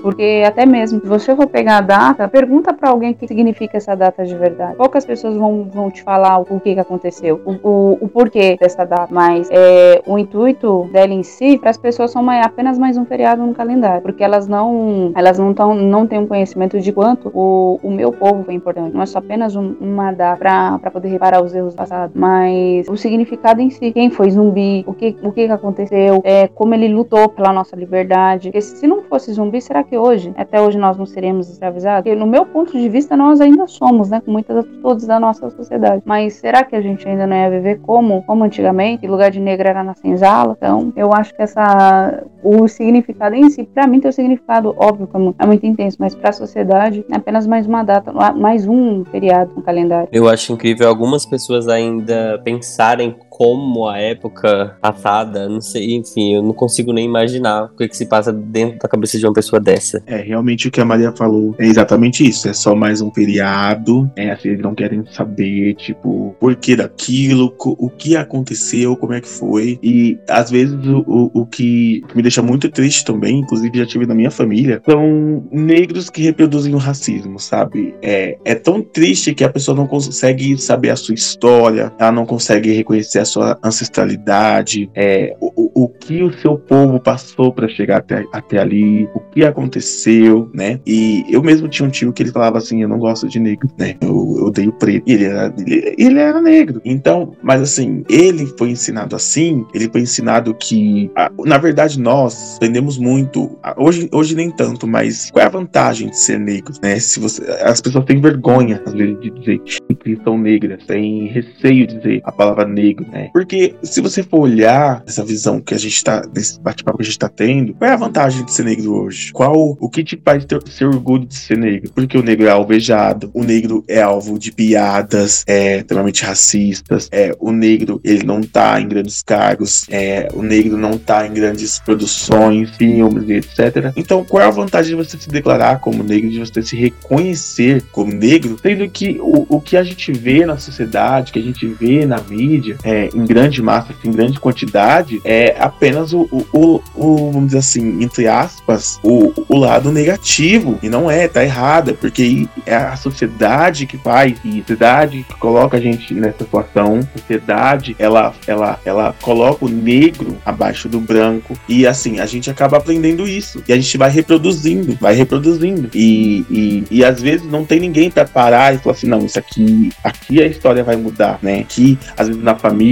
porque 0.00 0.42
até 0.46 0.66
mesmo 0.66 1.00
se 1.00 1.06
você 1.06 1.34
for 1.34 1.46
pegar 1.46 1.78
a 1.78 1.80
data, 1.80 2.28
pergunta 2.28 2.72
para 2.72 2.90
alguém 2.90 3.12
o 3.12 3.14
que 3.14 3.26
significa 3.26 3.76
essa 3.76 3.94
data 3.94 4.24
de 4.24 4.34
verdade. 4.34 4.76
Poucas 4.76 5.04
pessoas 5.04 5.36
vão, 5.36 5.64
vão 5.64 5.90
te 5.90 6.02
falar 6.02 6.38
o 6.38 6.60
que, 6.60 6.74
que 6.74 6.80
aconteceu, 6.80 7.40
o, 7.44 7.52
o, 7.68 7.98
o 8.00 8.08
porquê 8.08 8.56
dessa 8.60 8.84
data, 8.84 9.08
mas 9.10 9.48
é, 9.50 10.02
o 10.06 10.18
intuito 10.18 10.88
dela 10.92 11.12
em 11.12 11.22
si, 11.22 11.58
para 11.58 11.70
as 11.70 11.78
pessoas 11.78 12.10
são 12.10 12.22
mais, 12.22 12.44
apenas 12.44 12.78
mais 12.78 12.96
um 12.96 13.04
feriado 13.04 13.44
no 13.44 13.54
calendário, 13.54 14.02
porque 14.02 14.22
elas 14.22 14.46
não 14.46 15.12
elas 15.14 15.38
não 15.38 15.54
tão, 15.54 15.74
não 15.74 16.06
têm 16.06 16.18
um 16.18 16.26
conhecimento 16.26 16.80
de 16.80 16.92
quanto 16.92 17.30
o, 17.34 17.78
o 17.82 17.90
meu 17.90 18.12
povo 18.12 18.44
foi 18.44 18.54
importante. 18.54 18.94
Não 18.94 19.02
é 19.02 19.06
só 19.06 19.18
apenas 19.18 19.56
um, 19.56 19.74
uma 19.80 20.12
data 20.12 20.38
para 20.38 20.90
poder 20.90 21.08
reparar 21.08 21.42
os 21.42 21.54
erros 21.54 21.74
passados, 21.74 22.14
mas 22.14 22.88
o 22.88 22.96
significado 22.96 23.60
em 23.60 23.70
si, 23.70 23.92
quem 23.92 24.10
foi 24.10 24.30
zumbi, 24.30 24.84
o 24.86 24.94
que 24.94 25.16
o 25.22 25.32
que, 25.32 25.46
que 25.46 25.52
aconteceu, 25.52 26.20
é, 26.24 26.48
como 26.48 26.74
ele 26.74 26.88
lutou 26.88 27.28
pela 27.28 27.52
nossa 27.52 27.76
liberdade. 27.76 28.48
Porque 28.48 28.60
se 28.60 28.86
não 28.86 29.02
fosse 29.02 29.32
zumbi, 29.32 29.39
será 29.60 29.84
que 29.84 29.96
hoje, 29.96 30.32
até 30.36 30.60
hoje 30.60 30.78
nós 30.78 30.96
não 30.96 31.06
seríamos 31.06 31.48
escravizados? 31.48 32.02
Porque 32.02 32.18
no 32.18 32.26
meu 32.26 32.44
ponto 32.46 32.72
de 32.72 32.88
vista 32.88 33.16
nós 33.16 33.40
ainda 33.40 33.66
somos, 33.66 34.10
né, 34.10 34.20
com 34.20 34.30
muitas 34.30 34.56
atitudes 34.56 35.06
da 35.06 35.20
nossa 35.20 35.50
sociedade. 35.50 36.02
Mas 36.04 36.34
será 36.34 36.64
que 36.64 36.74
a 36.74 36.80
gente 36.80 37.08
ainda 37.08 37.26
não 37.26 37.36
ia 37.36 37.50
viver 37.50 37.80
como, 37.80 38.22
como 38.24 38.44
antigamente? 38.44 39.06
Em 39.06 39.08
lugar 39.08 39.30
de 39.30 39.40
negro 39.40 39.68
era 39.68 39.84
na 39.84 39.94
senzala? 39.94 40.54
Então, 40.56 40.92
eu 40.96 41.12
acho 41.12 41.34
que 41.34 41.42
essa 41.42 42.24
o 42.42 42.66
significado 42.66 43.34
em 43.34 43.50
si, 43.50 43.64
para 43.64 43.86
mim 43.86 44.00
tem 44.00 44.08
o 44.08 44.12
significado 44.12 44.74
óbvio, 44.78 45.06
como 45.06 45.34
é 45.38 45.46
muito 45.46 45.66
intenso, 45.66 45.96
mas 46.00 46.14
para 46.14 46.30
a 46.30 46.32
sociedade 46.32 47.04
é 47.10 47.16
apenas 47.16 47.46
mais 47.46 47.66
uma 47.66 47.82
data, 47.82 48.12
mais 48.32 48.66
um 48.66 49.04
feriado 49.04 49.52
no 49.54 49.62
calendário. 49.62 50.08
Eu 50.10 50.28
acho 50.28 50.52
incrível 50.52 50.88
algumas 50.88 51.26
pessoas 51.26 51.68
ainda 51.68 52.40
pensarem 52.42 53.14
como 53.40 53.88
a 53.88 53.96
época 53.96 54.76
passada, 54.82 55.48
não 55.48 55.62
sei, 55.62 55.94
enfim, 55.94 56.34
eu 56.34 56.42
não 56.42 56.52
consigo 56.52 56.92
nem 56.92 57.06
imaginar 57.06 57.64
o 57.64 57.68
que, 57.74 57.88
que 57.88 57.96
se 57.96 58.04
passa 58.04 58.30
dentro 58.30 58.78
da 58.80 58.86
cabeça 58.86 59.18
de 59.18 59.24
uma 59.24 59.32
pessoa 59.32 59.58
dessa. 59.58 60.02
É, 60.06 60.18
realmente 60.18 60.68
o 60.68 60.70
que 60.70 60.78
a 60.78 60.84
Maria 60.84 61.10
falou 61.10 61.54
é 61.58 61.64
exatamente 61.64 62.22
isso. 62.28 62.50
É 62.50 62.52
só 62.52 62.74
mais 62.74 63.00
um 63.00 63.10
feriado. 63.10 64.10
É, 64.14 64.32
assim, 64.32 64.48
eles 64.48 64.60
não 64.60 64.74
querem 64.74 65.02
saber, 65.10 65.72
tipo, 65.76 66.36
por 66.38 66.54
que 66.54 66.76
daquilo, 66.76 67.54
o 67.58 67.88
que 67.88 68.14
aconteceu, 68.14 68.94
como 68.94 69.14
é 69.14 69.22
que 69.22 69.28
foi. 69.28 69.78
E 69.82 70.18
às 70.28 70.50
vezes 70.50 70.76
o, 70.84 70.98
o, 71.06 71.40
o 71.40 71.46
que 71.46 72.02
me 72.14 72.20
deixa 72.20 72.42
muito 72.42 72.68
triste 72.68 73.06
também, 73.06 73.38
inclusive 73.38 73.78
já 73.78 73.86
tive 73.86 74.04
na 74.04 74.14
minha 74.14 74.30
família, 74.30 74.82
são 74.84 75.42
negros 75.50 76.10
que 76.10 76.20
reproduzem 76.20 76.74
o 76.74 76.78
racismo, 76.78 77.38
sabe? 77.40 77.94
É, 78.02 78.36
é 78.44 78.54
tão 78.54 78.82
triste 78.82 79.34
que 79.34 79.44
a 79.44 79.48
pessoa 79.48 79.74
não 79.74 79.86
consegue 79.86 80.58
saber 80.58 80.90
a 80.90 80.96
sua 80.96 81.14
história, 81.14 81.90
ela 81.98 82.12
não 82.12 82.26
consegue 82.26 82.70
reconhecer 82.72 83.20
a 83.20 83.29
sua 83.30 83.58
ancestralidade, 83.62 84.90
é, 84.94 85.36
o, 85.40 85.84
o 85.84 85.88
que 85.88 86.22
o 86.22 86.32
seu 86.32 86.58
povo 86.58 87.00
passou 87.00 87.52
para 87.52 87.68
chegar 87.68 87.98
até, 87.98 88.24
até 88.32 88.58
ali, 88.58 89.04
o 89.14 89.20
que 89.20 89.44
aconteceu, 89.44 90.50
né? 90.52 90.80
E 90.86 91.24
eu 91.28 91.42
mesmo 91.42 91.68
tinha 91.68 91.86
um 91.86 91.90
tio 91.90 92.12
que 92.12 92.22
ele 92.22 92.32
falava 92.32 92.58
assim: 92.58 92.82
Eu 92.82 92.88
não 92.88 92.98
gosto 92.98 93.28
de 93.28 93.38
negro, 93.38 93.68
né? 93.78 93.96
Eu, 94.00 94.36
eu 94.38 94.46
odeio 94.46 94.72
preto. 94.72 95.08
E 95.08 95.12
ele 95.12 95.24
era, 95.24 95.54
ele, 95.58 95.94
ele 95.96 96.18
era 96.18 96.40
negro. 96.40 96.80
Então, 96.84 97.36
mas 97.42 97.62
assim, 97.62 98.04
ele 98.08 98.46
foi 98.58 98.70
ensinado 98.70 99.14
assim, 99.14 99.64
ele 99.74 99.88
foi 99.90 100.02
ensinado 100.02 100.54
que, 100.54 101.10
na 101.44 101.58
verdade, 101.58 102.00
nós 102.00 102.56
aprendemos 102.56 102.98
muito. 102.98 103.58
Hoje, 103.76 104.08
hoje 104.12 104.34
nem 104.34 104.50
tanto, 104.50 104.86
mas 104.86 105.30
qual 105.30 105.44
é 105.44 105.46
a 105.46 105.50
vantagem 105.50 106.08
de 106.08 106.18
ser 106.18 106.38
negro, 106.38 106.72
né? 106.82 106.98
Se 106.98 107.20
você, 107.20 107.42
as 107.62 107.80
pessoas 107.80 108.04
têm 108.04 108.20
vergonha, 108.20 108.82
às 108.84 108.92
vezes, 108.92 109.20
de 109.20 109.30
dizer 109.30 109.60
que 110.00 110.18
são 110.24 110.38
negras, 110.38 110.84
têm 110.86 111.26
receio 111.28 111.86
de 111.86 111.96
dizer 111.96 112.20
a 112.24 112.32
palavra 112.32 112.66
negro, 112.66 113.06
né? 113.10 113.30
Porque 113.32 113.74
se 113.82 114.00
você 114.00 114.22
for 114.22 114.40
olhar 114.40 115.02
essa 115.06 115.24
visão 115.24 115.60
que 115.60 115.74
a 115.74 115.78
gente 115.78 116.02
tá, 116.02 116.20
desse 116.20 116.60
bate-papo 116.60 116.98
que 116.98 117.02
a 117.02 117.06
gente 117.06 117.18
tá 117.18 117.28
tendo, 117.28 117.74
qual 117.74 117.90
é 117.90 117.94
a 117.94 117.96
vantagem 117.96 118.44
de 118.44 118.52
ser 118.52 118.64
negro 118.64 118.94
hoje? 118.94 119.32
Qual, 119.32 119.76
o 119.78 119.88
que 119.88 120.04
te 120.04 120.20
faz 120.24 120.44
ter, 120.44 120.60
ser 120.68 120.86
orgulho 120.86 121.26
de 121.26 121.34
ser 121.34 121.58
negro? 121.58 121.90
Porque 121.94 122.16
o 122.16 122.22
negro 122.22 122.46
é 122.46 122.50
alvejado, 122.50 123.30
o 123.34 123.42
negro 123.42 123.84
é 123.88 124.00
alvo 124.00 124.38
de 124.38 124.52
piadas, 124.52 125.44
é 125.46 125.78
extremamente 125.78 126.24
racistas, 126.24 127.08
é, 127.12 127.34
o 127.38 127.52
negro, 127.52 128.00
ele 128.04 128.24
não 128.24 128.40
tá 128.42 128.80
em 128.80 128.88
grandes 128.88 129.22
cargos, 129.22 129.86
é, 129.90 130.28
o 130.34 130.42
negro 130.42 130.76
não 130.76 130.98
tá 130.98 131.26
em 131.26 131.32
grandes 131.32 131.78
produções, 131.78 132.70
filmes 132.76 133.28
e 133.28 133.34
etc. 133.34 133.92
Então, 133.96 134.24
qual 134.24 134.42
é 134.42 134.46
a 134.46 134.50
vantagem 134.50 134.96
de 134.96 135.04
você 135.04 135.18
se 135.18 135.28
declarar 135.28 135.80
como 135.80 136.02
negro, 136.02 136.30
de 136.30 136.38
você 136.38 136.62
se 136.62 136.76
reconhecer 136.76 137.82
como 137.92 138.12
negro, 138.12 138.56
sendo 138.60 138.88
que 138.88 139.18
o, 139.20 139.46
o 139.56 139.60
que 139.60 139.76
a 139.76 139.82
gente 139.82 140.12
vê 140.12 140.44
na 140.44 140.58
sociedade, 140.58 141.32
que 141.32 141.38
a 141.38 141.42
gente 141.42 141.66
vê 141.66 142.06
na 142.06 142.20
mídia, 142.20 142.76
é, 142.84 142.99
em 143.14 143.24
grande 143.24 143.62
massa, 143.62 143.94
em 144.04 144.10
grande 144.10 144.38
quantidade, 144.38 145.20
é 145.24 145.56
apenas 145.58 146.12
o, 146.12 146.28
o, 146.52 146.80
o, 146.94 147.30
vamos 147.32 147.46
dizer 147.46 147.58
assim, 147.58 148.02
entre 148.02 148.26
aspas, 148.26 148.98
o, 149.02 149.32
o 149.48 149.56
lado 149.56 149.90
negativo. 149.92 150.78
E 150.82 150.88
não 150.88 151.10
é, 151.10 151.28
tá 151.28 151.42
errada, 151.42 151.94
porque 151.94 152.46
é 152.66 152.74
a 152.74 152.96
sociedade 152.96 153.86
que 153.86 153.96
faz 153.98 154.32
isso, 154.44 154.58
a 154.58 154.60
sociedade 154.60 155.24
que 155.28 155.34
coloca 155.36 155.76
a 155.76 155.80
gente 155.80 156.12
nessa 156.14 156.44
situação, 156.44 157.00
a 157.14 157.18
sociedade, 157.18 157.96
ela, 157.98 158.34
ela, 158.46 158.78
ela 158.84 159.14
coloca 159.20 159.64
o 159.64 159.68
negro 159.68 160.36
abaixo 160.44 160.88
do 160.88 161.00
branco, 161.00 161.58
e 161.68 161.86
assim, 161.86 162.20
a 162.20 162.26
gente 162.26 162.50
acaba 162.50 162.76
aprendendo 162.76 163.26
isso, 163.26 163.62
e 163.68 163.72
a 163.72 163.76
gente 163.76 163.96
vai 163.96 164.10
reproduzindo, 164.10 164.96
vai 165.00 165.14
reproduzindo, 165.14 165.90
e, 165.94 166.44
e, 166.50 166.84
e 166.90 167.04
às 167.04 167.20
vezes 167.20 167.46
não 167.46 167.64
tem 167.64 167.80
ninguém 167.80 168.10
para 168.10 168.24
parar 168.24 168.74
e 168.74 168.78
falar 168.78 168.94
assim, 168.94 169.06
não, 169.06 169.24
isso 169.24 169.38
aqui, 169.38 169.90
aqui 170.02 170.42
a 170.42 170.46
história 170.46 170.82
vai 170.82 170.96
mudar, 170.96 171.38
né? 171.42 171.60
Aqui, 171.60 171.98
às 172.16 172.28
vezes 172.28 172.42
na 172.42 172.54
família, 172.56 172.89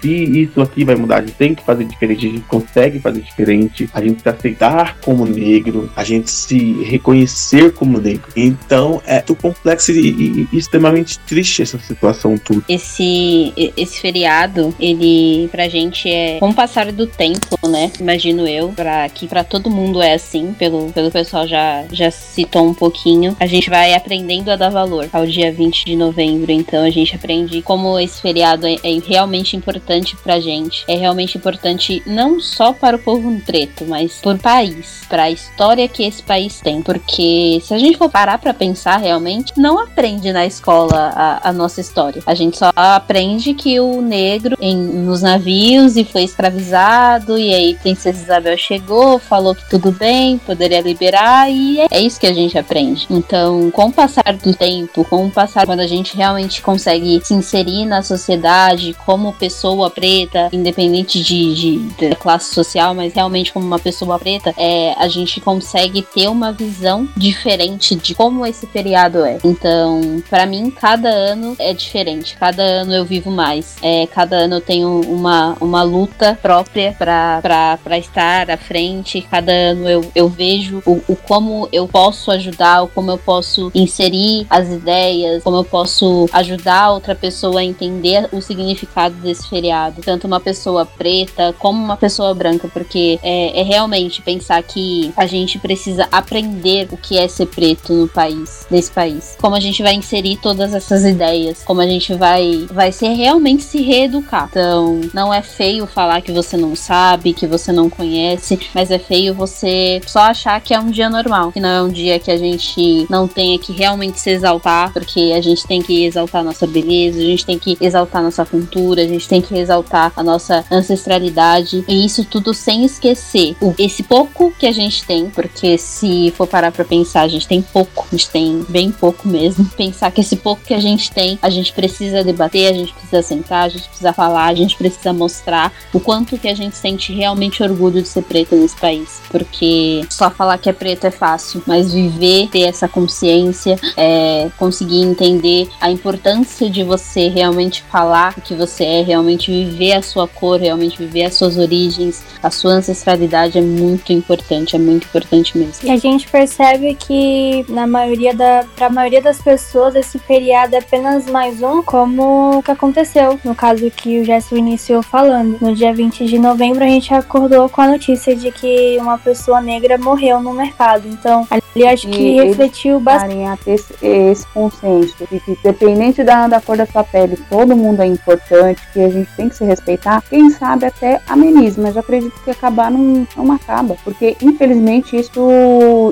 se 0.00 0.40
isso 0.40 0.60
aqui 0.60 0.84
vai 0.84 0.94
mudar, 0.94 1.16
a 1.16 1.20
gente 1.20 1.32
tem 1.32 1.54
que 1.54 1.64
fazer 1.64 1.84
diferente, 1.84 2.26
a 2.26 2.30
gente 2.30 2.42
consegue 2.42 2.98
fazer 3.00 3.20
diferente, 3.20 3.88
a 3.92 4.02
gente 4.02 4.22
se 4.22 4.28
aceitar 4.28 4.98
como 4.98 5.24
negro, 5.24 5.90
a 5.96 6.04
gente 6.04 6.30
se 6.30 6.82
reconhecer 6.84 7.72
como 7.72 7.98
negro. 7.98 8.30
Então 8.36 9.00
é 9.06 9.20
muito 9.30 9.34
complexo 9.34 9.92
e, 9.92 10.10
e, 10.10 10.48
e 10.52 10.58
extremamente 10.58 11.18
triste 11.20 11.62
essa 11.62 11.78
situação 11.78 12.36
tudo. 12.36 12.64
Esse, 12.68 13.52
esse 13.76 14.00
feriado, 14.00 14.74
ele 14.78 15.48
pra 15.48 15.68
gente 15.68 16.08
é 16.08 16.38
com 16.38 16.50
o 16.50 16.54
passar 16.54 16.90
do 16.92 17.06
tempo, 17.06 17.56
né? 17.68 17.90
Imagino 18.00 18.46
eu, 18.46 18.70
para 18.70 19.08
que 19.08 19.26
para 19.26 19.44
todo 19.44 19.70
mundo 19.70 20.02
é 20.02 20.14
assim, 20.14 20.54
pelo, 20.58 20.92
pelo 20.92 21.10
pessoal 21.10 21.46
já, 21.46 21.84
já 21.92 22.10
citou 22.10 22.66
um 22.66 22.74
pouquinho. 22.74 23.36
A 23.38 23.46
gente 23.46 23.70
vai 23.70 23.94
aprendendo 23.94 24.50
a 24.50 24.56
dar 24.56 24.70
valor 24.70 25.08
ao 25.12 25.26
dia 25.26 25.52
20 25.52 25.84
de 25.84 25.96
novembro, 25.96 26.50
então 26.50 26.84
a 26.84 26.90
gente 26.90 27.14
aprende 27.14 27.62
como 27.62 27.98
esse 27.98 28.20
feriado 28.20 28.66
é, 28.66 28.74
é 28.82 29.00
realmente 29.06 29.39
importante 29.56 30.16
pra 30.16 30.40
gente. 30.40 30.84
É 30.86 30.94
realmente 30.94 31.36
importante 31.36 32.02
não 32.06 32.40
só 32.40 32.72
para 32.72 32.96
o 32.96 33.00
povo 33.00 33.30
preto, 33.40 33.84
mas 33.86 34.20
por 34.22 34.38
país, 34.38 35.02
para 35.08 35.24
a 35.24 35.30
história 35.30 35.88
que 35.88 36.02
esse 36.02 36.22
país 36.22 36.60
tem. 36.60 36.82
Porque 36.82 37.60
se 37.62 37.74
a 37.74 37.78
gente 37.78 37.98
for 37.98 38.10
parar 38.10 38.38
para 38.38 38.54
pensar 38.54 38.96
realmente, 38.96 39.52
não 39.56 39.78
aprende 39.78 40.32
na 40.32 40.46
escola 40.46 41.12
a, 41.14 41.48
a, 41.48 41.52
nossa 41.52 41.80
história. 41.80 42.22
A 42.26 42.34
gente 42.34 42.56
só 42.56 42.70
aprende 42.74 43.54
que 43.54 43.78
o 43.80 44.00
negro 44.00 44.56
em, 44.60 44.76
nos 44.76 45.22
navios 45.22 45.96
e 45.96 46.04
foi 46.04 46.22
escravizado, 46.22 47.38
e 47.38 47.54
aí 47.54 47.74
Princesa 47.74 48.22
Isabel 48.22 48.56
chegou, 48.56 49.18
falou 49.18 49.54
que 49.54 49.68
tudo 49.68 49.92
bem, 49.92 50.38
poderia 50.38 50.80
liberar, 50.80 51.50
e 51.50 51.80
é, 51.80 51.86
é 51.90 52.00
isso 52.00 52.20
que 52.20 52.26
a 52.26 52.34
gente 52.34 52.58
aprende. 52.58 53.06
Então, 53.10 53.70
com 53.70 53.86
o 53.86 53.92
passar 53.92 54.32
do 54.36 54.54
tempo, 54.54 55.04
com 55.04 55.26
o 55.26 55.30
passar, 55.30 55.66
quando 55.66 55.80
a 55.80 55.86
gente 55.86 56.16
realmente 56.16 56.62
consegue 56.62 57.20
se 57.24 57.34
inserir 57.34 57.84
na 57.84 58.02
sociedade 58.02 58.96
como 59.04 59.29
pessoa 59.32 59.90
preta, 59.90 60.48
independente 60.52 61.22
de, 61.22 61.54
de, 61.54 61.78
de 61.78 62.14
classe 62.16 62.54
social, 62.54 62.94
mas 62.94 63.12
realmente 63.12 63.52
como 63.52 63.66
uma 63.66 63.78
pessoa 63.78 64.18
preta, 64.18 64.54
é, 64.56 64.94
a 64.96 65.08
gente 65.08 65.40
consegue 65.40 66.02
ter 66.02 66.28
uma 66.28 66.52
visão 66.52 67.08
diferente 67.16 67.94
de 67.94 68.14
como 68.14 68.44
esse 68.46 68.66
feriado 68.66 69.24
é. 69.24 69.38
Então, 69.44 70.22
para 70.28 70.46
mim, 70.46 70.70
cada 70.70 71.08
ano 71.08 71.56
é 71.58 71.72
diferente. 71.72 72.36
Cada 72.38 72.62
ano 72.62 72.92
eu 72.94 73.04
vivo 73.04 73.30
mais. 73.30 73.76
É, 73.82 74.06
cada 74.06 74.36
ano 74.36 74.56
eu 74.56 74.60
tenho 74.60 75.00
uma, 75.02 75.56
uma 75.60 75.82
luta 75.82 76.38
própria 76.40 76.94
para 76.98 77.98
estar 77.98 78.50
à 78.50 78.56
frente. 78.56 79.20
Cada 79.22 79.52
ano 79.52 79.88
eu, 79.88 80.10
eu 80.14 80.28
vejo 80.28 80.82
o, 80.86 81.00
o 81.08 81.16
como 81.16 81.68
eu 81.72 81.86
posso 81.86 82.30
ajudar, 82.30 82.82
o 82.82 82.88
como 82.88 83.10
eu 83.10 83.18
posso 83.18 83.70
inserir 83.74 84.46
as 84.48 84.68
ideias, 84.68 85.42
como 85.42 85.56
eu 85.56 85.64
posso 85.64 86.28
ajudar 86.32 86.92
outra 86.92 87.14
pessoa 87.14 87.60
a 87.60 87.64
entender 87.64 88.28
o 88.32 88.40
significado 88.40 89.14
desse 89.20 89.48
feriado. 89.48 90.00
Tanto 90.02 90.26
uma 90.26 90.40
pessoa 90.40 90.84
preta 90.86 91.54
como 91.58 91.82
uma 91.82 91.96
pessoa 91.96 92.34
branca, 92.34 92.68
porque 92.68 93.18
é, 93.22 93.60
é 93.60 93.62
realmente 93.62 94.22
pensar 94.22 94.62
que 94.62 95.12
a 95.16 95.26
gente 95.26 95.58
precisa 95.58 96.08
aprender 96.10 96.88
o 96.90 96.96
que 96.96 97.18
é 97.18 97.28
ser 97.28 97.46
preto 97.46 97.92
no 97.92 98.08
país, 98.08 98.66
nesse 98.70 98.90
país. 98.90 99.36
Como 99.40 99.54
a 99.54 99.60
gente 99.60 99.82
vai 99.82 99.94
inserir 99.94 100.36
todas 100.36 100.74
essas 100.74 101.04
ideias, 101.04 101.62
como 101.64 101.80
a 101.80 101.86
gente 101.86 102.14
vai, 102.14 102.66
vai 102.70 102.92
ser 102.92 103.08
realmente 103.08 103.62
se 103.62 103.82
reeducar. 103.82 104.48
Então, 104.50 105.00
não 105.12 105.32
é 105.32 105.42
feio 105.42 105.86
falar 105.86 106.20
que 106.20 106.32
você 106.32 106.56
não 106.56 106.74
sabe, 106.74 107.32
que 107.32 107.46
você 107.46 107.72
não 107.72 107.90
conhece, 107.90 108.58
mas 108.74 108.90
é 108.90 108.98
feio 108.98 109.34
você 109.34 110.00
só 110.06 110.20
achar 110.20 110.60
que 110.60 110.74
é 110.74 110.80
um 110.80 110.90
dia 110.90 111.10
normal, 111.10 111.52
que 111.52 111.60
não 111.60 111.68
é 111.68 111.82
um 111.82 111.88
dia 111.88 112.18
que 112.18 112.30
a 112.30 112.36
gente 112.36 113.06
não 113.10 113.26
tenha 113.26 113.58
que 113.58 113.72
realmente 113.72 114.20
se 114.20 114.30
exaltar, 114.30 114.92
porque 114.92 115.32
a 115.36 115.40
gente 115.40 115.66
tem 115.66 115.82
que 115.82 116.04
exaltar 116.04 116.44
nossa 116.44 116.66
beleza, 116.66 117.18
a 117.18 117.24
gente 117.24 117.44
tem 117.44 117.58
que 117.58 117.76
exaltar 117.80 118.22
nossa 118.22 118.44
cultura, 118.44 119.02
gente 119.10 119.28
tem 119.28 119.42
que 119.42 119.56
exaltar 119.56 120.12
a 120.16 120.22
nossa 120.22 120.64
ancestralidade, 120.70 121.84
e 121.86 122.04
isso 122.04 122.24
tudo 122.24 122.54
sem 122.54 122.84
esquecer 122.84 123.56
o, 123.60 123.74
esse 123.78 124.02
pouco 124.02 124.52
que 124.58 124.66
a 124.66 124.72
gente 124.72 125.04
tem, 125.04 125.28
porque 125.30 125.78
se 125.78 126.32
for 126.36 126.46
parar 126.46 126.72
pra 126.72 126.84
pensar, 126.84 127.22
a 127.22 127.28
gente 127.28 127.46
tem 127.46 127.62
pouco, 127.62 128.06
a 128.10 128.16
gente 128.16 128.30
tem 128.30 128.64
bem 128.68 128.90
pouco 128.90 129.28
mesmo. 129.28 129.64
Pensar 129.76 130.10
que 130.10 130.20
esse 130.20 130.36
pouco 130.36 130.62
que 130.62 130.74
a 130.74 130.80
gente 130.80 131.10
tem, 131.10 131.38
a 131.42 131.50
gente 131.50 131.72
precisa 131.72 132.22
debater, 132.22 132.70
a 132.70 132.74
gente 132.74 132.92
precisa 132.92 133.22
sentar, 133.22 133.66
a 133.66 133.68
gente 133.68 133.88
precisa 133.88 134.12
falar, 134.12 134.46
a 134.46 134.54
gente 134.54 134.76
precisa 134.76 135.12
mostrar 135.12 135.72
o 135.92 136.00
quanto 136.00 136.38
que 136.38 136.48
a 136.48 136.54
gente 136.54 136.76
sente 136.76 137.12
realmente 137.12 137.62
orgulho 137.62 138.02
de 138.02 138.08
ser 138.08 138.22
preto 138.22 138.54
nesse 138.54 138.76
país. 138.76 139.20
Porque 139.30 140.02
só 140.10 140.30
falar 140.30 140.58
que 140.58 140.68
é 140.68 140.72
preto 140.72 141.06
é 141.06 141.10
fácil, 141.10 141.62
mas 141.66 141.92
viver, 141.92 142.48
ter 142.48 142.62
essa 142.62 142.88
consciência, 142.88 143.78
é, 143.96 144.50
conseguir 144.58 145.02
entender 145.02 145.68
a 145.80 145.90
importância 145.90 146.68
de 146.68 146.82
você 146.82 147.28
realmente 147.28 147.82
falar 147.90 148.34
o 148.36 148.40
que 148.40 148.54
você 148.54 148.84
é, 148.84 148.99
realmente 149.02 149.50
viver 149.50 149.92
a 149.92 150.02
sua 150.02 150.26
cor, 150.28 150.60
realmente 150.60 150.98
viver 150.98 151.24
as 151.24 151.34
suas 151.34 151.56
origens, 151.58 152.22
a 152.42 152.50
sua 152.50 152.72
ancestralidade 152.72 153.58
é 153.58 153.62
muito 153.62 154.12
importante, 154.12 154.76
é 154.76 154.78
muito 154.78 155.04
importante 155.06 155.56
mesmo. 155.56 155.74
E 155.86 155.90
a 155.90 155.96
gente 155.96 156.28
percebe 156.28 156.94
que 156.94 157.64
na 157.68 157.86
maioria 157.86 158.34
da, 158.34 158.64
pra 158.76 158.88
maioria 158.90 159.20
das 159.22 159.40
pessoas 159.40 159.94
esse 159.94 160.18
feriado 160.18 160.74
é 160.74 160.78
apenas 160.78 161.26
mais 161.26 161.62
um, 161.62 161.82
como 161.82 162.58
o 162.58 162.62
que 162.62 162.70
aconteceu 162.70 163.38
no 163.44 163.54
caso 163.54 163.90
que 163.90 164.20
o 164.20 164.24
Jéssica 164.24 164.56
iniciou 164.56 165.02
falando. 165.02 165.58
No 165.60 165.74
dia 165.74 165.92
20 165.92 166.24
de 166.26 166.38
novembro 166.38 166.84
a 166.84 166.86
gente 166.88 167.12
acordou 167.12 167.68
com 167.68 167.80
a 167.80 167.88
notícia 167.88 168.34
de 168.34 168.50
que 168.50 168.96
uma 169.00 169.18
pessoa 169.18 169.60
negra 169.60 169.98
morreu 169.98 170.40
no 170.40 170.52
mercado. 170.52 171.06
Então, 171.08 171.46
ali 171.50 171.86
acho 171.86 172.08
que 172.08 172.20
E 172.20 172.40
refletiu 172.42 173.00
bastante. 173.00 173.42
a 173.44 173.56
ter 173.56 173.72
esse, 173.72 173.94
esse 174.02 174.46
consenso 174.48 175.14
de 175.30 175.40
que, 175.40 175.50
independente 175.52 176.22
da, 176.24 176.46
da 176.48 176.60
cor 176.60 176.76
da 176.76 176.86
sua 176.86 177.04
pele, 177.04 177.36
todo 177.48 177.76
mundo 177.76 178.00
é 178.02 178.06
importante, 178.06 178.80
que 178.92 179.00
a 179.00 179.08
gente 179.08 179.30
tem 179.36 179.48
que 179.48 179.56
se 179.56 179.64
respeitar. 179.64 180.22
Quem 180.28 180.50
sabe 180.50 180.86
até 180.86 181.20
ameniza, 181.28 181.80
mas 181.80 181.94
eu 181.96 182.00
acredito 182.00 182.38
que 182.44 182.50
acabar 182.50 182.90
não, 182.90 183.26
não 183.36 183.52
acaba, 183.52 183.96
porque 184.04 184.36
infelizmente 184.42 185.16
isso, 185.16 185.40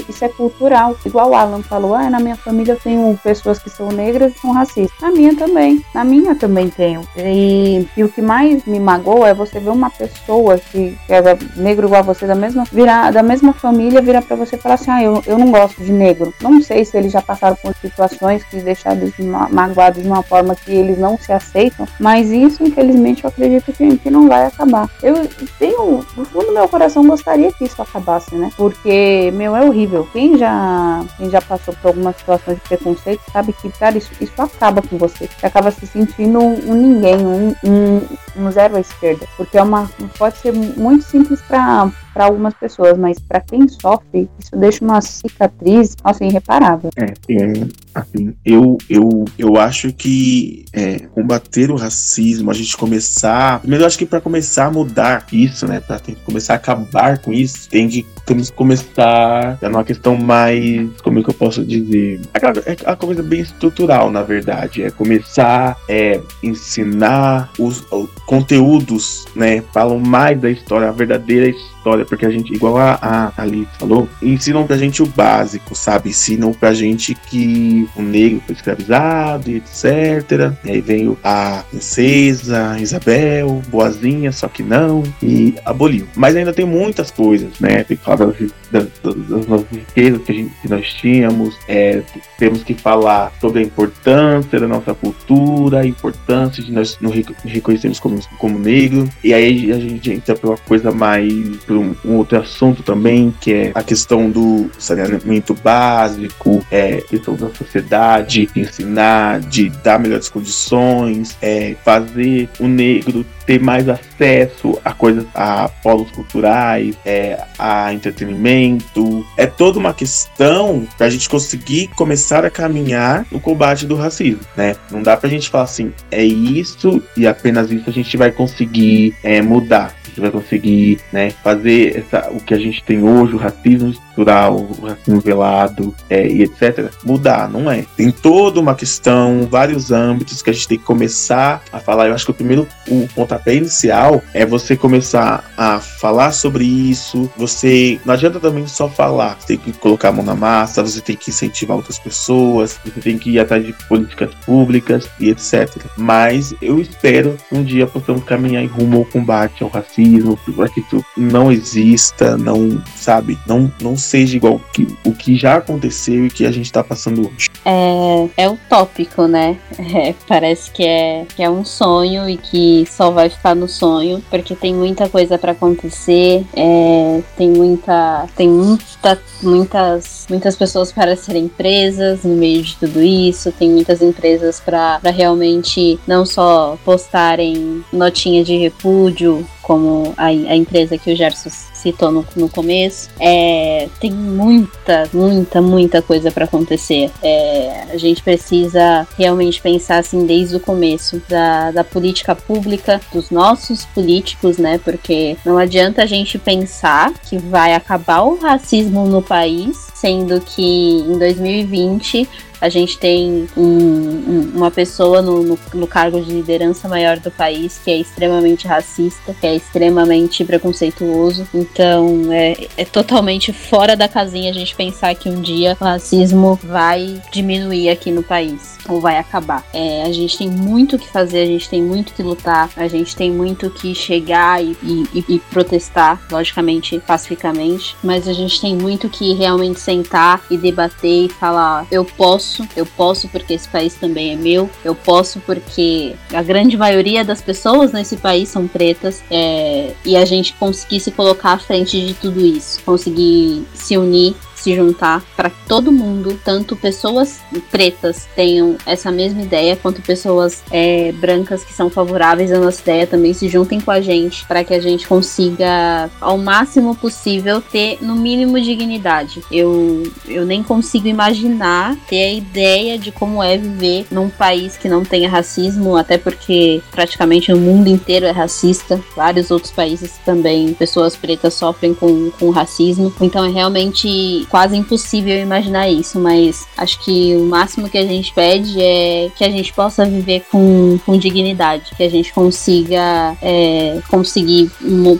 isso 0.08 0.24
é 0.24 0.28
cultural. 0.28 0.96
Igual 1.04 1.30
o 1.30 1.34
Alan 1.34 1.62
falou, 1.62 1.94
ah, 1.94 2.08
na 2.10 2.20
minha 2.20 2.36
família 2.36 2.72
eu 2.72 2.80
tenho 2.80 3.18
pessoas 3.22 3.58
que 3.58 3.70
são 3.70 3.88
negras 3.88 4.34
e 4.34 4.40
são 4.40 4.52
racistas. 4.52 4.98
Na 5.00 5.10
minha 5.10 5.34
também, 5.34 5.84
na 5.94 6.04
minha 6.04 6.34
também 6.34 6.68
tenho. 6.68 7.02
E, 7.16 7.86
e 7.96 8.04
o 8.04 8.08
que 8.08 8.22
mais 8.22 8.64
me 8.64 8.78
magoa 8.80 9.28
é 9.28 9.34
você 9.34 9.58
ver 9.58 9.70
uma 9.70 9.90
pessoa 9.90 10.58
que, 10.58 10.96
que 11.06 11.12
é 11.12 11.22
negro 11.56 11.86
igual 11.86 12.00
a 12.00 12.04
você, 12.04 12.26
da 12.26 12.34
mesma, 12.34 12.64
virar, 12.72 13.12
da 13.12 13.22
mesma 13.22 13.52
família, 13.52 14.00
virar 14.00 14.22
pra 14.22 14.36
você 14.36 14.56
e 14.56 14.58
falar 14.58 14.74
assim, 14.74 14.90
ah, 14.90 15.02
eu, 15.02 15.22
eu 15.26 15.38
não 15.38 15.50
gosto 15.50 15.82
de 15.82 15.92
negro. 15.92 16.32
Não 16.40 16.60
sei 16.62 16.84
se 16.84 16.96
eles 16.96 17.12
já 17.12 17.22
passaram 17.22 17.56
por 17.56 17.74
situações 17.76 18.42
que 18.44 18.60
deixaram 18.60 19.02
eles 19.02 19.18
ma- 19.18 19.48
magoados 19.50 20.02
de 20.02 20.08
uma 20.08 20.22
forma 20.22 20.54
que 20.54 20.72
eles 20.72 20.98
não 20.98 21.18
se 21.18 21.32
aceitam, 21.32 21.86
mas 21.98 22.30
isso, 22.30 22.57
infelizmente, 22.60 23.24
eu 23.24 23.28
acredito 23.28 23.72
que, 23.72 23.96
que 23.98 24.10
não 24.10 24.28
vai 24.28 24.46
acabar. 24.46 24.88
Eu 25.02 25.28
tenho, 25.58 26.04
no 26.16 26.24
fundo 26.24 26.46
do 26.46 26.52
meu 26.52 26.68
coração, 26.68 27.06
gostaria 27.06 27.52
que 27.52 27.64
isso 27.64 27.80
acabasse, 27.80 28.34
né? 28.34 28.50
Porque, 28.56 29.30
meu, 29.34 29.56
é 29.56 29.62
horrível. 29.62 30.08
Quem 30.12 30.36
já, 30.36 31.04
quem 31.16 31.30
já 31.30 31.40
passou 31.40 31.74
por 31.74 31.88
algumas 31.88 32.16
situações 32.16 32.56
de 32.56 32.62
preconceito 32.62 33.22
sabe 33.32 33.52
que, 33.52 33.70
cara, 33.70 33.96
isso, 33.96 34.10
isso 34.20 34.40
acaba 34.40 34.82
com 34.82 34.96
você. 34.98 35.28
Você 35.28 35.46
acaba 35.46 35.70
se 35.70 35.86
sentindo 35.86 36.38
um, 36.38 36.70
um 36.70 36.74
ninguém, 36.74 37.16
um, 37.16 37.54
um, 37.64 38.00
um 38.40 38.50
zero 38.50 38.76
à 38.76 38.80
esquerda, 38.80 39.26
porque 39.36 39.58
é 39.58 39.62
uma 39.62 39.90
pode 40.18 40.38
ser 40.38 40.52
muito 40.52 41.04
simples 41.04 41.40
para 41.42 41.90
para 42.18 42.24
algumas 42.24 42.52
pessoas, 42.54 42.98
mas 42.98 43.16
para 43.20 43.40
quem 43.40 43.68
sofre, 43.68 44.28
isso 44.40 44.56
deixa 44.56 44.84
uma 44.84 45.00
cicatriz, 45.00 45.94
assim, 46.02 46.26
irreparável. 46.26 46.90
É, 46.96 47.04
é 47.04 47.66
assim, 47.94 48.34
eu, 48.44 48.76
eu, 48.90 49.24
eu 49.38 49.56
acho 49.56 49.92
que 49.92 50.64
é, 50.72 50.98
combater 51.14 51.70
o 51.70 51.76
racismo, 51.76 52.50
a 52.50 52.54
gente 52.54 52.76
começar. 52.76 53.60
Primeiro, 53.60 53.84
eu 53.84 53.86
acho 53.86 53.96
que 53.96 54.04
para 54.04 54.20
começar 54.20 54.66
a 54.66 54.70
mudar 54.72 55.26
isso, 55.30 55.64
né, 55.68 55.78
para 55.78 56.00
começar 56.24 56.54
a 56.54 56.56
acabar 56.56 57.18
com 57.18 57.32
isso, 57.32 57.70
tem 57.70 57.88
que 57.88 58.04
temos 58.26 58.50
que 58.50 58.56
começar 58.56 59.56
é 59.62 59.68
uma 59.68 59.84
questão 59.84 60.14
mais, 60.14 60.90
como 61.02 61.18
é 61.18 61.22
que 61.22 61.30
eu 61.30 61.34
posso 61.34 61.64
dizer? 61.64 62.20
É 62.34 62.88
uma 62.90 62.96
coisa 62.96 63.22
bem 63.22 63.40
estrutural, 63.40 64.10
na 64.10 64.22
verdade. 64.22 64.82
É 64.82 64.90
começar 64.90 65.78
é 65.88 66.20
ensinar 66.42 67.50
os, 67.58 67.86
os 67.90 68.10
conteúdos, 68.28 69.24
né? 69.34 69.62
Falam 69.72 69.98
mais 69.98 70.38
da 70.38 70.50
história, 70.50 70.86
a 70.86 70.92
verdadeira 70.92 71.48
história, 71.48 72.04
porque 72.04 72.26
a 72.26 72.30
gente, 72.30 72.52
igual 72.52 72.76
a, 72.76 72.98
a 73.00 73.32
Alice 73.42 73.70
falou, 73.78 74.06
ensinam 74.20 74.66
pra 74.66 74.76
gente 74.76 75.02
o 75.02 75.06
básico, 75.06 75.74
sabe? 75.74 76.10
Ensinam 76.10 76.52
pra 76.52 76.74
gente 76.74 77.14
que 77.14 77.88
o 77.96 78.02
negro 78.02 78.42
foi 78.44 78.54
escravizado 78.54 79.50
e 79.50 79.56
etc. 79.56 80.52
E 80.62 80.72
aí 80.72 80.80
veio 80.82 81.18
a 81.24 81.64
princesa 81.70 82.76
Isabel, 82.78 83.62
boazinha, 83.68 84.30
só 84.30 84.46
que 84.46 84.62
não, 84.62 85.02
e 85.22 85.54
aboliu. 85.64 86.06
Mas 86.14 86.36
ainda 86.36 86.52
tem 86.52 86.66
muitas 86.66 87.10
coisas, 87.10 87.58
né? 87.58 87.82
Tem 87.82 87.96
que 87.96 88.04
falar 88.04 88.16
das, 88.26 88.36
das, 88.70 88.88
das 89.02 89.46
nossas 89.46 89.66
riquezas 89.72 90.20
que, 90.20 90.32
a 90.32 90.34
gente, 90.34 90.54
que 90.60 90.68
nós 90.68 90.92
tínhamos, 90.92 91.56
é, 91.66 92.02
temos 92.38 92.62
que 92.62 92.74
falar 92.74 93.32
sobre 93.40 93.60
a 93.60 93.62
importância 93.62 94.60
da 94.60 94.68
nossa 94.68 94.92
cultura, 94.92 95.80
a 95.80 95.86
importância 95.86 96.62
de 96.62 96.70
nós 96.70 96.98
nos 97.00 97.14
reconhecermos 97.42 97.98
como, 97.98 98.17
como 98.38 98.58
negro, 98.58 99.08
e 99.22 99.32
aí 99.34 99.72
a 99.72 99.78
gente 99.78 100.12
entra 100.12 100.34
pra 100.34 100.50
uma 100.50 100.58
coisa 100.58 100.90
mais 100.90 101.32
um, 101.68 101.94
um, 102.04 102.16
outro 102.16 102.38
assunto 102.38 102.82
também, 102.82 103.34
que 103.40 103.52
é 103.52 103.72
a 103.74 103.82
questão 103.82 104.30
do 104.30 104.70
saneamento 104.78 105.54
básico, 105.54 106.64
é, 106.70 106.98
questão 107.02 107.34
da 107.34 107.48
sociedade, 107.50 108.48
ensinar, 108.54 109.40
de 109.40 109.70
dar 109.70 109.98
melhores 109.98 110.28
condições, 110.28 111.36
é, 111.40 111.76
fazer 111.84 112.48
o 112.58 112.66
negro 112.66 113.24
ter 113.48 113.58
mais 113.58 113.88
acesso 113.88 114.78
a 114.84 114.92
coisas, 114.92 115.24
a 115.34 115.70
polos 115.82 116.10
culturais, 116.10 116.94
é, 117.02 117.42
a 117.58 117.94
entretenimento. 117.94 119.26
É 119.38 119.46
toda 119.46 119.78
uma 119.78 119.94
questão 119.94 120.86
para 120.98 121.06
a 121.06 121.10
gente 121.10 121.26
conseguir 121.30 121.88
começar 121.96 122.44
a 122.44 122.50
caminhar 122.50 123.24
no 123.32 123.40
combate 123.40 123.86
do 123.86 123.96
racismo, 123.96 124.40
né? 124.54 124.76
Não 124.90 125.02
dá 125.02 125.16
para 125.16 125.28
a 125.28 125.30
gente 125.30 125.48
falar 125.48 125.64
assim, 125.64 125.94
é 126.10 126.22
isso 126.22 127.02
e 127.16 127.26
apenas 127.26 127.70
isso 127.70 127.88
a 127.88 127.92
gente 127.92 128.07
vai 128.16 128.30
conseguir 128.30 129.14
é, 129.22 129.42
mudar. 129.42 129.94
Gente 130.06 130.20
vai 130.20 130.30
conseguir 130.30 130.98
né, 131.12 131.30
fazer 131.30 131.98
essa, 131.98 132.30
o 132.30 132.40
que 132.40 132.54
a 132.54 132.58
gente 132.58 132.82
tem 132.82 133.02
hoje, 133.02 133.34
o 133.34 133.38
racismo 133.38 133.92
o 134.22 134.86
racismo 134.86 135.20
velado 135.20 135.94
é, 136.08 136.26
e 136.26 136.42
etc., 136.42 136.90
mudar, 137.04 137.48
não 137.48 137.70
é. 137.70 137.84
Tem 137.96 138.10
toda 138.10 138.60
uma 138.60 138.74
questão, 138.74 139.46
vários 139.50 139.90
âmbitos 139.90 140.42
que 140.42 140.50
a 140.50 140.52
gente 140.52 140.68
tem 140.68 140.78
que 140.78 140.84
começar 140.84 141.62
a 141.72 141.78
falar. 141.78 142.08
Eu 142.08 142.14
acho 142.14 142.24
que 142.24 142.30
o 142.30 142.34
primeiro 142.34 142.66
o 142.88 143.08
pontapé 143.14 143.54
inicial 143.54 144.22
é 144.34 144.44
você 144.44 144.76
começar 144.76 145.44
a 145.56 145.80
falar 145.80 146.32
sobre 146.32 146.64
isso. 146.64 147.30
Você 147.36 148.00
não 148.04 148.14
adianta 148.14 148.40
também 148.40 148.66
só 148.66 148.88
falar, 148.88 149.36
você 149.38 149.56
tem 149.56 149.58
que 149.58 149.72
colocar 149.72 150.08
a 150.08 150.12
mão 150.12 150.24
na 150.24 150.34
massa, 150.34 150.82
você 150.82 151.00
tem 151.00 151.16
que 151.16 151.30
incentivar 151.30 151.76
outras 151.76 151.98
pessoas, 151.98 152.78
você 152.84 153.00
tem 153.00 153.18
que 153.18 153.30
ir 153.30 153.40
atrás 153.40 153.64
de 153.64 153.72
políticas 153.88 154.34
públicas 154.46 155.08
e 155.20 155.30
etc. 155.30 155.68
Mas 155.96 156.54
eu 156.60 156.80
espero 156.80 157.36
que 157.48 157.54
um 157.54 157.62
dia 157.62 157.86
possamos 157.86 158.24
caminhar 158.24 158.62
em 158.62 158.66
rumo 158.66 158.98
ao 158.98 159.04
combate 159.04 159.62
ao 159.62 159.68
racismo 159.68 160.38
para 160.54 160.68
que 160.68 160.80
isso 160.80 161.04
não 161.16 161.50
exista, 161.52 162.36
não, 162.36 162.82
sabe, 162.96 163.38
não, 163.46 163.72
não 163.80 163.96
seja 164.08 164.36
igual 164.36 164.60
que, 164.72 164.86
o 165.04 165.12
que 165.12 165.36
já 165.36 165.56
aconteceu 165.56 166.26
e 166.26 166.30
que 166.30 166.46
a 166.46 166.50
gente 166.50 166.66
está 166.66 166.82
passando 166.82 167.28
hoje. 167.28 167.48
É, 167.64 168.28
é 168.36 168.48
utópico, 168.48 169.26
né? 169.26 169.56
É, 169.98 170.14
parece 170.28 170.70
que 170.70 170.84
é, 170.84 171.24
que 171.34 171.42
é 171.42 171.48
um 171.48 171.64
sonho 171.64 172.28
e 172.28 172.36
que 172.36 172.84
só 172.90 173.10
vai 173.10 173.30
ficar 173.30 173.54
no 173.54 173.66
sonho, 173.66 174.22
porque 174.30 174.54
tem 174.54 174.74
muita 174.74 175.08
coisa 175.08 175.38
para 175.38 175.52
acontecer, 175.52 176.44
é, 176.54 177.22
tem 177.36 177.48
muita, 177.48 178.26
tem 178.36 178.48
muita, 178.48 179.20
muitas, 179.42 180.26
muitas 180.28 180.56
pessoas 180.56 180.92
para 180.92 181.16
serem 181.16 181.48
presas 181.48 182.22
no 182.22 182.36
meio 182.36 182.62
de 182.62 182.76
tudo 182.76 183.02
isso, 183.02 183.50
tem 183.50 183.70
muitas 183.70 184.02
empresas 184.02 184.60
para 184.60 185.00
realmente 185.04 185.98
não 186.06 186.26
só 186.26 186.78
postarem 186.84 187.82
notinha 187.92 188.44
de 188.44 188.56
repúdio 188.56 189.46
como 189.68 190.14
a, 190.16 190.28
a 190.28 190.56
empresa 190.56 190.96
que 190.96 191.12
o 191.12 191.16
Gerson 191.16 191.50
citou 191.74 192.10
no, 192.10 192.26
no 192.34 192.48
começo, 192.48 193.10
é, 193.20 193.86
tem 194.00 194.10
muita, 194.10 195.06
muita, 195.12 195.60
muita 195.60 196.00
coisa 196.00 196.30
para 196.30 196.46
acontecer. 196.46 197.10
É, 197.22 197.84
a 197.92 197.98
gente 197.98 198.22
precisa 198.22 199.06
realmente 199.16 199.60
pensar 199.60 199.98
assim 199.98 200.24
desde 200.24 200.56
o 200.56 200.60
começo 200.60 201.22
da, 201.28 201.70
da 201.70 201.84
política 201.84 202.34
pública, 202.34 202.98
dos 203.12 203.30
nossos 203.30 203.84
políticos, 203.84 204.56
né? 204.56 204.80
Porque 204.82 205.36
não 205.44 205.58
adianta 205.58 206.02
a 206.02 206.06
gente 206.06 206.38
pensar 206.38 207.12
que 207.28 207.36
vai 207.36 207.74
acabar 207.74 208.22
o 208.22 208.38
racismo 208.38 209.06
no 209.06 209.20
país, 209.20 209.76
sendo 209.94 210.40
que 210.40 211.00
em 211.00 211.18
2020 211.18 212.26
a 212.60 212.68
gente 212.68 212.98
tem 212.98 213.48
um, 213.56 213.62
um, 213.62 214.52
uma 214.54 214.70
pessoa 214.70 215.22
no, 215.22 215.42
no, 215.42 215.58
no, 215.74 215.86
cargo 215.86 216.20
de 216.20 216.30
liderança 216.30 216.88
maior 216.88 217.18
do 217.18 217.30
país 217.30 217.80
que 217.84 217.90
é 217.90 217.96
extremamente 217.96 218.66
racista, 218.66 219.34
que 219.34 219.46
é 219.46 219.54
extremamente 219.54 220.44
preconceituoso. 220.44 221.46
Então 221.54 222.32
é, 222.32 222.68
é 222.76 222.84
totalmente 222.84 223.52
fora 223.52 223.96
da 223.96 224.08
casinha 224.08 224.50
a 224.50 224.54
gente 224.54 224.74
pensar 224.74 225.14
que 225.14 225.28
um 225.28 225.40
dia 225.40 225.76
o 225.80 225.84
racismo 225.84 226.58
vai 226.62 227.20
diminuir 227.32 227.90
aqui 227.90 228.10
no 228.10 228.22
país 228.22 228.78
ou 228.88 229.00
vai 229.00 229.18
acabar. 229.18 229.64
É, 229.72 230.02
a 230.02 230.12
gente 230.12 230.38
tem 230.38 230.48
muito 230.48 230.98
que 230.98 231.08
fazer, 231.08 231.42
a 231.42 231.46
gente 231.46 231.68
tem 231.68 231.82
muito 231.82 232.12
que 232.14 232.22
lutar, 232.22 232.70
a 232.76 232.88
gente 232.88 233.14
tem 233.14 233.30
muito 233.30 233.70
que 233.70 233.94
chegar 233.94 234.64
e, 234.64 234.76
e, 234.82 235.24
e 235.28 235.38
protestar, 235.38 236.20
logicamente, 236.30 236.98
pacificamente, 237.06 237.94
mas 238.02 238.26
a 238.26 238.32
gente 238.32 238.60
tem 238.60 238.74
muito 238.74 239.08
que 239.08 239.34
realmente 239.34 239.78
sentar 239.78 240.42
e 240.50 240.56
debater 240.56 241.26
e 241.26 241.28
falar: 241.28 241.86
eu 241.90 242.04
posso, 242.04 242.47
eu 242.76 242.86
posso 242.86 243.28
porque 243.28 243.54
esse 243.54 243.68
país 243.68 243.94
também 243.94 244.32
é 244.32 244.36
meu, 244.36 244.70
eu 244.84 244.94
posso 244.94 245.40
porque 245.40 246.14
a 246.32 246.42
grande 246.42 246.76
maioria 246.76 247.24
das 247.24 247.40
pessoas 247.40 247.92
nesse 247.92 248.16
país 248.16 248.48
são 248.48 248.66
pretas 248.66 249.22
é, 249.30 249.94
e 250.04 250.16
a 250.16 250.24
gente 250.24 250.54
conseguir 250.54 251.00
se 251.00 251.10
colocar 251.10 251.52
à 251.52 251.58
frente 251.58 252.00
de 252.06 252.14
tudo 252.14 252.40
isso, 252.40 252.80
conseguir 252.84 253.66
se 253.74 253.96
unir 253.96 254.34
se 254.68 254.74
juntar 254.74 255.22
para 255.36 255.50
que 255.50 255.56
todo 255.66 255.90
mundo, 255.90 256.38
tanto 256.44 256.76
pessoas 256.76 257.40
pretas 257.70 258.28
tenham 258.36 258.76
essa 258.84 259.10
mesma 259.10 259.42
ideia, 259.42 259.76
quanto 259.76 260.02
pessoas 260.02 260.62
é, 260.70 261.12
brancas 261.12 261.64
que 261.64 261.72
são 261.72 261.88
favoráveis 261.88 262.52
à 262.52 262.58
nossa 262.58 262.80
ideia 262.82 263.06
também 263.06 263.32
se 263.32 263.48
juntem 263.48 263.80
com 263.80 263.90
a 263.90 264.00
gente 264.00 264.44
para 264.46 264.62
que 264.62 264.74
a 264.74 264.80
gente 264.80 265.06
consiga, 265.06 266.10
ao 266.20 266.36
máximo 266.36 266.94
possível, 266.94 267.62
ter 267.62 267.98
no 268.02 268.14
mínimo 268.14 268.60
dignidade. 268.60 269.42
Eu, 269.50 270.02
eu 270.26 270.44
nem 270.44 270.62
consigo 270.62 271.08
imaginar 271.08 271.96
ter 272.08 272.22
a 272.22 272.32
ideia 272.32 272.98
de 272.98 273.10
como 273.10 273.42
é 273.42 273.56
viver 273.56 274.06
num 274.10 274.28
país 274.28 274.76
que 274.76 274.88
não 274.88 275.04
tenha 275.04 275.28
racismo, 275.28 275.96
até 275.96 276.18
porque 276.18 276.82
praticamente 276.90 277.52
o 277.52 277.56
mundo 277.56 277.88
inteiro 277.88 278.26
é 278.26 278.30
racista. 278.30 279.00
Vários 279.16 279.50
outros 279.50 279.72
países 279.72 280.18
também, 280.24 280.74
pessoas 280.74 281.16
pretas 281.16 281.54
sofrem 281.54 281.94
com, 281.94 282.30
com 282.32 282.50
racismo. 282.50 283.12
Então 283.20 283.44
é 283.44 283.50
realmente 283.50 284.46
quase 284.58 284.76
impossível 284.76 285.38
imaginar 285.38 285.88
isso, 285.88 286.18
mas 286.18 286.66
acho 286.76 286.98
que 287.04 287.36
o 287.36 287.44
máximo 287.44 287.88
que 287.88 287.96
a 287.96 288.04
gente 288.04 288.32
pede 288.32 288.82
é 288.82 289.30
que 289.36 289.44
a 289.44 289.50
gente 289.50 289.72
possa 289.72 290.04
viver 290.04 290.42
com, 290.50 290.98
com 291.06 291.16
dignidade, 291.16 291.92
que 291.96 292.02
a 292.02 292.10
gente 292.10 292.32
consiga 292.32 293.36
é, 293.40 294.00
conseguir 294.08 294.68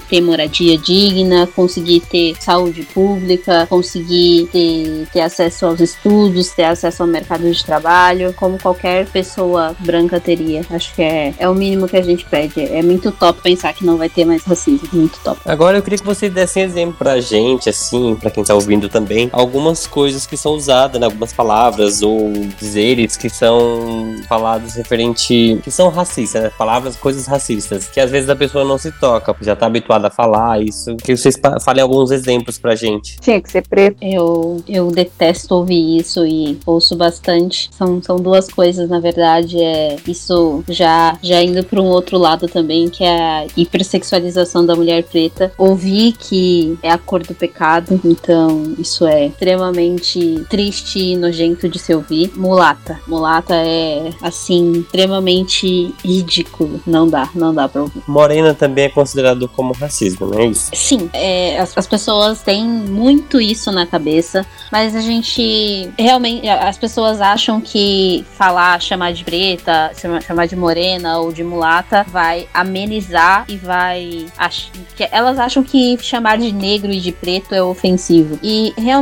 ter 0.08 0.20
moradia 0.20 0.76
digna, 0.76 1.46
conseguir 1.54 2.00
ter 2.00 2.34
saúde 2.40 2.82
pública, 2.82 3.64
conseguir 3.70 4.48
ter, 4.50 5.06
ter 5.12 5.20
acesso 5.20 5.66
aos 5.66 5.78
estudos, 5.78 6.50
ter 6.50 6.64
acesso 6.64 7.04
ao 7.04 7.08
mercado 7.08 7.48
de 7.48 7.64
trabalho, 7.64 8.34
como 8.34 8.58
qualquer 8.58 9.06
pessoa 9.06 9.76
branca 9.78 10.18
teria. 10.18 10.62
Acho 10.68 10.92
que 10.96 11.02
é, 11.02 11.32
é 11.38 11.48
o 11.48 11.54
mínimo 11.54 11.86
que 11.86 11.96
a 11.96 12.02
gente 12.02 12.24
pede. 12.24 12.60
É 12.60 12.82
muito 12.82 13.12
top 13.12 13.40
pensar 13.40 13.72
que 13.72 13.86
não 13.86 13.96
vai 13.96 14.08
ter 14.08 14.24
mais 14.24 14.42
racismo. 14.42 14.88
Muito 14.92 15.20
top. 15.22 15.40
Agora 15.44 15.78
eu 15.78 15.82
queria 15.82 15.98
que 16.00 16.04
vocês 16.04 16.32
dessem 16.32 16.64
exemplo 16.64 16.96
pra 16.98 17.20
gente, 17.20 17.68
assim, 17.68 18.16
pra 18.16 18.32
quem 18.32 18.42
tá 18.42 18.52
ouvindo 18.52 18.88
também 18.88 19.17
também 19.18 19.30
algumas 19.32 19.86
coisas 19.86 20.26
que 20.26 20.36
são 20.36 20.52
usadas, 20.52 21.00
né? 21.00 21.06
Algumas 21.06 21.32
palavras 21.32 22.02
ou 22.02 22.30
dizeres 22.58 23.16
que 23.16 23.28
são 23.28 24.16
falados 24.28 24.74
referente. 24.74 25.60
que 25.62 25.70
são 25.70 25.88
racistas, 25.88 26.42
né? 26.42 26.50
Palavras, 26.56 26.96
coisas 26.96 27.26
racistas. 27.26 27.88
Que 27.88 28.00
às 28.00 28.10
vezes 28.10 28.30
a 28.30 28.36
pessoa 28.36 28.64
não 28.64 28.78
se 28.78 28.92
toca, 28.92 29.34
já 29.40 29.56
tá 29.56 29.66
habituada 29.66 30.06
a 30.06 30.10
falar 30.10 30.62
isso. 30.62 30.96
Que 30.96 31.16
vocês 31.16 31.38
falem 31.64 31.82
alguns 31.82 32.10
exemplos 32.10 32.58
pra 32.58 32.76
gente. 32.76 33.18
Tinha 33.20 33.40
que 33.40 33.50
ser 33.50 33.66
preto. 33.66 33.96
Eu, 34.02 34.62
eu 34.68 34.90
detesto 34.90 35.54
ouvir 35.54 35.98
isso 35.98 36.24
e 36.24 36.58
ouço 36.64 36.94
bastante. 36.94 37.68
São, 37.72 38.00
são 38.02 38.16
duas 38.16 38.48
coisas, 38.48 38.88
na 38.88 39.00
verdade. 39.00 39.60
É 39.60 39.96
isso 40.06 40.62
já, 40.68 41.18
já 41.22 41.42
indo 41.42 41.64
para 41.64 41.80
um 41.80 41.86
outro 41.86 42.18
lado 42.18 42.46
também, 42.46 42.88
que 42.88 43.02
é 43.02 43.20
a 43.20 43.46
hipersexualização 43.56 44.64
da 44.64 44.76
mulher 44.76 45.02
preta. 45.04 45.52
Ouvir 45.56 46.12
que 46.12 46.78
é 46.82 46.90
a 46.90 46.98
cor 46.98 47.22
do 47.22 47.34
pecado, 47.34 48.00
então 48.04 48.74
isso 48.78 49.07
é 49.08 49.26
extremamente 49.26 50.44
triste 50.48 50.98
e 50.98 51.16
nojento 51.16 51.68
de 51.68 51.78
se 51.78 51.94
ouvir. 51.94 52.30
Mulata. 52.36 53.00
Mulata 53.06 53.54
é, 53.54 54.10
assim, 54.22 54.72
extremamente 54.80 55.94
ridículo. 56.04 56.80
Não 56.86 57.08
dá, 57.08 57.28
não 57.34 57.54
dá 57.54 57.68
pra 57.68 57.82
ouvir. 57.82 58.02
Morena 58.06 58.54
também 58.54 58.84
é 58.84 58.88
considerado 58.88 59.48
como 59.48 59.72
racismo, 59.74 60.26
não 60.26 60.38
é 60.38 60.46
isso? 60.46 60.70
Sim, 60.74 61.08
é, 61.12 61.58
as, 61.58 61.76
as 61.76 61.86
pessoas 61.86 62.42
têm 62.42 62.64
muito 62.64 63.40
isso 63.40 63.70
na 63.72 63.86
cabeça, 63.86 64.44
mas 64.70 64.94
a 64.94 65.00
gente 65.00 65.90
realmente. 65.98 66.48
As 66.48 66.76
pessoas 66.78 67.20
acham 67.20 67.60
que 67.60 68.24
falar, 68.36 68.80
chamar 68.80 69.12
de 69.12 69.24
preta, 69.24 69.90
chama- 70.00 70.20
chamar 70.20 70.46
de 70.46 70.56
morena 70.56 71.18
ou 71.18 71.32
de 71.32 71.42
mulata 71.42 72.04
vai 72.08 72.46
amenizar 72.52 73.44
e 73.48 73.56
vai. 73.56 74.26
ach- 74.36 74.70
elas 75.10 75.38
acham 75.38 75.62
que 75.62 75.96
chamar 76.00 76.38
de 76.38 76.52
negro 76.52 76.92
e 76.92 77.00
de 77.00 77.12
preto 77.12 77.54
é 77.54 77.62
ofensivo. 77.62 78.38
E 78.42 78.72
realmente 78.76 78.97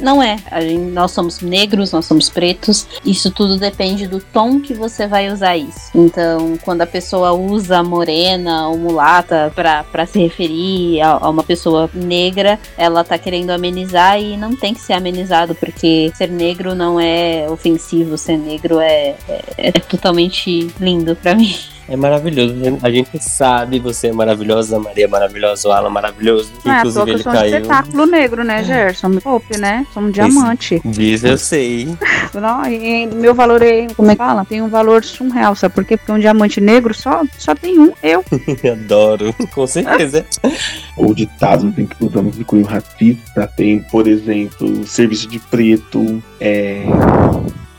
não 0.00 0.22
é. 0.22 0.36
Gente- 0.60 0.78
nós 0.92 1.10
somos 1.12 1.40
negros, 1.40 1.92
nós 1.92 2.04
somos 2.06 2.28
pretos. 2.28 2.86
Isso 3.04 3.30
tudo 3.30 3.56
depende 3.56 4.06
do 4.06 4.20
tom 4.20 4.60
que 4.60 4.74
você 4.74 5.06
vai 5.06 5.30
usar 5.30 5.56
isso. 5.56 5.90
Então, 5.94 6.58
quando 6.64 6.82
a 6.82 6.86
pessoa 6.86 7.32
usa 7.32 7.82
morena 7.82 8.68
ou 8.68 8.78
mulata 8.78 9.52
pra 9.54 10.06
se 10.06 10.18
referir 10.18 11.00
a, 11.00 11.10
a 11.12 11.28
uma 11.30 11.42
pessoa 11.42 11.88
negra, 11.94 12.58
ela 12.76 13.04
tá 13.04 13.18
querendo 13.18 13.50
amenizar 13.50 14.20
e 14.20 14.36
não 14.36 14.54
tem 14.54 14.74
que 14.74 14.80
ser 14.80 14.94
amenizado, 14.94 15.54
porque 15.54 16.10
ser 16.14 16.30
negro 16.30 16.74
não 16.74 16.98
é 17.00 17.46
ofensivo, 17.50 18.16
ser 18.18 18.36
negro 18.36 18.78
é, 18.80 19.14
é, 19.28 19.42
é 19.56 19.72
totalmente 19.72 20.68
lindo 20.80 21.16
pra 21.16 21.34
mim. 21.34 21.54
É 21.88 21.96
maravilhoso. 21.96 22.54
A 22.82 22.90
gente 22.90 23.18
sabe, 23.18 23.78
você 23.78 24.08
é 24.08 24.12
maravilhosa, 24.12 24.76
a 24.76 24.80
Maria 24.80 25.04
é 25.06 25.08
maravilhosa, 25.08 25.68
o 25.68 25.72
Alan 25.72 25.88
é 25.88 25.92
maravilhoso. 25.92 26.52
Não 26.64 26.74
é 26.74 26.78
Inclusive 26.78 27.10
ele 27.10 27.22
sou 27.22 27.32
um 27.32 27.34
caiu. 27.34 27.56
espetáculo 27.56 28.06
negro, 28.06 28.44
né, 28.44 28.62
Gerson? 28.62 29.08
Me 29.08 29.20
poupe, 29.20 29.56
né? 29.58 29.86
Sou 29.94 30.02
um 30.02 30.10
diamante. 30.10 30.80
Diz 30.84 31.24
eu 31.24 31.38
sei. 31.38 31.88
Não, 32.34 32.62
meu 33.16 33.34
valor 33.34 33.62
é, 33.62 33.86
como 33.96 34.10
é 34.10 34.14
que 34.14 34.18
fala? 34.18 34.44
Tem 34.44 34.60
um 34.60 34.68
valor 34.68 35.02
surreal, 35.02 35.54
sabe 35.54 35.74
por 35.74 35.84
quê? 35.84 35.96
Porque 35.96 36.12
um 36.12 36.18
diamante 36.18 36.60
negro 36.60 36.92
só, 36.92 37.22
só 37.38 37.54
tem 37.54 37.78
um, 37.78 37.92
eu. 38.02 38.22
Adoro. 38.70 39.34
Com 39.54 39.66
certeza. 39.66 40.26
ou 40.96 41.14
ditados 41.14 41.76
em 41.78 41.86
que 41.86 42.04
usamos 42.04 42.36
de 42.36 42.44
cunho 42.44 42.64
racista. 42.64 43.46
Tem, 43.56 43.80
por 43.80 44.06
exemplo, 44.06 44.86
serviço 44.86 45.26
de 45.28 45.38
preto. 45.38 46.22
é, 46.40 46.84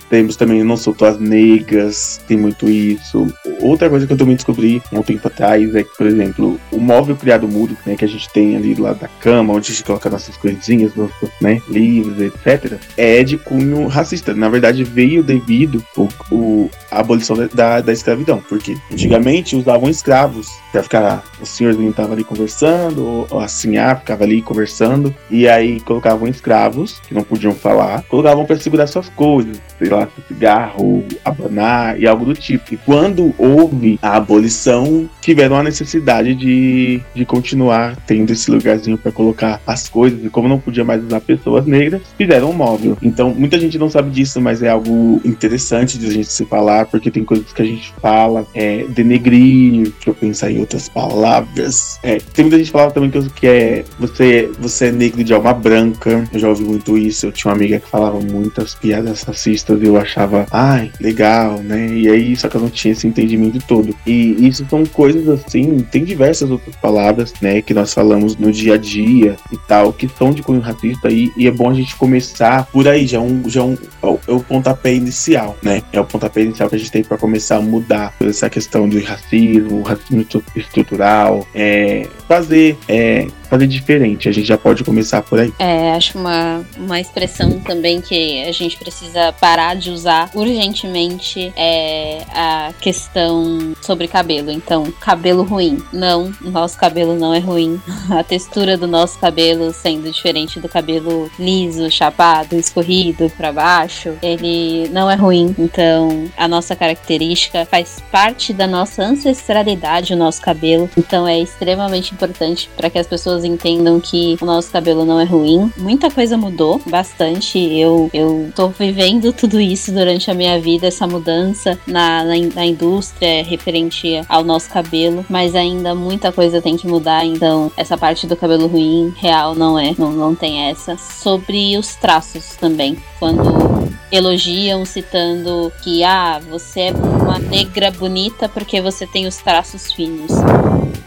Temos 0.09 0.35
também 0.35 0.63
não 0.63 0.75
soltou 0.77 1.07
as 1.07 1.19
negras, 1.19 2.19
tem 2.27 2.37
muito 2.37 2.69
isso. 2.69 3.27
Outra 3.61 3.89
coisa 3.89 4.07
que 4.07 4.13
eu 4.13 4.17
também 4.17 4.35
descobri 4.35 4.81
um 4.91 5.01
tempo 5.01 5.27
atrás 5.27 5.75
é 5.75 5.83
que, 5.83 5.95
por 5.97 6.07
exemplo, 6.07 6.59
o 6.71 6.79
móvel 6.79 7.15
criado 7.15 7.47
mudo, 7.47 7.77
né, 7.85 7.95
que 7.95 8.05
a 8.05 8.07
gente 8.07 8.29
tem 8.31 8.55
ali 8.55 8.73
do 8.73 8.83
lado 8.83 8.99
da 8.99 9.07
cama, 9.07 9.53
onde 9.53 9.71
a 9.71 9.73
gente 9.73 9.83
coloca 9.83 10.09
nossas 10.09 10.35
coisinhas, 10.37 10.95
nossos 10.95 11.29
né, 11.41 11.61
livros, 11.69 12.19
etc., 12.21 12.79
é 12.97 13.23
de 13.23 13.37
cunho 13.37 13.87
racista. 13.87 14.33
Na 14.33 14.49
verdade, 14.49 14.83
veio 14.83 15.21
devido 15.23 15.83
o, 16.31 16.69
a 16.91 16.99
abolição 16.99 17.35
da- 17.53 17.81
da, 17.81 17.91
escravidão, 17.93 18.41
porque 18.47 18.75
antigamente 18.91 19.55
usavam 19.55 19.89
escravos 19.89 20.47
pra 20.71 20.83
ficar, 20.83 21.23
o 21.41 21.45
senhorzinho 21.45 21.91
tava 21.93 22.13
ali 22.13 22.23
conversando, 22.23 23.25
ou, 23.29 23.39
a 23.39 23.47
senhora 23.47 23.95
ficava 23.95 24.23
ali 24.23 24.41
conversando, 24.41 25.13
e 25.29 25.47
aí 25.47 25.79
colocavam 25.81 26.27
escravos, 26.27 26.99
que 27.07 27.13
não 27.13 27.23
podiam 27.23 27.53
falar, 27.53 28.03
colocavam 28.03 28.45
pra 28.45 28.57
segurar 28.57 28.87
suas 28.87 29.09
coisas, 29.09 29.57
sei 29.77 29.89
lá, 29.89 29.98
seu 30.07 30.23
cigarro, 30.27 31.03
abanar 31.23 31.99
e 31.99 32.07
algo 32.07 32.25
do 32.25 32.33
tipo. 32.33 32.73
E 32.73 32.77
quando 32.77 33.33
houve 33.37 33.99
a 34.01 34.17
abolição, 34.17 35.09
tiveram 35.21 35.57
a 35.57 35.63
necessidade 35.63 36.33
de, 36.35 37.01
de 37.13 37.25
continuar 37.25 37.95
tendo 38.07 38.31
esse 38.31 38.49
lugarzinho 38.49 38.97
pra 38.97 39.11
colocar 39.11 39.61
as 39.65 39.87
coisas, 39.89 40.23
e 40.23 40.29
como 40.29 40.47
não 40.47 40.59
podia 40.59 40.83
mais 40.83 41.03
usar 41.03 41.21
pessoas 41.21 41.65
negras, 41.65 42.01
fizeram 42.17 42.49
um 42.49 42.53
móvel. 42.53 42.97
Então, 43.01 43.33
muita 43.33 43.59
gente 43.59 43.77
não 43.77 43.89
sabe 43.89 44.09
disso, 44.11 44.41
mas 44.41 44.63
é 44.63 44.69
algo 44.69 45.21
interessante 45.25 45.97
de 45.97 46.07
a 46.07 46.11
gente 46.11 46.31
se 46.31 46.45
falar, 46.45 46.85
porque 46.85 47.11
tem 47.11 47.23
coisas 47.23 47.51
que 47.51 47.61
a 47.61 47.65
gente 47.65 47.93
fala, 48.01 48.45
é, 48.53 48.85
denegrir, 48.89 49.83
deixa 49.83 50.09
eu 50.09 50.13
pensar 50.13 50.51
em 50.51 50.59
outras 50.59 50.89
palavras. 50.89 51.99
É, 52.03 52.19
tem 52.33 52.45
muita 52.45 52.57
gente 52.57 52.67
que 52.67 52.71
fala 52.71 52.91
também 52.91 53.09
que 53.35 53.47
é 53.47 53.83
você, 53.99 54.51
você 54.59 54.87
é 54.87 54.91
negro 54.91 55.23
de 55.23 55.33
alma 55.33 55.53
branca. 55.53 56.27
Eu 56.31 56.39
já 56.39 56.49
ouvi 56.49 56.63
muito 56.63 56.97
isso. 56.97 57.25
Eu 57.25 57.31
tinha 57.31 57.51
uma 57.51 57.57
amiga 57.57 57.79
que 57.79 57.87
falava 57.87 58.19
muitas 58.19 58.75
piadas 58.75 59.23
racistas 59.23 59.81
e 59.81 59.88
eu 59.89 59.97
achava, 59.97 60.45
ai, 60.51 60.91
legal, 60.99 61.59
né? 61.61 61.87
E 61.89 62.07
aí, 62.09 62.35
só 62.35 62.47
que 62.47 62.55
eu 62.55 62.61
não 62.61 62.69
tinha 62.69 62.91
esse 62.91 63.07
entendimento 63.07 63.59
todo. 63.67 63.95
E 64.05 64.47
isso 64.47 64.65
são 64.69 64.85
coisas 64.85 65.27
assim, 65.27 65.79
tem 65.91 66.03
diversas 66.03 66.49
outras 66.49 66.75
palavras, 66.77 67.33
né, 67.41 67.61
que 67.61 67.73
nós 67.73 67.93
falamos 67.93 68.35
no 68.37 68.51
dia 68.51 68.75
a 68.75 68.77
dia 68.77 69.35
e 69.51 69.57
tal, 69.67 69.91
que 69.93 70.07
são 70.17 70.31
de 70.31 70.41
cunho 70.41 70.59
racista 70.61 71.09
e, 71.09 71.31
e 71.35 71.47
é 71.47 71.51
bom 71.51 71.69
a 71.69 71.73
gente 71.73 71.95
começar 71.95 72.65
por 72.67 72.87
aí, 72.87 73.05
já 73.07 73.17
é 73.17 73.21
um, 73.21 73.49
já 73.49 73.61
é 73.61 73.63
um, 73.63 73.77
é 74.01 74.05
o- 74.07 74.19
é 74.27 74.31
o 74.31 74.39
pontapé 74.39 74.93
inicial, 74.93 75.57
né? 75.61 75.81
É 75.91 75.99
o 75.99 76.05
pontapé 76.05 76.41
inicial 76.43 76.69
que 76.69 76.75
a 76.75 76.79
gente 76.79 76.91
tem 76.91 77.03
para 77.03 77.17
começar 77.17 77.57
a 77.57 77.61
mudar 77.61 78.13
essa 78.21 78.49
questão 78.49 78.87
de 78.87 78.99
racismo, 78.99 79.81
racismo 79.81 80.25
estrutural, 80.55 81.45
é, 81.53 82.07
fazer, 82.27 82.77
é, 82.87 83.27
fazer 83.49 83.67
diferente. 83.67 84.29
A 84.29 84.31
gente 84.31 84.47
já 84.47 84.57
pode 84.57 84.83
começar 84.83 85.21
por 85.21 85.39
aí. 85.39 85.51
É, 85.57 85.91
acho 85.93 86.17
uma, 86.17 86.65
uma 86.77 86.99
expressão 86.99 87.59
também 87.59 87.99
que 87.99 88.43
a 88.43 88.51
gente 88.51 88.77
precisa 88.77 89.33
parar 89.33 89.75
de 89.75 89.89
usar 89.89 90.29
urgentemente 90.35 91.51
é 91.55 92.23
a 92.31 92.71
questão 92.79 93.73
sobre 93.81 94.07
cabelo. 94.07 94.51
Então, 94.51 94.91
cabelo 94.99 95.43
ruim. 95.43 95.81
Não, 95.91 96.31
nosso 96.41 96.77
cabelo 96.77 97.15
não 97.15 97.33
é 97.33 97.39
ruim. 97.39 97.79
A 98.09 98.23
textura 98.23 98.75
do 98.75 98.87
nosso 98.87 99.19
cabelo 99.19 99.71
sendo 99.71 100.11
diferente 100.11 100.59
do 100.59 100.67
cabelo 100.67 101.29
liso, 101.39 101.89
chapado, 101.89 102.55
escorrido 102.55 103.29
para 103.37 103.51
baixo, 103.51 104.13
ele 104.21 104.89
não 104.89 105.09
é 105.09 105.15
ruim. 105.15 105.55
Então, 105.57 106.29
a 106.35 106.47
nossa 106.47 106.75
característica 106.75 107.65
faz 107.65 108.01
parte 108.11 108.51
da 108.51 108.67
nossa 108.67 109.03
ancestralidade, 109.03 110.13
o 110.13 110.17
nosso 110.17 110.41
cabelo. 110.41 110.89
Então, 110.97 111.27
é 111.27 111.39
extremamente 111.39 112.13
importante 112.13 112.69
para 112.75 112.89
que 112.89 112.99
as 112.99 113.07
pessoas 113.07 113.38
entendam 113.43 113.99
que 113.99 114.37
o 114.41 114.45
nosso 114.45 114.71
cabelo 114.71 115.05
não 115.05 115.19
é 115.19 115.23
ruim. 115.23 115.71
Muita 115.77 116.09
coisa 116.09 116.37
mudou 116.37 116.81
bastante. 116.85 117.57
Eu, 117.57 118.09
eu 118.13 118.51
tô 118.55 118.69
vivendo 118.69 119.31
tudo 119.33 119.59
isso 119.59 119.91
durante 119.91 120.29
a 120.29 120.33
minha 120.33 120.59
vida, 120.59 120.87
essa 120.87 121.07
mudança 121.07 121.77
na, 121.85 122.23
na, 122.23 122.35
na 122.55 122.65
indústria 122.65 123.43
referente 123.43 124.21
ao 124.27 124.43
nosso 124.43 124.69
cabelo, 124.69 125.25
mas 125.29 125.55
ainda 125.55 125.93
muita 125.95 126.31
coisa 126.31 126.61
tem 126.61 126.77
que 126.77 126.87
mudar. 126.87 127.25
Então, 127.25 127.71
essa 127.75 127.97
parte 127.97 128.27
do 128.27 128.35
cabelo 128.35 128.67
ruim, 128.67 129.13
real, 129.17 129.55
não 129.55 129.77
é. 129.77 129.93
Não, 129.97 130.11
não 130.11 130.35
tem 130.35 130.69
essa. 130.69 130.97
Sobre 130.97 131.77
os 131.77 131.95
traços 131.95 132.55
também. 132.55 132.97
Quando 133.19 133.89
elogiam 134.11 134.85
citando 134.85 135.71
que 135.83 136.03
ah, 136.03 136.39
você 136.49 136.79
é 136.81 136.91
uma 136.91 137.37
negra 137.37 137.91
bonita 137.91 138.47
porque 138.49 138.81
você 138.81 139.05
tem 139.05 139.27
os 139.27 139.37
traços 139.37 139.91
finos. 139.93 140.31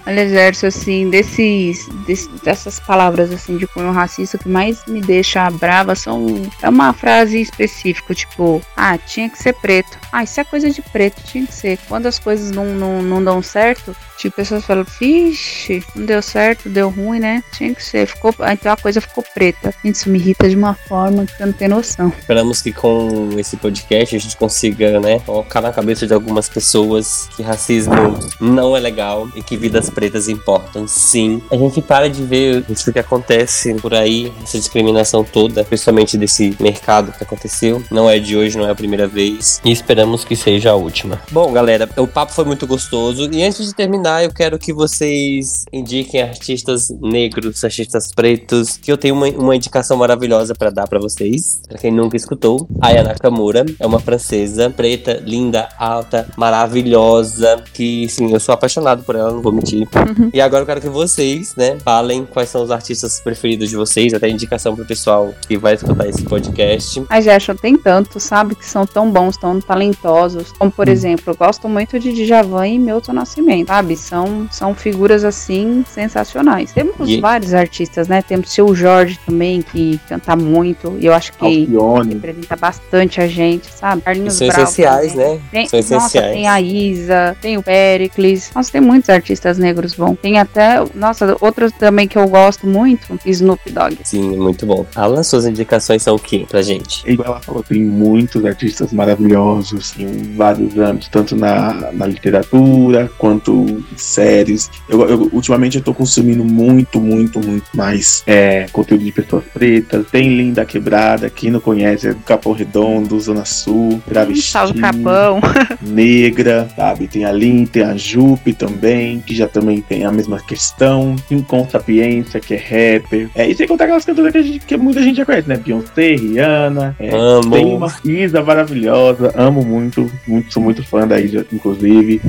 Olha, 0.04 0.28
Gerson, 0.28 0.66
assim, 0.66 1.08
desses, 1.10 1.86
desse- 2.06 2.28
dessas 2.44 2.80
palavras 2.80 3.30
assim 3.32 3.56
de 3.56 3.68
cunho 3.68 3.92
racista, 3.92 4.36
que 4.36 4.48
mais 4.48 4.84
me 4.86 5.00
deixa 5.00 5.48
brava 5.50 5.94
são. 5.94 6.42
É 6.60 6.68
uma 6.68 6.92
frase 6.92 7.40
específica, 7.40 8.12
tipo, 8.12 8.60
ah, 8.76 8.98
tinha 8.98 9.30
que 9.30 9.38
ser 9.40 9.52
preto. 9.54 9.96
Ah, 10.10 10.24
isso 10.24 10.40
é 10.40 10.44
coisa 10.44 10.68
de 10.70 10.82
preto, 10.82 11.22
tinha 11.24 11.46
que 11.46 11.54
ser. 11.54 11.78
Quando 11.88 12.06
as 12.06 12.18
coisas 12.18 12.50
não, 12.50 12.64
não, 12.66 13.00
não 13.00 13.22
dão 13.22 13.40
certo, 13.40 13.94
tipo, 14.18 14.34
pessoas 14.34 14.64
falam, 14.64 14.84
vixe, 14.98 15.84
não 15.94 16.04
deu 16.04 16.20
certo, 16.20 16.68
deu 16.68 16.90
ruim, 16.90 17.20
né? 17.20 17.42
Tinha 17.52 17.72
que 17.72 17.82
ser. 17.82 18.06
Ficou, 18.08 18.34
ah, 18.40 18.52
então 18.52 18.72
a 18.72 18.76
coisa 18.76 19.00
ficou 19.00 19.24
preta. 19.34 19.72
Isso 19.84 20.10
me 20.10 20.18
irrita 20.18 20.48
de 20.50 20.56
uma 20.56 20.74
forma 20.74 21.24
que 21.26 21.36
você 21.36 21.46
não 21.46 21.52
tem 21.52 21.68
noção. 21.68 22.01
Esperamos 22.08 22.62
que 22.62 22.72
com 22.72 23.30
esse 23.38 23.56
podcast 23.56 24.16
a 24.16 24.18
gente 24.18 24.36
consiga, 24.36 25.00
né, 25.00 25.20
colocar 25.20 25.60
na 25.60 25.72
cabeça 25.72 26.06
de 26.06 26.14
algumas 26.14 26.48
pessoas 26.48 27.28
que 27.36 27.42
racismo 27.42 27.94
não 28.40 28.76
é 28.76 28.80
legal 28.80 29.28
e 29.34 29.42
que 29.42 29.56
vidas 29.56 29.90
pretas 29.90 30.28
importam, 30.28 30.86
sim. 30.86 31.42
A 31.50 31.56
gente 31.56 31.80
para 31.80 32.08
de 32.08 32.22
ver 32.22 32.64
isso 32.68 32.92
que 32.92 32.98
acontece 32.98 33.74
por 33.74 33.94
aí, 33.94 34.32
essa 34.42 34.58
discriminação 34.58 35.24
toda, 35.24 35.64
principalmente 35.64 36.16
desse 36.16 36.56
mercado 36.60 37.12
que 37.12 37.22
aconteceu. 37.22 37.82
Não 37.90 38.08
é 38.08 38.18
de 38.18 38.36
hoje, 38.36 38.56
não 38.56 38.66
é 38.66 38.70
a 38.70 38.74
primeira 38.74 39.06
vez 39.06 39.60
e 39.64 39.70
esperamos 39.70 40.24
que 40.24 40.34
seja 40.36 40.70
a 40.70 40.74
última. 40.74 41.20
Bom, 41.30 41.52
galera, 41.52 41.88
o 41.96 42.06
papo 42.06 42.32
foi 42.32 42.44
muito 42.44 42.66
gostoso 42.66 43.28
e 43.32 43.42
antes 43.42 43.66
de 43.66 43.74
terminar, 43.74 44.24
eu 44.24 44.32
quero 44.32 44.58
que 44.58 44.72
vocês 44.72 45.64
indiquem 45.72 46.22
artistas 46.22 46.90
negros, 47.00 47.62
artistas 47.64 48.10
pretos, 48.12 48.76
que 48.76 48.90
eu 48.90 48.96
tenho 48.96 49.14
uma, 49.14 49.28
uma 49.28 49.56
indicação 49.56 49.96
maravilhosa 49.96 50.54
para 50.54 50.70
dar 50.70 50.86
para 50.86 50.98
vocês. 50.98 51.60
Pra 51.68 51.78
quem 51.78 51.91
nunca 51.92 52.16
escutou, 52.16 52.68
Aya 52.80 53.02
Nakamura 53.02 53.64
é 53.78 53.86
uma 53.86 54.00
francesa, 54.00 54.70
preta, 54.70 55.22
linda, 55.24 55.68
alta, 55.78 56.28
maravilhosa, 56.36 57.62
que 57.72 58.08
sim, 58.08 58.32
eu 58.32 58.40
sou 58.40 58.54
apaixonado 58.54 59.02
por 59.04 59.14
ela, 59.14 59.32
não 59.32 59.42
vou 59.42 59.52
mentir. 59.52 59.88
E 60.32 60.40
agora 60.40 60.62
eu 60.62 60.66
quero 60.66 60.80
que 60.80 60.88
vocês, 60.88 61.54
né, 61.56 61.78
falem 61.84 62.24
quais 62.24 62.48
são 62.48 62.62
os 62.62 62.70
artistas 62.70 63.20
preferidos 63.20 63.68
de 63.68 63.76
vocês, 63.76 64.14
até 64.14 64.28
indicação 64.28 64.74
pro 64.74 64.84
pessoal 64.84 65.32
que 65.46 65.56
vai 65.56 65.74
escutar 65.74 66.08
esse 66.08 66.22
podcast. 66.22 67.04
Mas 67.08 67.24
Gerson, 67.24 67.54
tem 67.54 67.76
tantos, 67.76 68.22
sabe, 68.22 68.54
que 68.54 68.64
são 68.64 68.86
tão 68.86 69.10
bons, 69.10 69.36
tão 69.36 69.60
talentosos. 69.60 70.52
Como, 70.52 70.70
por 70.70 70.88
exemplo, 70.88 71.24
eu 71.28 71.36
gosto 71.36 71.68
muito 71.68 71.98
de 71.98 72.12
Djavan 72.12 72.66
e 72.66 72.78
Milton 72.78 73.12
Nascimento, 73.12 73.68
sabe? 73.68 73.96
São, 73.96 74.48
são 74.50 74.74
figuras, 74.74 75.24
assim, 75.24 75.84
sensacionais. 75.88 76.72
Temos 76.72 77.14
vários 77.20 77.54
artistas, 77.54 78.08
né? 78.08 78.22
Temos 78.22 78.50
seu 78.50 78.74
Jorge 78.74 79.18
também, 79.24 79.62
que 79.62 80.00
canta 80.08 80.34
muito. 80.36 80.96
E 80.98 81.06
eu 81.06 81.14
acho 81.14 81.32
que 81.32 81.68
Alcione. 81.84 82.14
representa 82.14 82.56
bastante 82.56 83.20
a 83.20 83.26
gente, 83.26 83.68
sabe? 83.74 84.02
Carlinhos 84.02 84.34
são 84.34 84.48
Brau 84.48 84.62
essenciais, 84.62 85.12
também. 85.12 85.34
né? 85.34 85.40
Tem, 85.50 85.66
São 85.68 85.78
nossa, 85.80 85.94
essenciais. 86.18 86.32
tem 86.34 86.48
a 86.48 86.60
Isa, 86.60 87.36
tem 87.40 87.56
o 87.56 87.62
Pericles. 87.62 88.50
Nossa, 88.54 88.72
tem 88.72 88.80
muitos 88.80 89.10
artistas 89.10 89.58
negros 89.58 89.94
bons. 89.94 90.16
Tem 90.20 90.38
até, 90.38 90.82
nossa, 90.94 91.36
outros 91.40 91.72
também 91.72 92.06
que 92.08 92.16
eu 92.18 92.26
gosto 92.28 92.66
muito, 92.66 93.18
Snoop 93.26 93.70
Dogg. 93.70 93.98
Sim, 94.04 94.36
muito 94.36 94.66
bom. 94.66 94.86
Alan, 94.94 95.22
suas 95.22 95.46
indicações 95.46 96.02
são 96.02 96.14
o 96.16 96.18
que 96.18 96.46
pra 96.46 96.62
gente? 96.62 97.02
Igual 97.10 97.28
ela 97.28 97.40
falou, 97.40 97.62
tem 97.62 97.82
muitos 97.82 98.44
artistas 98.44 98.92
maravilhosos 98.92 99.94
em 99.98 100.34
vários 100.36 100.76
âmbitos, 100.78 101.08
tanto 101.08 101.34
na, 101.36 101.92
na 101.92 102.06
literatura 102.06 103.10
quanto 103.18 103.52
em 103.52 103.84
séries. 103.96 104.70
Eu, 104.88 105.00
eu- 105.08 105.30
ultimamente 105.32 105.76
eu 105.78 105.82
tô 105.82 105.94
consumindo 105.94 106.44
muito, 106.44 107.00
muito, 107.00 107.40
muito 107.40 107.66
mais 107.74 108.22
é, 108.26 108.66
conteúdo 108.72 109.04
de 109.04 109.12
pessoas 109.12 109.44
pretas. 109.52 110.06
Tem 110.10 110.28
Linda 110.36 110.64
Quebrada, 110.64 111.30
quem 111.30 111.50
não 111.50 111.60
conhece, 111.72 112.08
é 112.08 112.14
do 112.14 112.20
Capão 112.20 112.52
Redondo, 112.52 113.18
Zona 113.20 113.44
Sul, 113.44 114.00
Travesti, 114.08 114.52
Capão. 114.80 115.40
Negra, 115.82 116.68
sabe? 116.76 117.08
Tem 117.08 117.24
a 117.24 117.32
Lin, 117.32 117.66
tem 117.66 117.82
a 117.82 117.96
Jupe 117.96 118.52
também, 118.52 119.20
que 119.20 119.34
já 119.34 119.46
também 119.48 119.80
tem 119.80 120.04
a 120.04 120.12
mesma 120.12 120.40
questão. 120.40 121.16
Tem 121.28 121.40
Com 121.40 121.68
Sapiência, 121.68 122.40
que 122.40 122.54
é 122.54 122.56
rapper. 122.56 123.28
É, 123.34 123.48
e 123.48 123.54
sem 123.54 123.66
contar 123.66 123.84
aquelas 123.84 124.04
cantoras 124.04 124.32
que, 124.32 124.38
a 124.38 124.42
gente- 124.42 124.60
que 124.60 124.76
muita 124.76 125.02
gente 125.02 125.16
já 125.16 125.24
conhece, 125.24 125.48
né? 125.48 125.56
Beyoncé, 125.56 126.14
Rihanna. 126.14 126.96
é, 126.98 127.10
Amo. 127.14 127.50
Tem 127.50 127.64
uma 127.66 127.92
Isa 128.04 128.42
maravilhosa, 128.42 129.32
amo 129.36 129.62
muito, 129.64 130.10
muito, 130.26 130.52
sou 130.52 130.62
muito 130.62 130.82
fã 130.84 131.06
da 131.06 131.20
Isa, 131.20 131.46
inclusive. 131.52 132.20